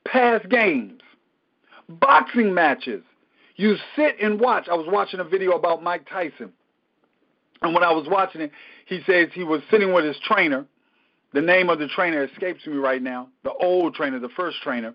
past 0.06 0.48
games, 0.48 1.00
boxing 1.88 2.54
matches. 2.54 3.02
You 3.58 3.76
sit 3.96 4.16
and 4.22 4.40
watch. 4.40 4.68
I 4.70 4.74
was 4.74 4.86
watching 4.88 5.18
a 5.18 5.24
video 5.24 5.50
about 5.52 5.82
Mike 5.82 6.08
Tyson. 6.08 6.52
And 7.60 7.74
when 7.74 7.82
I 7.82 7.92
was 7.92 8.06
watching 8.08 8.40
it, 8.40 8.52
he 8.86 9.00
says 9.04 9.28
he 9.34 9.42
was 9.42 9.60
sitting 9.68 9.92
with 9.92 10.04
his 10.04 10.16
trainer. 10.24 10.64
The 11.34 11.42
name 11.42 11.68
of 11.68 11.80
the 11.80 11.88
trainer 11.88 12.22
escapes 12.22 12.64
me 12.66 12.76
right 12.76 13.02
now. 13.02 13.28
The 13.42 13.52
old 13.52 13.94
trainer, 13.94 14.20
the 14.20 14.28
first 14.30 14.62
trainer. 14.62 14.94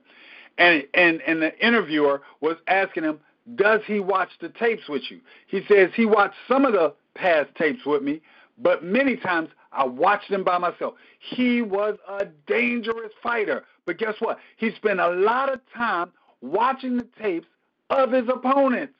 And 0.57 0.83
and 0.93 1.21
and 1.27 1.41
the 1.41 1.57
interviewer 1.65 2.21
was 2.39 2.55
asking 2.67 3.03
him, 3.03 3.19
"Does 3.55 3.81
he 3.85 3.99
watch 3.99 4.29
the 4.39 4.49
tapes 4.49 4.87
with 4.87 5.03
you?" 5.11 5.19
He 5.47 5.65
says 5.67 5.89
he 5.93 6.05
watched 6.05 6.35
some 6.47 6.63
of 6.65 6.71
the 6.71 6.93
past 7.15 7.53
tapes 7.55 7.85
with 7.85 8.01
me, 8.01 8.21
but 8.57 8.83
many 8.83 9.17
times 9.17 9.49
I 9.73 9.83
watched 9.83 10.29
them 10.29 10.43
by 10.43 10.57
myself. 10.57 10.93
He 11.19 11.61
was 11.61 11.97
a 12.07 12.27
dangerous 12.47 13.11
fighter, 13.21 13.65
but 13.85 13.97
guess 13.97 14.15
what? 14.19 14.37
He 14.55 14.71
spent 14.75 15.01
a 15.01 15.09
lot 15.09 15.51
of 15.51 15.59
time 15.75 16.11
watching 16.41 16.95
the 16.97 17.07
tapes 17.21 17.47
of 17.89 18.11
his 18.11 18.27
opponents. 18.29 18.93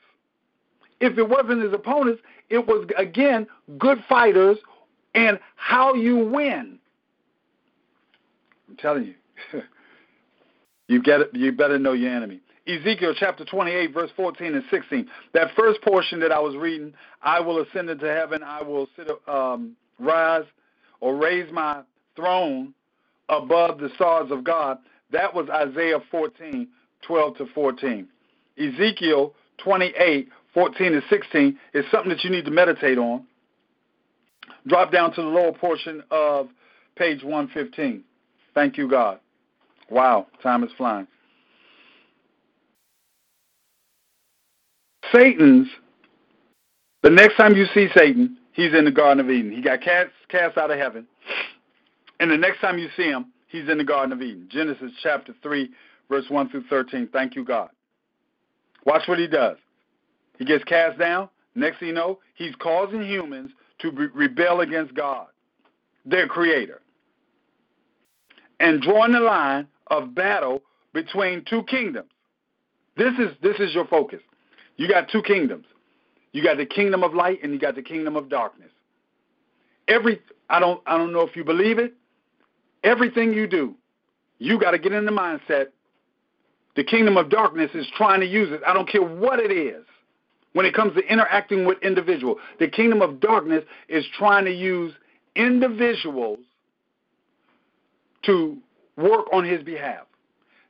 If 1.00 1.18
it 1.18 1.28
wasn't 1.28 1.62
his 1.62 1.72
opponents, 1.72 2.22
it 2.50 2.66
was 2.66 2.86
again 2.96 3.46
good 3.78 3.98
fighters 4.08 4.58
and 5.14 5.38
how 5.56 5.94
you 5.94 6.16
win. 6.16 6.78
I'm 8.68 8.76
telling 8.76 9.04
you, 9.04 9.14
you 10.88 11.02
get 11.02 11.20
it. 11.20 11.30
You 11.32 11.52
better 11.52 11.78
know 11.78 11.92
your 11.92 12.14
enemy. 12.14 12.40
Ezekiel 12.66 13.14
chapter 13.18 13.44
28, 13.44 13.92
verse 13.92 14.10
14 14.16 14.54
and 14.54 14.64
16. 14.70 15.06
That 15.34 15.48
first 15.56 15.82
portion 15.82 16.18
that 16.20 16.32
I 16.32 16.40
was 16.40 16.56
reading, 16.56 16.94
I 17.22 17.40
will 17.40 17.60
ascend 17.60 17.90
into 17.90 18.06
heaven. 18.06 18.42
I 18.42 18.62
will 18.62 18.88
sit, 18.96 19.08
um, 19.28 19.76
rise, 19.98 20.44
or 21.00 21.16
raise 21.16 21.52
my 21.52 21.82
throne 22.16 22.72
above 23.28 23.78
the 23.78 23.90
stars 23.96 24.30
of 24.30 24.44
God. 24.44 24.78
That 25.10 25.34
was 25.34 25.48
Isaiah 25.50 25.98
14, 26.10 26.66
12 27.02 27.36
to 27.36 27.46
14. 27.54 28.08
Ezekiel 28.58 29.34
28, 29.58 30.28
14 30.52 30.94
and 30.94 31.02
16 31.08 31.58
is 31.74 31.84
something 31.90 32.10
that 32.10 32.22
you 32.24 32.30
need 32.30 32.44
to 32.44 32.50
meditate 32.50 32.98
on. 32.98 33.24
Drop 34.66 34.92
down 34.92 35.12
to 35.14 35.22
the 35.22 35.28
lower 35.28 35.52
portion 35.52 36.02
of 36.10 36.48
page 36.96 37.22
115. 37.22 38.02
Thank 38.54 38.78
you, 38.78 38.88
God. 38.88 39.20
Wow, 39.90 40.26
time 40.42 40.64
is 40.64 40.70
flying. 40.76 41.06
Satan's, 45.12 45.68
the 47.02 47.10
next 47.10 47.36
time 47.36 47.54
you 47.54 47.66
see 47.74 47.88
Satan, 47.94 48.38
he's 48.52 48.72
in 48.72 48.84
the 48.84 48.90
Garden 48.90 49.24
of 49.24 49.30
Eden. 49.30 49.52
He 49.52 49.60
got 49.60 49.80
cast, 49.80 50.10
cast 50.28 50.56
out 50.56 50.70
of 50.70 50.78
heaven. 50.78 51.06
And 52.20 52.30
the 52.30 52.36
next 52.36 52.60
time 52.60 52.78
you 52.78 52.88
see 52.96 53.04
him, 53.04 53.26
he's 53.48 53.68
in 53.68 53.78
the 53.78 53.84
Garden 53.84 54.12
of 54.12 54.22
Eden. 54.22 54.48
Genesis 54.50 54.92
chapter 55.02 55.34
3, 55.42 55.70
verse 56.08 56.24
1 56.28 56.48
through 56.48 56.64
13. 56.70 57.08
Thank 57.12 57.36
you, 57.36 57.44
God. 57.44 57.68
Watch 58.84 59.08
what 59.08 59.18
he 59.18 59.26
does. 59.26 59.56
He 60.38 60.44
gets 60.44 60.64
cast 60.64 60.98
down. 60.98 61.28
Next 61.54 61.78
thing 61.78 61.88
you 61.88 61.94
know, 61.94 62.18
he's 62.34 62.54
causing 62.56 63.02
humans 63.02 63.52
to 63.78 63.90
re- 63.90 64.08
rebel 64.12 64.60
against 64.60 64.94
God, 64.94 65.26
their 66.04 66.26
creator, 66.26 66.80
and 68.60 68.82
drawing 68.82 69.12
the 69.12 69.20
line 69.20 69.68
of 69.88 70.14
battle 70.14 70.62
between 70.92 71.44
two 71.44 71.62
kingdoms. 71.64 72.10
This 72.96 73.12
is 73.18 73.30
this 73.42 73.58
is 73.58 73.74
your 73.74 73.86
focus. 73.86 74.20
You 74.76 74.88
got 74.88 75.08
two 75.08 75.22
kingdoms. 75.22 75.66
You 76.32 76.42
got 76.42 76.56
the 76.56 76.66
kingdom 76.66 77.04
of 77.04 77.14
light 77.14 77.40
and 77.42 77.52
you 77.52 77.58
got 77.58 77.76
the 77.76 77.82
kingdom 77.82 78.16
of 78.16 78.28
darkness. 78.28 78.70
Every 79.86 80.20
I 80.48 80.58
don't 80.60 80.80
I 80.86 80.98
don't 80.98 81.12
know 81.12 81.22
if 81.22 81.36
you 81.36 81.44
believe 81.44 81.78
it. 81.78 81.94
Everything 82.82 83.32
you 83.32 83.46
do, 83.46 83.74
you 84.38 84.60
got 84.60 84.72
to 84.72 84.78
get 84.78 84.92
in 84.92 85.06
the 85.06 85.12
mindset. 85.12 85.68
The 86.76 86.84
kingdom 86.84 87.16
of 87.16 87.30
darkness 87.30 87.70
is 87.74 87.86
trying 87.96 88.20
to 88.20 88.26
use 88.26 88.50
it. 88.50 88.60
I 88.66 88.72
don't 88.72 88.88
care 88.88 89.02
what 89.02 89.38
it 89.38 89.52
is. 89.52 89.84
When 90.54 90.66
it 90.66 90.74
comes 90.74 90.94
to 90.94 91.00
interacting 91.00 91.64
with 91.64 91.78
individuals, 91.82 92.38
the 92.58 92.68
kingdom 92.68 93.02
of 93.02 93.20
darkness 93.20 93.64
is 93.88 94.04
trying 94.16 94.44
to 94.44 94.52
use 94.52 94.92
individuals 95.34 96.38
to 98.22 98.56
work 98.96 99.26
on 99.32 99.44
his 99.44 99.62
behalf. 99.62 100.06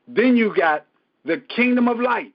Then 0.09 0.37
you 0.37 0.55
got 0.57 0.87
the 1.25 1.43
kingdom 1.55 1.89
of 1.89 2.01
light 2.01 2.33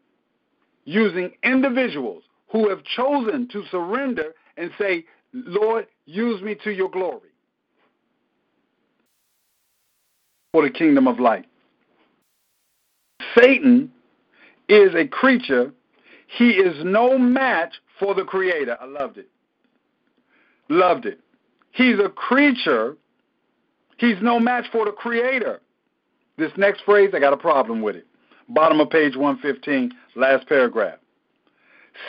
using 0.85 1.31
individuals 1.43 2.23
who 2.51 2.69
have 2.69 2.83
chosen 2.83 3.47
to 3.49 3.63
surrender 3.69 4.33
and 4.57 4.71
say, 4.79 5.05
Lord, 5.33 5.87
use 6.05 6.41
me 6.41 6.55
to 6.63 6.71
your 6.71 6.89
glory 6.89 7.29
for 10.51 10.63
the 10.63 10.69
kingdom 10.69 11.07
of 11.07 11.19
light. 11.19 11.45
Satan 13.37 13.91
is 14.67 14.93
a 14.95 15.07
creature, 15.07 15.71
he 16.37 16.51
is 16.51 16.83
no 16.83 17.17
match 17.17 17.73
for 17.99 18.13
the 18.13 18.23
creator. 18.23 18.77
I 18.79 18.85
loved 18.85 19.17
it. 19.17 19.29
Loved 20.69 21.05
it. 21.05 21.19
He's 21.71 21.99
a 21.99 22.09
creature, 22.09 22.95
he's 23.97 24.17
no 24.21 24.39
match 24.39 24.65
for 24.71 24.85
the 24.85 24.91
creator. 24.91 25.61
This 26.37 26.51
next 26.57 26.83
phrase, 26.83 27.11
I 27.13 27.19
got 27.19 27.33
a 27.33 27.37
problem 27.37 27.81
with 27.81 27.95
it. 27.95 28.05
Bottom 28.47 28.79
of 28.79 28.89
page 28.89 29.15
115, 29.15 29.91
last 30.15 30.47
paragraph. 30.47 30.99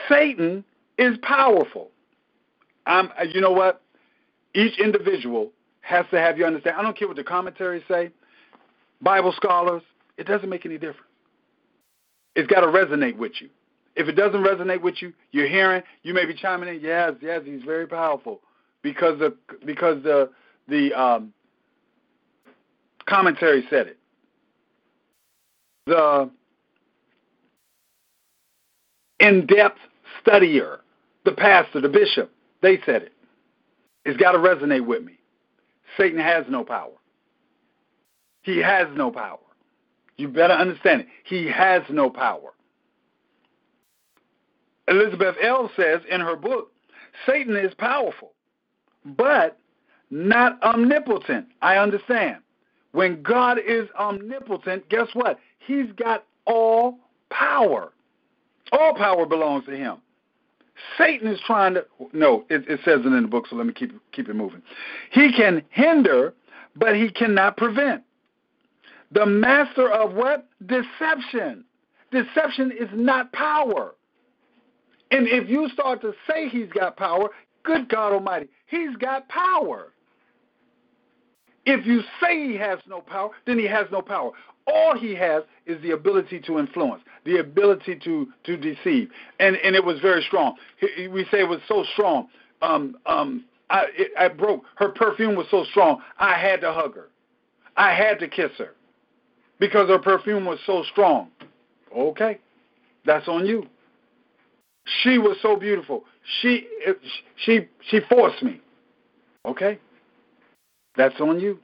Satan 0.09 0.65
is 0.99 1.17
powerful. 1.23 1.91
I'm, 2.87 3.11
uh, 3.19 3.25
you 3.25 3.41
know 3.41 3.51
what? 3.51 3.83
Each 4.55 4.79
individual 4.79 5.53
has 5.81 6.07
to 6.11 6.19
have 6.19 6.39
you 6.39 6.45
understand. 6.45 6.77
I 6.77 6.83
don't 6.83 6.97
care 6.97 7.09
what 7.09 7.17
the 7.17 7.25
commentaries 7.25 7.83
say, 7.89 8.11
Bible 9.03 9.33
scholars, 9.33 9.83
it 10.21 10.27
doesn't 10.27 10.49
make 10.49 10.67
any 10.67 10.77
difference. 10.79 11.09
It's 12.37 12.47
got 12.47 12.61
to 12.61 12.69
resonate 12.69 13.17
with 13.17 13.33
you. 13.41 13.49
If 13.97 14.07
it 14.07 14.13
doesn't 14.13 14.41
resonate 14.41 14.83
with 14.83 15.03
you, 15.03 15.13
you're 15.33 15.49
hearing, 15.49 15.83
you 16.03 16.15
may 16.15 16.27
be 16.27 16.35
chiming 16.35 16.69
in, 16.69 16.81
yes, 16.81 17.15
yes, 17.21 17.43
he's 17.45 17.63
very 17.63 17.87
powerful. 17.87 18.41
Because 18.83 19.19
the 19.19 19.37
because 19.67 20.03
the 20.05 20.31
the 20.69 20.95
um, 20.95 21.33
commentary 23.07 23.67
said 23.69 23.89
it 23.89 23.99
the 25.87 26.31
in 29.19 29.47
depth 29.47 29.79
studier, 30.25 30.79
the 31.25 31.33
pastor, 31.33 31.81
the 31.81 31.89
bishop, 31.89 32.31
they 32.63 32.79
said 32.87 33.03
it. 33.03 33.13
It's 34.05 34.17
got 34.19 34.33
to 34.33 34.39
resonate 34.39 34.87
with 34.87 35.05
me. 35.05 35.19
Satan 35.99 36.19
has 36.19 36.47
no 36.49 36.65
power. 36.65 36.93
He 38.43 38.59
has 38.59 38.87
no 38.97 39.11
power. 39.11 39.39
You 40.21 40.29
better 40.29 40.53
understand 40.53 41.01
it. 41.01 41.07
He 41.25 41.47
has 41.47 41.83
no 41.89 42.11
power. 42.11 42.53
Elizabeth 44.87 45.35
Alves 45.43 45.75
says 45.77 46.03
in 46.11 46.21
her 46.21 46.37
book, 46.37 46.73
Satan 47.27 47.57
is 47.57 47.73
powerful, 47.75 48.33
but 49.05 49.59
not 50.11 50.63
omnipotent. 50.63 51.47
I 51.63 51.77
understand. 51.77 52.39
When 52.93 53.23
God 53.23 53.59
is 53.67 53.89
omnipotent, 53.99 54.89
guess 54.91 55.07
what? 55.15 55.39
He's 55.59 55.91
got 55.97 56.25
all 56.45 56.99
power. 57.31 57.93
All 58.73 58.95
power 58.95 59.25
belongs 59.25 59.65
to 59.67 59.77
him. 59.77 59.99
Satan 60.99 61.29
is 61.29 61.41
trying 61.47 61.75
to 61.75 61.87
no, 62.13 62.45
it, 62.51 62.69
it 62.69 62.81
says 62.85 63.01
it 63.01 63.07
in 63.07 63.23
the 63.23 63.29
book, 63.29 63.47
so 63.49 63.57
let 63.57 63.67
me 63.67 63.73
keep 63.73 63.93
keep 64.13 64.29
it 64.29 64.35
moving. 64.35 64.63
He 65.13 65.33
can 65.33 65.63
hinder, 65.71 66.35
but 66.77 66.95
he 66.95 67.11
cannot 67.11 67.57
prevent. 67.57 68.03
The 69.13 69.27
master 69.27 69.91
of 69.91 70.15
what? 70.15 70.47
Deception. 70.67 71.65
Deception 72.13 72.73
is 72.73 72.89
not 72.93 73.33
power. 73.33 73.95
And 75.11 75.27
if 75.27 75.49
you 75.49 75.69
start 75.71 76.01
to 76.03 76.15
say 76.29 76.49
he's 76.49 76.69
got 76.69 76.97
power, 76.97 77.31
good 77.65 77.89
God 77.89 78.13
Almighty, 78.13 78.49
he's 78.67 78.97
got 78.97 79.29
power. 79.29 79.93
If 81.67 81.85
you 81.87 82.03
say 82.23 82.49
he 82.49 82.57
has 82.57 82.79
no 82.87 83.01
power, 83.01 83.31
then 83.47 83.59
he 83.59 83.67
has 83.67 83.87
no 83.91 84.01
power. 84.01 84.31
All 84.67 84.97
he 84.97 85.15
has 85.17 85.43
is 85.67 85.83
the 85.83 85.91
ability 85.91 86.41
to 86.41 86.59
influence, 86.59 87.03
the 87.25 87.39
ability 87.39 87.97
to 88.05 88.29
to 88.45 88.57
deceive, 88.57 89.11
and 89.41 89.57
and 89.57 89.75
it 89.75 89.85
was 89.85 89.99
very 90.01 90.23
strong. 90.23 90.55
We 90.81 91.25
say 91.31 91.41
it 91.41 91.49
was 91.49 91.61
so 91.67 91.85
strong. 91.93 92.29
Um, 92.63 92.97
um, 93.07 93.45
I, 93.69 93.87
it, 93.97 94.13
I 94.19 94.29
broke. 94.29 94.65
Her 94.77 94.91
perfume 94.91 95.35
was 95.35 95.47
so 95.51 95.65
strong. 95.65 96.03
I 96.19 96.35
had 96.39 96.61
to 96.61 96.73
hug 96.73 96.95
her. 96.95 97.09
I 97.77 97.95
had 97.95 98.21
to 98.21 98.29
kiss 98.29 98.51
her 98.59 98.75
because 99.61 99.89
her 99.89 99.99
perfume 99.99 100.45
was 100.45 100.59
so 100.67 100.83
strong. 100.91 101.29
Okay, 101.97 102.41
that's 103.07 103.29
on 103.29 103.47
you. 103.47 103.67
She 105.03 105.19
was 105.19 105.37
so 105.41 105.55
beautiful. 105.57 106.05
She 106.41 106.67
she 107.37 107.69
she 107.89 108.01
forced 108.09 108.43
me. 108.43 108.61
Okay, 109.47 109.79
that's 110.97 111.21
on 111.21 111.39
you. 111.39 111.61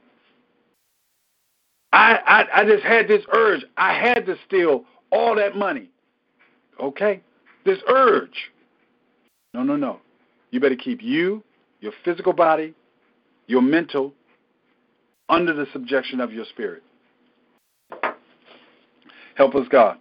I, 1.91 2.19
I 2.25 2.61
I 2.61 2.65
just 2.65 2.83
had 2.83 3.07
this 3.07 3.23
urge. 3.33 3.65
I 3.75 3.93
had 3.93 4.25
to 4.27 4.37
steal 4.47 4.85
all 5.11 5.35
that 5.35 5.55
money. 5.55 5.89
Okay? 6.79 7.21
This 7.65 7.79
urge. 7.87 8.51
No, 9.53 9.63
no, 9.63 9.75
no. 9.75 9.99
You 10.51 10.59
better 10.59 10.75
keep 10.75 11.01
you, 11.01 11.43
your 11.81 11.93
physical 12.05 12.33
body, 12.33 12.73
your 13.47 13.61
mental, 13.61 14.13
under 15.29 15.53
the 15.53 15.65
subjection 15.73 16.19
of 16.19 16.31
your 16.31 16.45
spirit. 16.45 16.83
Help 19.37 19.53
us, 19.53 19.67
God. 19.69 19.97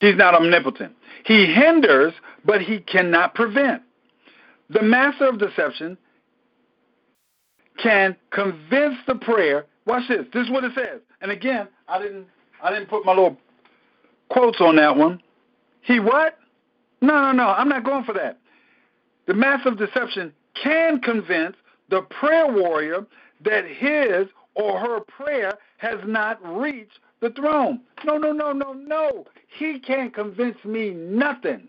He's 0.00 0.14
not 0.14 0.34
omnipotent. 0.34 0.94
He 1.24 1.46
hinders, 1.46 2.12
but 2.44 2.62
he 2.62 2.78
cannot 2.78 3.34
prevent. 3.34 3.82
The 4.70 4.82
master 4.82 5.28
of 5.28 5.40
deception 5.40 5.98
can 7.82 8.16
convince 8.30 8.94
the 9.08 9.16
prayer. 9.16 9.66
Watch 9.86 10.04
this. 10.08 10.26
This 10.32 10.44
is 10.44 10.50
what 10.50 10.62
it 10.62 10.72
says. 10.76 11.00
And 11.20 11.32
again, 11.32 11.66
I 11.88 12.00
didn't 12.00 12.26
I 12.62 12.70
didn't 12.70 12.88
put 12.88 13.04
my 13.04 13.12
little 13.12 13.36
quotes 14.28 14.60
on 14.60 14.76
that 14.76 14.96
one. 14.96 15.20
He 15.80 15.98
what? 15.98 16.38
No, 17.00 17.20
no, 17.20 17.32
no. 17.32 17.48
I'm 17.48 17.68
not 17.68 17.84
going 17.84 18.04
for 18.04 18.14
that. 18.14 18.38
The 19.26 19.34
master 19.34 19.70
of 19.70 19.78
deception 19.78 20.32
can 20.62 21.00
convince 21.00 21.56
the 21.90 22.02
prayer 22.02 22.46
warrior 22.46 23.06
that 23.44 23.64
his 23.64 24.28
or 24.58 24.78
her 24.78 25.00
prayer 25.00 25.54
has 25.78 25.98
not 26.04 26.38
reached 26.58 26.98
the 27.20 27.30
throne. 27.30 27.80
No, 28.04 28.18
no, 28.18 28.32
no, 28.32 28.52
no, 28.52 28.72
no. 28.72 29.24
He 29.58 29.78
can't 29.78 30.12
convince 30.12 30.62
me 30.64 30.90
nothing. 30.90 31.68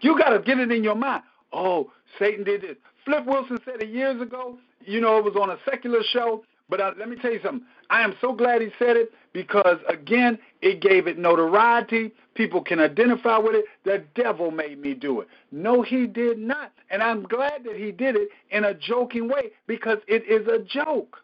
You 0.00 0.16
got 0.16 0.30
to 0.30 0.38
get 0.38 0.58
it 0.58 0.70
in 0.70 0.84
your 0.84 0.94
mind. 0.94 1.22
Oh, 1.52 1.90
Satan 2.18 2.44
did 2.44 2.62
this. 2.62 2.76
Flip 3.04 3.24
Wilson 3.26 3.58
said 3.64 3.82
it 3.82 3.88
years 3.88 4.20
ago. 4.20 4.58
You 4.84 5.00
know, 5.00 5.18
it 5.18 5.24
was 5.24 5.34
on 5.36 5.50
a 5.50 5.56
secular 5.68 6.02
show. 6.12 6.44
But 6.68 6.80
uh, 6.80 6.92
let 6.98 7.08
me 7.08 7.16
tell 7.16 7.32
you 7.32 7.40
something. 7.42 7.66
I 7.88 8.02
am 8.02 8.14
so 8.20 8.34
glad 8.34 8.60
he 8.60 8.68
said 8.78 8.98
it 8.98 9.10
because, 9.32 9.78
again, 9.88 10.38
it 10.60 10.82
gave 10.82 11.06
it 11.06 11.18
notoriety. 11.18 12.12
People 12.34 12.62
can 12.62 12.78
identify 12.78 13.38
with 13.38 13.54
it. 13.54 13.64
The 13.84 14.04
devil 14.14 14.50
made 14.50 14.78
me 14.78 14.92
do 14.92 15.20
it. 15.20 15.28
No, 15.50 15.80
he 15.80 16.06
did 16.06 16.38
not. 16.38 16.72
And 16.90 17.02
I'm 17.02 17.22
glad 17.22 17.64
that 17.64 17.76
he 17.76 17.90
did 17.90 18.16
it 18.16 18.28
in 18.50 18.64
a 18.64 18.74
joking 18.74 19.28
way 19.28 19.52
because 19.66 19.98
it 20.06 20.24
is 20.28 20.46
a 20.46 20.58
joke. 20.58 21.16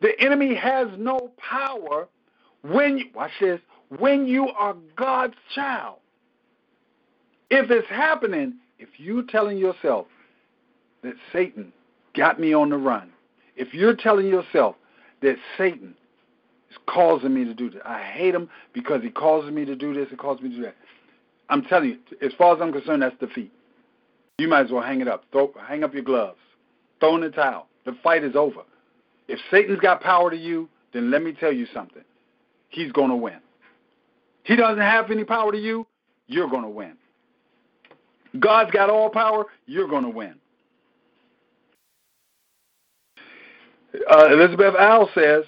The 0.00 0.18
enemy 0.20 0.54
has 0.54 0.88
no 0.98 1.30
power 1.38 2.08
when 2.62 2.98
you, 2.98 3.06
watch 3.14 3.30
this, 3.40 3.60
when 3.98 4.26
you 4.26 4.48
are 4.48 4.76
God's 4.96 5.34
child. 5.54 5.98
If 7.50 7.70
it's 7.70 7.88
happening, 7.88 8.54
if 8.78 8.88
you're 8.98 9.22
telling 9.22 9.58
yourself 9.58 10.06
that 11.02 11.14
Satan 11.32 11.72
got 12.14 12.40
me 12.40 12.52
on 12.54 12.70
the 12.70 12.76
run, 12.76 13.12
if 13.56 13.72
you're 13.72 13.94
telling 13.94 14.26
yourself 14.26 14.76
that 15.22 15.36
Satan 15.56 15.94
is 16.70 16.76
causing 16.86 17.32
me 17.32 17.44
to 17.44 17.54
do 17.54 17.70
this, 17.70 17.80
I 17.84 18.02
hate 18.02 18.34
him 18.34 18.48
because 18.72 19.02
he 19.02 19.10
causes 19.10 19.52
me 19.52 19.64
to 19.64 19.76
do 19.76 19.94
this, 19.94 20.08
he 20.10 20.16
causes 20.16 20.42
me 20.42 20.50
to 20.50 20.56
do 20.56 20.62
that. 20.62 20.76
I'm 21.48 21.62
telling 21.62 21.90
you, 21.90 21.98
as 22.26 22.32
far 22.36 22.56
as 22.56 22.62
I'm 22.62 22.72
concerned, 22.72 23.02
that's 23.02 23.18
defeat. 23.18 23.52
You 24.38 24.48
might 24.48 24.66
as 24.66 24.72
well 24.72 24.82
hang 24.82 25.00
it 25.00 25.08
up. 25.08 25.24
Throw, 25.30 25.52
hang 25.66 25.84
up 25.84 25.94
your 25.94 26.02
gloves. 26.02 26.38
Throw 26.98 27.14
in 27.14 27.20
the 27.20 27.30
towel. 27.30 27.68
The 27.84 27.96
fight 28.02 28.24
is 28.24 28.34
over. 28.34 28.62
If 29.28 29.38
Satan's 29.50 29.80
got 29.80 30.00
power 30.00 30.30
to 30.30 30.36
you, 30.36 30.68
then 30.92 31.10
let 31.10 31.22
me 31.22 31.32
tell 31.32 31.52
you 31.52 31.66
something. 31.72 32.04
He's 32.68 32.92
going 32.92 33.10
to 33.10 33.16
win. 33.16 33.38
He 34.44 34.56
doesn't 34.56 34.82
have 34.82 35.10
any 35.10 35.24
power 35.24 35.52
to 35.52 35.58
you, 35.58 35.86
you're 36.26 36.48
going 36.48 36.62
to 36.62 36.68
win. 36.68 36.96
God's 38.38 38.70
got 38.70 38.90
all 38.90 39.10
power, 39.10 39.46
you're 39.66 39.88
going 39.88 40.04
to 40.04 40.10
win. 40.10 40.34
Uh, 44.10 44.26
Elizabeth 44.32 44.74
Alves 44.74 45.14
says, 45.14 45.44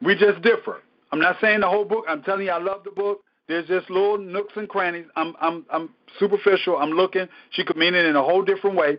we 0.00 0.16
just 0.16 0.42
differ. 0.42 0.82
I'm 1.12 1.20
not 1.20 1.36
saying 1.40 1.60
the 1.60 1.68
whole 1.68 1.84
book. 1.84 2.04
I'm 2.08 2.22
telling 2.22 2.46
you, 2.46 2.50
I 2.50 2.58
love 2.58 2.84
the 2.84 2.90
book. 2.90 3.20
There's 3.48 3.66
just 3.68 3.90
little 3.90 4.18
nooks 4.18 4.54
and 4.56 4.68
crannies. 4.68 5.06
I'm, 5.14 5.34
I'm, 5.40 5.66
I'm 5.70 5.90
superficial. 6.18 6.78
I'm 6.78 6.92
looking. 6.92 7.28
She 7.50 7.64
could 7.64 7.76
mean 7.76 7.94
it 7.94 8.06
in 8.06 8.16
a 8.16 8.22
whole 8.22 8.42
different 8.42 8.76
way. 8.76 8.98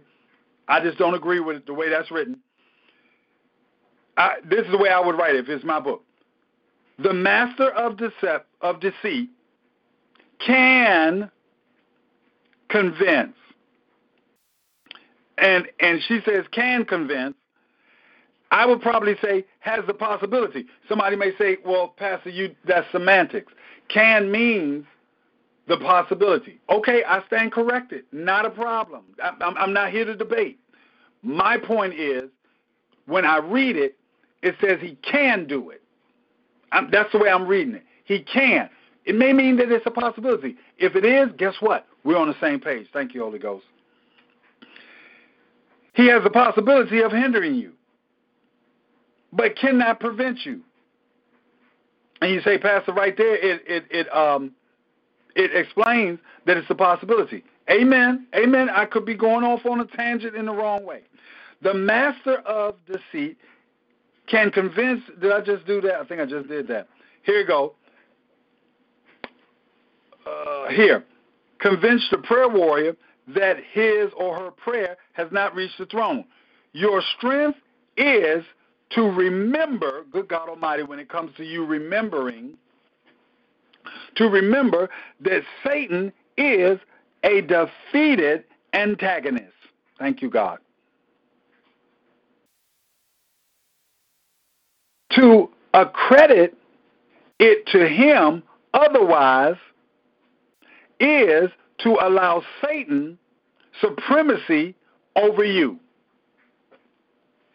I 0.67 0.81
just 0.81 0.97
don't 0.97 1.15
agree 1.15 1.39
with 1.39 1.57
it, 1.57 1.65
the 1.65 1.73
way 1.73 1.89
that's 1.89 2.11
written. 2.11 2.39
I, 4.17 4.35
this 4.45 4.65
is 4.65 4.71
the 4.71 4.77
way 4.77 4.89
I 4.89 4.99
would 4.99 5.17
write 5.17 5.35
it 5.35 5.45
if 5.45 5.49
it's 5.49 5.65
my 5.65 5.79
book. 5.79 6.03
The 6.99 7.13
master 7.13 7.71
of, 7.71 7.99
of 8.61 8.79
deceit 8.79 9.29
can 10.45 11.31
convince. 12.69 13.33
And 15.37 15.67
and 15.79 15.99
she 16.07 16.19
says 16.25 16.45
can 16.51 16.85
convince. 16.85 17.35
I 18.51 18.67
would 18.67 18.81
probably 18.81 19.15
say 19.23 19.45
has 19.59 19.79
the 19.87 19.95
possibility. 19.95 20.65
Somebody 20.87 21.15
may 21.15 21.31
say, 21.39 21.57
"Well, 21.65 21.87
Pastor, 21.97 22.29
you 22.29 22.55
that's 22.65 22.85
semantics." 22.91 23.51
Can 23.89 24.31
means 24.31 24.85
the 25.67 25.77
possibility. 25.77 26.59
Okay, 26.69 27.03
I 27.03 27.25
stand 27.27 27.51
corrected. 27.51 28.05
Not 28.11 28.45
a 28.45 28.49
problem. 28.49 29.03
I'm, 29.21 29.57
I'm 29.57 29.73
not 29.73 29.91
here 29.91 30.05
to 30.05 30.15
debate. 30.15 30.59
My 31.21 31.57
point 31.57 31.93
is, 31.93 32.23
when 33.05 33.25
I 33.25 33.37
read 33.37 33.77
it, 33.77 33.97
it 34.43 34.55
says 34.61 34.79
he 34.81 34.97
can 35.09 35.47
do 35.47 35.69
it. 35.71 35.81
I'm, 36.71 36.91
that's 36.91 37.11
the 37.11 37.17
way 37.17 37.29
I'm 37.29 37.47
reading 37.47 37.75
it. 37.75 37.83
He 38.03 38.19
can. 38.19 38.69
It 39.05 39.15
may 39.15 39.33
mean 39.33 39.57
that 39.57 39.71
it's 39.71 39.85
a 39.85 39.91
possibility. 39.91 40.55
If 40.77 40.95
it 40.95 41.05
is, 41.05 41.29
guess 41.37 41.55
what? 41.59 41.87
We're 42.03 42.17
on 42.17 42.27
the 42.27 42.35
same 42.41 42.59
page. 42.59 42.87
Thank 42.93 43.13
you, 43.13 43.23
Holy 43.23 43.39
Ghost. 43.39 43.65
He 45.93 46.07
has 46.07 46.23
the 46.23 46.29
possibility 46.29 47.01
of 47.01 47.11
hindering 47.11 47.55
you, 47.55 47.73
but 49.31 49.55
cannot 49.57 49.99
prevent 49.99 50.39
you. 50.45 50.61
And 52.21 52.31
you 52.31 52.41
say, 52.41 52.57
Pastor, 52.57 52.93
right 52.93 53.15
there, 53.15 53.35
it 53.35 53.61
it 53.67 53.85
it 53.91 54.15
um 54.15 54.51
it 55.35 55.55
explains 55.55 56.19
that 56.45 56.57
it's 56.57 56.69
a 56.69 56.75
possibility. 56.75 57.43
Amen. 57.69 58.27
Amen. 58.35 58.69
I 58.69 58.85
could 58.85 59.05
be 59.05 59.15
going 59.15 59.45
off 59.45 59.65
on 59.65 59.79
a 59.79 59.85
tangent 59.85 60.35
in 60.35 60.45
the 60.47 60.53
wrong 60.53 60.85
way. 60.85 61.01
The 61.61 61.73
master 61.73 62.37
of 62.39 62.75
deceit 62.85 63.37
can 64.27 64.51
convince. 64.51 65.01
Did 65.21 65.31
I 65.31 65.41
just 65.41 65.65
do 65.65 65.81
that? 65.81 65.95
I 65.95 66.05
think 66.05 66.21
I 66.21 66.25
just 66.25 66.47
did 66.47 66.67
that. 66.67 66.87
Here 67.23 67.39
you 67.39 67.47
go. 67.47 67.75
Uh, 70.25 70.69
here, 70.69 71.03
convince 71.59 72.07
the 72.09 72.17
prayer 72.19 72.47
warrior 72.47 72.95
that 73.27 73.57
his 73.71 74.09
or 74.17 74.37
her 74.37 74.51
prayer 74.51 74.97
has 75.13 75.27
not 75.31 75.55
reached 75.55 75.77
the 75.77 75.85
throne. 75.85 76.25
Your 76.73 77.01
strength 77.17 77.59
is 77.97 78.43
to 78.91 79.01
remember, 79.01 80.05
good 80.11 80.27
God 80.27 80.49
Almighty, 80.49 80.83
when 80.83 80.99
it 80.99 81.09
comes 81.09 81.35
to 81.37 81.43
you 81.43 81.65
remembering, 81.65 82.53
to 84.15 84.25
remember 84.25 84.89
that 85.21 85.41
Satan 85.65 86.11
is 86.37 86.79
a 87.23 87.41
defeated 87.41 88.45
antagonist. 88.73 89.53
Thank 89.99 90.21
you, 90.21 90.29
God. 90.29 90.59
To 95.15 95.49
accredit 95.73 96.57
it 97.39 97.65
to 97.67 97.87
him, 97.87 98.43
otherwise, 98.73 99.57
is 100.99 101.49
to 101.79 101.97
allow 102.01 102.43
Satan 102.63 103.17
supremacy 103.81 104.75
over 105.15 105.43
you. 105.43 105.79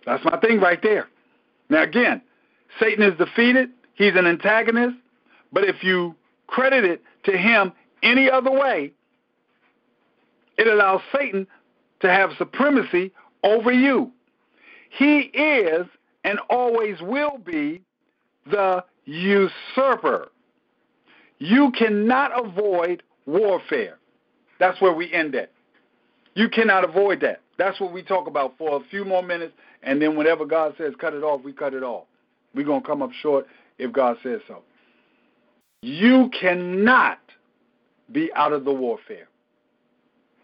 That's 0.04 0.24
my 0.24 0.38
thing 0.38 0.60
right 0.60 0.80
there. 0.82 1.08
Now, 1.70 1.82
again, 1.82 2.22
Satan 2.80 3.04
is 3.04 3.16
defeated, 3.18 3.70
he's 3.94 4.14
an 4.14 4.26
antagonist, 4.26 4.96
but 5.52 5.64
if 5.64 5.82
you 5.82 6.14
credit 6.46 6.84
it 6.84 7.02
to 7.24 7.36
him 7.36 7.72
any 8.02 8.30
other 8.30 8.50
way, 8.50 8.92
it 10.56 10.66
allows 10.66 11.00
Satan 11.14 11.46
to 12.00 12.10
have 12.10 12.30
supremacy 12.38 13.12
over 13.42 13.72
you. 13.72 14.10
He 14.90 15.20
is 15.20 15.86
and 16.28 16.38
always 16.50 17.00
will 17.00 17.38
be 17.38 17.80
the 18.50 18.84
usurper. 19.06 20.28
You 21.38 21.72
cannot 21.72 22.46
avoid 22.46 23.02
warfare. 23.24 23.96
That's 24.60 24.78
where 24.82 24.92
we 24.92 25.10
end 25.10 25.34
it. 25.34 25.50
You 26.34 26.50
cannot 26.50 26.84
avoid 26.84 27.22
that. 27.22 27.40
That's 27.56 27.80
what 27.80 27.94
we 27.94 28.02
talk 28.02 28.26
about 28.26 28.58
for 28.58 28.76
a 28.76 28.84
few 28.90 29.06
more 29.06 29.22
minutes, 29.22 29.54
and 29.82 30.02
then 30.02 30.16
whenever 30.16 30.44
God 30.44 30.74
says 30.76 30.92
cut 31.00 31.14
it 31.14 31.22
off, 31.22 31.42
we 31.42 31.52
cut 31.52 31.72
it 31.72 31.82
off. 31.82 32.04
We're 32.54 32.66
going 32.66 32.82
to 32.82 32.86
come 32.86 33.00
up 33.00 33.10
short 33.22 33.46
if 33.78 33.90
God 33.90 34.18
says 34.22 34.40
so. 34.46 34.62
You 35.80 36.30
cannot 36.38 37.20
be 38.12 38.30
out 38.34 38.52
of 38.52 38.66
the 38.66 38.72
warfare. 38.72 39.28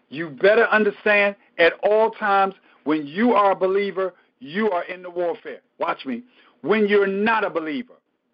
You 0.09 0.29
better 0.31 0.65
understand 0.65 1.35
at 1.59 1.73
all 1.83 2.09
times 2.09 2.55
when 2.85 3.05
you 3.05 3.33
are 3.33 3.51
a 3.51 3.55
believer, 3.55 4.15
you 4.39 4.69
are 4.71 4.83
in 4.83 5.01
the 5.01 5.09
warfare. 5.09 5.61
Watch 5.79 6.05
me. 6.05 6.23
When 6.61 6.87
you're 6.87 7.07
not 7.07 7.43
a 7.43 7.49
believer, 7.49 7.93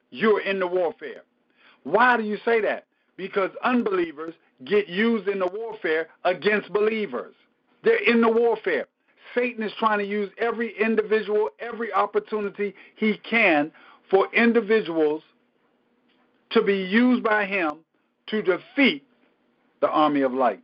you're 0.09 0.41
in 0.41 0.59
the 0.59 0.67
warfare. 0.67 1.23
Why 1.83 2.17
do 2.17 2.23
you 2.23 2.37
say 2.45 2.61
that? 2.61 2.85
Because 3.17 3.51
unbelievers 3.63 4.33
get 4.65 4.87
used 4.87 5.27
in 5.27 5.39
the 5.39 5.47
warfare 5.47 6.07
against 6.23 6.71
believers. 6.71 7.35
They're 7.83 8.03
in 8.03 8.21
the 8.21 8.29
warfare. 8.29 8.87
Satan 9.35 9.63
is 9.63 9.71
trying 9.79 9.99
to 9.99 10.05
use 10.05 10.29
every 10.37 10.77
individual, 10.79 11.49
every 11.59 11.91
opportunity 11.93 12.75
he 12.95 13.17
can 13.17 13.71
for 14.09 14.27
individuals 14.33 15.23
to 16.51 16.61
be 16.61 16.75
used 16.77 17.23
by 17.23 17.45
him 17.45 17.77
to 18.27 18.41
defeat 18.41 19.05
the 19.79 19.89
army 19.89 20.21
of 20.21 20.33
light. 20.33 20.61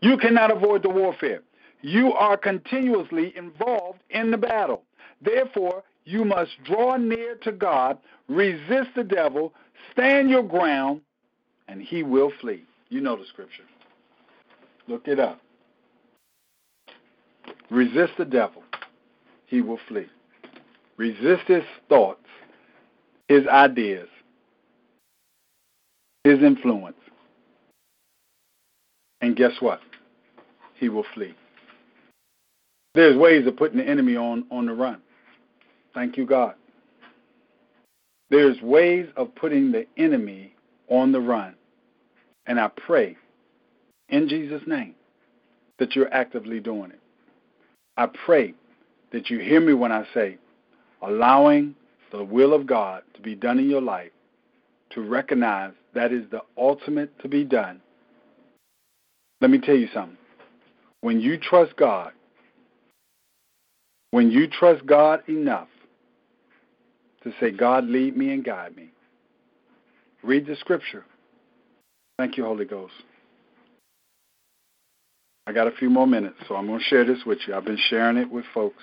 You 0.00 0.16
cannot 0.16 0.50
avoid 0.54 0.82
the 0.82 0.88
warfare. 0.88 1.42
You 1.82 2.12
are 2.12 2.36
continuously 2.36 3.32
involved 3.36 4.00
in 4.10 4.30
the 4.30 4.38
battle. 4.38 4.82
Therefore, 5.22 5.82
you 6.04 6.24
must 6.24 6.50
draw 6.64 6.96
near 6.96 7.36
to 7.36 7.52
God, 7.52 7.98
resist 8.28 8.90
the 8.96 9.04
devil, 9.04 9.52
stand 9.92 10.30
your 10.30 10.42
ground, 10.42 11.00
and 11.68 11.80
he 11.80 12.02
will 12.02 12.32
flee. 12.40 12.64
You 12.88 13.00
know 13.00 13.16
the 13.16 13.26
scripture. 13.26 13.64
Look 14.88 15.06
it 15.06 15.20
up. 15.20 15.40
Resist 17.70 18.14
the 18.18 18.24
devil, 18.24 18.64
he 19.46 19.60
will 19.60 19.78
flee. 19.86 20.08
Resist 20.96 21.44
his 21.46 21.62
thoughts, 21.88 22.26
his 23.28 23.46
ideas, 23.46 24.08
his 26.24 26.40
influence. 26.42 26.96
And 29.20 29.36
guess 29.36 29.52
what? 29.60 29.80
He 30.74 30.88
will 30.88 31.06
flee. 31.14 31.34
There's 32.94 33.16
ways 33.16 33.46
of 33.46 33.56
putting 33.56 33.78
the 33.78 33.84
enemy 33.84 34.16
on, 34.16 34.44
on 34.50 34.66
the 34.66 34.74
run. 34.74 35.00
Thank 35.94 36.16
you, 36.16 36.26
God. 36.26 36.54
There's 38.30 38.60
ways 38.62 39.08
of 39.16 39.34
putting 39.34 39.72
the 39.72 39.86
enemy 39.96 40.54
on 40.88 41.12
the 41.12 41.20
run. 41.20 41.54
And 42.46 42.58
I 42.58 42.68
pray 42.68 43.16
in 44.08 44.28
Jesus' 44.28 44.62
name 44.66 44.94
that 45.78 45.94
you're 45.94 46.12
actively 46.12 46.60
doing 46.60 46.90
it. 46.90 47.00
I 47.96 48.06
pray 48.06 48.54
that 49.12 49.30
you 49.30 49.38
hear 49.38 49.60
me 49.60 49.72
when 49.74 49.92
I 49.92 50.04
say, 50.14 50.38
allowing 51.02 51.74
the 52.12 52.22
will 52.22 52.52
of 52.52 52.66
God 52.66 53.02
to 53.14 53.20
be 53.20 53.34
done 53.34 53.58
in 53.58 53.68
your 53.68 53.80
life, 53.80 54.10
to 54.90 55.00
recognize 55.00 55.72
that 55.94 56.12
is 56.12 56.24
the 56.30 56.42
ultimate 56.56 57.16
to 57.20 57.28
be 57.28 57.44
done. 57.44 57.80
Let 59.40 59.50
me 59.50 59.58
tell 59.58 59.76
you 59.76 59.88
something. 59.94 60.16
When 61.00 61.20
you 61.20 61.38
trust 61.38 61.76
God, 61.76 62.12
when 64.10 64.30
you 64.30 64.46
trust 64.48 64.84
God 64.86 65.22
enough 65.28 65.68
to 67.22 67.32
say, 67.40 67.50
God, 67.50 67.84
lead 67.84 68.16
me 68.16 68.32
and 68.32 68.44
guide 68.44 68.76
me, 68.76 68.90
read 70.22 70.46
the 70.46 70.56
scripture. 70.56 71.04
Thank 72.18 72.36
you, 72.36 72.44
Holy 72.44 72.64
Ghost. 72.64 72.94
I 75.46 75.52
got 75.52 75.66
a 75.66 75.72
few 75.72 75.90
more 75.90 76.06
minutes, 76.06 76.36
so 76.46 76.54
I'm 76.54 76.66
going 76.66 76.78
to 76.78 76.84
share 76.84 77.04
this 77.04 77.24
with 77.24 77.38
you. 77.46 77.54
I've 77.54 77.64
been 77.64 77.78
sharing 77.88 78.16
it 78.16 78.30
with 78.30 78.44
folks. 78.52 78.82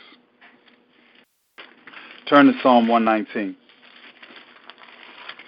Turn 2.27 2.47
to 2.47 2.53
Psalm 2.61 2.87
119. 2.87 3.55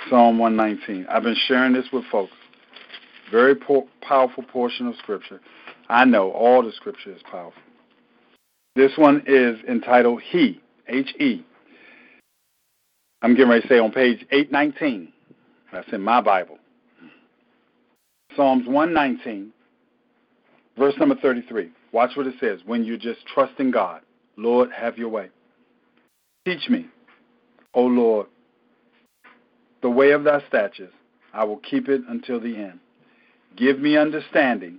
Psalm 0.09 0.39
119. 0.39 1.07
I've 1.09 1.23
been 1.23 1.35
sharing 1.47 1.73
this 1.73 1.85
with 1.91 2.05
folks. 2.11 2.31
Very 3.31 3.55
po- 3.55 3.87
powerful 4.01 4.43
portion 4.43 4.87
of 4.87 4.95
Scripture. 4.95 5.41
I 5.89 6.05
know 6.05 6.31
all 6.31 6.63
the 6.63 6.71
Scripture 6.71 7.11
is 7.11 7.21
powerful. 7.29 7.61
This 8.79 8.93
one 8.95 9.23
is 9.27 9.59
entitled 9.67 10.21
He, 10.21 10.61
H 10.87 11.13
E. 11.19 11.45
I'm 13.21 13.35
getting 13.35 13.49
ready 13.49 13.63
to 13.63 13.67
say 13.67 13.77
on 13.77 13.91
page 13.91 14.25
819. 14.31 15.11
That's 15.73 15.91
in 15.91 16.01
my 16.01 16.21
Bible. 16.21 16.57
Psalms 18.37 18.65
119, 18.67 19.51
verse 20.77 20.93
number 20.97 21.15
33. 21.15 21.71
Watch 21.91 22.11
what 22.15 22.25
it 22.25 22.35
says. 22.39 22.61
When 22.65 22.85
you 22.85 22.97
just 22.97 23.27
trust 23.27 23.51
in 23.59 23.69
God, 23.69 23.99
Lord, 24.37 24.69
have 24.71 24.97
your 24.97 25.09
way. 25.09 25.27
Teach 26.45 26.69
me, 26.69 26.87
O 27.73 27.81
Lord, 27.81 28.27
the 29.81 29.89
way 29.89 30.11
of 30.11 30.23
thy 30.23 30.41
statutes. 30.47 30.93
I 31.33 31.43
will 31.43 31.57
keep 31.57 31.89
it 31.89 32.03
until 32.07 32.39
the 32.39 32.55
end. 32.55 32.79
Give 33.57 33.77
me 33.77 33.97
understanding, 33.97 34.77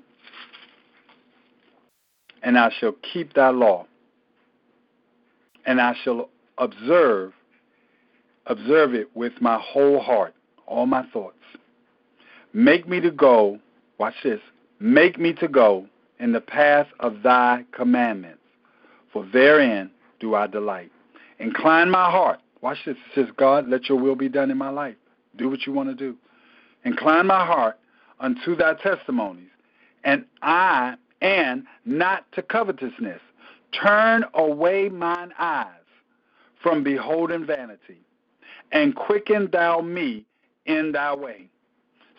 and 2.43 2.59
I 2.59 2.71
shall 2.81 2.95
keep 3.13 3.35
thy 3.35 3.51
law, 3.51 3.85
and 5.67 5.81
I 5.81 5.95
shall 6.03 6.29
observe 6.59 7.33
observe 8.47 8.95
it 8.95 9.09
with 9.15 9.33
my 9.41 9.59
whole 9.63 10.01
heart, 10.01 10.35
all 10.67 10.87
my 10.87 11.07
thoughts. 11.13 11.37
Make 12.53 12.89
me 12.89 13.01
to 13.01 13.11
go, 13.11 13.61
watch 13.99 14.15
this, 14.25 14.41
make 14.81 15.19
me 15.19 15.33
to 15.35 15.47
go 15.47 15.87
in 16.19 16.33
the 16.33 16.41
path 16.41 16.89
of 16.99 17.23
thy 17.23 17.65
commandments, 17.73 18.41
for 19.13 19.27
therein 19.33 19.91
do 20.19 20.35
I 20.35 20.47
delight. 20.47 20.91
Incline 21.39 21.91
my 21.91 22.11
heart. 22.11 22.41
Watch 22.61 22.79
this. 22.85 22.97
It 22.97 23.15
says, 23.15 23.35
God, 23.37 23.69
let 23.69 23.89
your 23.89 23.99
will 23.99 24.17
be 24.17 24.29
done 24.29 24.51
in 24.51 24.59
my 24.59 24.69
life. 24.69 24.97
Do 25.37 25.49
what 25.49 25.67
you 25.67 25.73
want 25.73 25.89
to 25.89 25.95
do. 25.95 26.17
Incline 26.85 27.27
my 27.27 27.45
heart 27.45 27.79
unto 28.19 28.55
thy 28.55 28.75
testimonies, 28.75 29.49
and 30.05 30.25
I 30.43 30.97
and 31.23 31.65
not 31.85 32.31
to 32.33 32.43
covetousness. 32.43 33.21
Turn 33.73 34.25
away 34.35 34.89
mine 34.89 35.33
eyes 35.39 35.67
from 36.63 36.83
beholding 36.83 37.47
vanity, 37.47 38.01
and 38.73 38.95
quicken 38.95 39.49
thou 39.53 39.81
me 39.81 40.27
in 40.67 40.93
thy 40.93 41.15
way. 41.15 41.49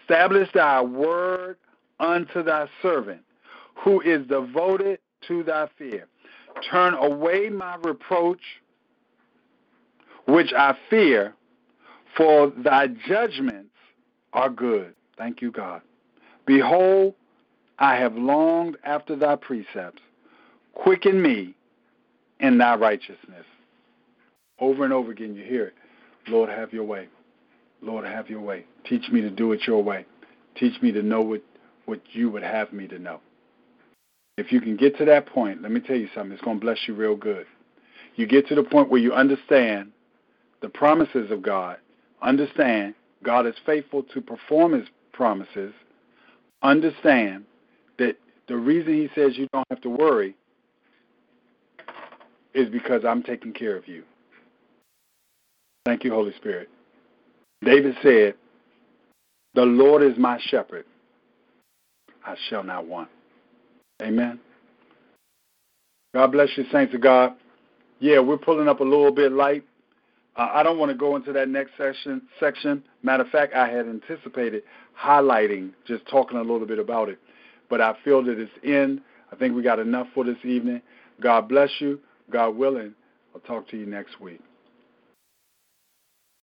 Establish 0.01 0.49
thy 0.53 0.81
word 0.81 1.57
unto 1.99 2.43
thy 2.43 2.67
servant, 2.81 3.21
who 3.75 4.01
is 4.01 4.25
devoted 4.27 4.99
to 5.27 5.43
thy 5.43 5.67
fear. 5.77 6.07
Turn 6.69 6.93
away 6.95 7.49
my 7.49 7.75
reproach, 7.83 8.41
which 10.25 10.51
I 10.53 10.75
fear, 10.89 11.33
for 12.17 12.51
thy 12.57 12.87
judgments 12.87 13.69
are 14.33 14.49
good. 14.49 14.95
Thank 15.17 15.41
you, 15.41 15.51
God. 15.51 15.81
Behold, 16.45 17.15
I 17.79 17.95
have 17.95 18.15
longed 18.15 18.77
after 18.83 19.15
thy 19.15 19.35
precepts. 19.35 20.01
Quicken 20.73 21.21
me 21.21 21.55
in 22.39 22.57
thy 22.57 22.75
righteousness. 22.75 23.45
Over 24.59 24.83
and 24.83 24.93
over 24.93 25.11
again, 25.11 25.35
you 25.35 25.43
hear 25.43 25.65
it. 25.65 25.73
Lord, 26.27 26.49
have 26.49 26.71
your 26.71 26.83
way. 26.83 27.07
Lord, 27.81 28.05
have 28.05 28.29
your 28.29 28.41
way. 28.41 28.65
Teach 28.85 29.09
me 29.09 29.21
to 29.21 29.29
do 29.29 29.51
it 29.53 29.61
your 29.65 29.83
way. 29.83 30.05
Teach 30.55 30.81
me 30.81 30.91
to 30.91 31.01
know 31.01 31.21
what, 31.21 31.41
what 31.85 32.01
you 32.11 32.29
would 32.29 32.43
have 32.43 32.71
me 32.71 32.87
to 32.87 32.99
know. 32.99 33.19
If 34.37 34.51
you 34.51 34.61
can 34.61 34.77
get 34.77 34.97
to 34.97 35.05
that 35.05 35.25
point, 35.27 35.61
let 35.61 35.71
me 35.71 35.79
tell 35.79 35.95
you 35.95 36.07
something. 36.13 36.33
It's 36.33 36.41
going 36.41 36.59
to 36.59 36.65
bless 36.65 36.77
you 36.87 36.93
real 36.93 37.15
good. 37.15 37.45
You 38.15 38.27
get 38.27 38.47
to 38.47 38.55
the 38.55 38.63
point 38.63 38.89
where 38.89 39.01
you 39.01 39.13
understand 39.13 39.91
the 40.61 40.69
promises 40.69 41.31
of 41.31 41.41
God, 41.41 41.77
understand 42.21 42.93
God 43.23 43.47
is 43.47 43.55
faithful 43.65 44.03
to 44.13 44.21
perform 44.21 44.73
his 44.73 44.87
promises, 45.13 45.73
understand 46.61 47.45
that 47.97 48.15
the 48.47 48.55
reason 48.55 48.93
he 48.93 49.09
says 49.15 49.37
you 49.37 49.47
don't 49.53 49.67
have 49.69 49.81
to 49.81 49.89
worry 49.89 50.35
is 52.53 52.69
because 52.69 53.03
I'm 53.05 53.23
taking 53.23 53.53
care 53.53 53.75
of 53.75 53.87
you. 53.87 54.03
Thank 55.85 56.03
you, 56.03 56.11
Holy 56.11 56.33
Spirit. 56.35 56.69
David 57.63 57.95
said, 58.01 58.35
The 59.55 59.63
Lord 59.63 60.03
is 60.03 60.17
my 60.17 60.39
shepherd. 60.39 60.85
I 62.25 62.35
shall 62.49 62.63
not 62.63 62.87
want. 62.87 63.09
Amen. 64.01 64.39
God 66.13 66.31
bless 66.31 66.49
you, 66.57 66.65
saints 66.71 66.93
of 66.93 67.01
God. 67.01 67.33
Yeah, 67.99 68.19
we're 68.19 68.37
pulling 68.37 68.67
up 68.67 68.79
a 68.79 68.83
little 68.83 69.11
bit 69.11 69.31
light. 69.31 69.63
Uh, 70.35 70.49
I 70.53 70.63
don't 70.63 70.77
want 70.77 70.91
to 70.91 70.97
go 70.97 71.15
into 71.15 71.33
that 71.33 71.49
next 71.49 71.71
section. 71.77 72.21
Section. 72.39 72.83
Matter 73.03 73.23
of 73.23 73.29
fact, 73.29 73.53
I 73.53 73.69
had 73.69 73.87
anticipated 73.87 74.63
highlighting, 74.99 75.71
just 75.87 76.07
talking 76.07 76.37
a 76.37 76.41
little 76.41 76.65
bit 76.65 76.79
about 76.79 77.09
it, 77.09 77.19
but 77.69 77.81
I 77.81 77.95
feel 78.03 78.23
that 78.23 78.39
it's 78.39 78.51
in. 78.63 79.01
I 79.31 79.35
think 79.35 79.55
we 79.55 79.61
got 79.61 79.79
enough 79.79 80.07
for 80.13 80.23
this 80.23 80.37
evening. 80.43 80.81
God 81.21 81.47
bless 81.47 81.69
you. 81.79 81.99
God 82.31 82.55
willing, 82.55 82.93
I'll 83.35 83.41
talk 83.41 83.67
to 83.69 83.77
you 83.77 83.85
next 83.85 84.19
week. 84.19 84.41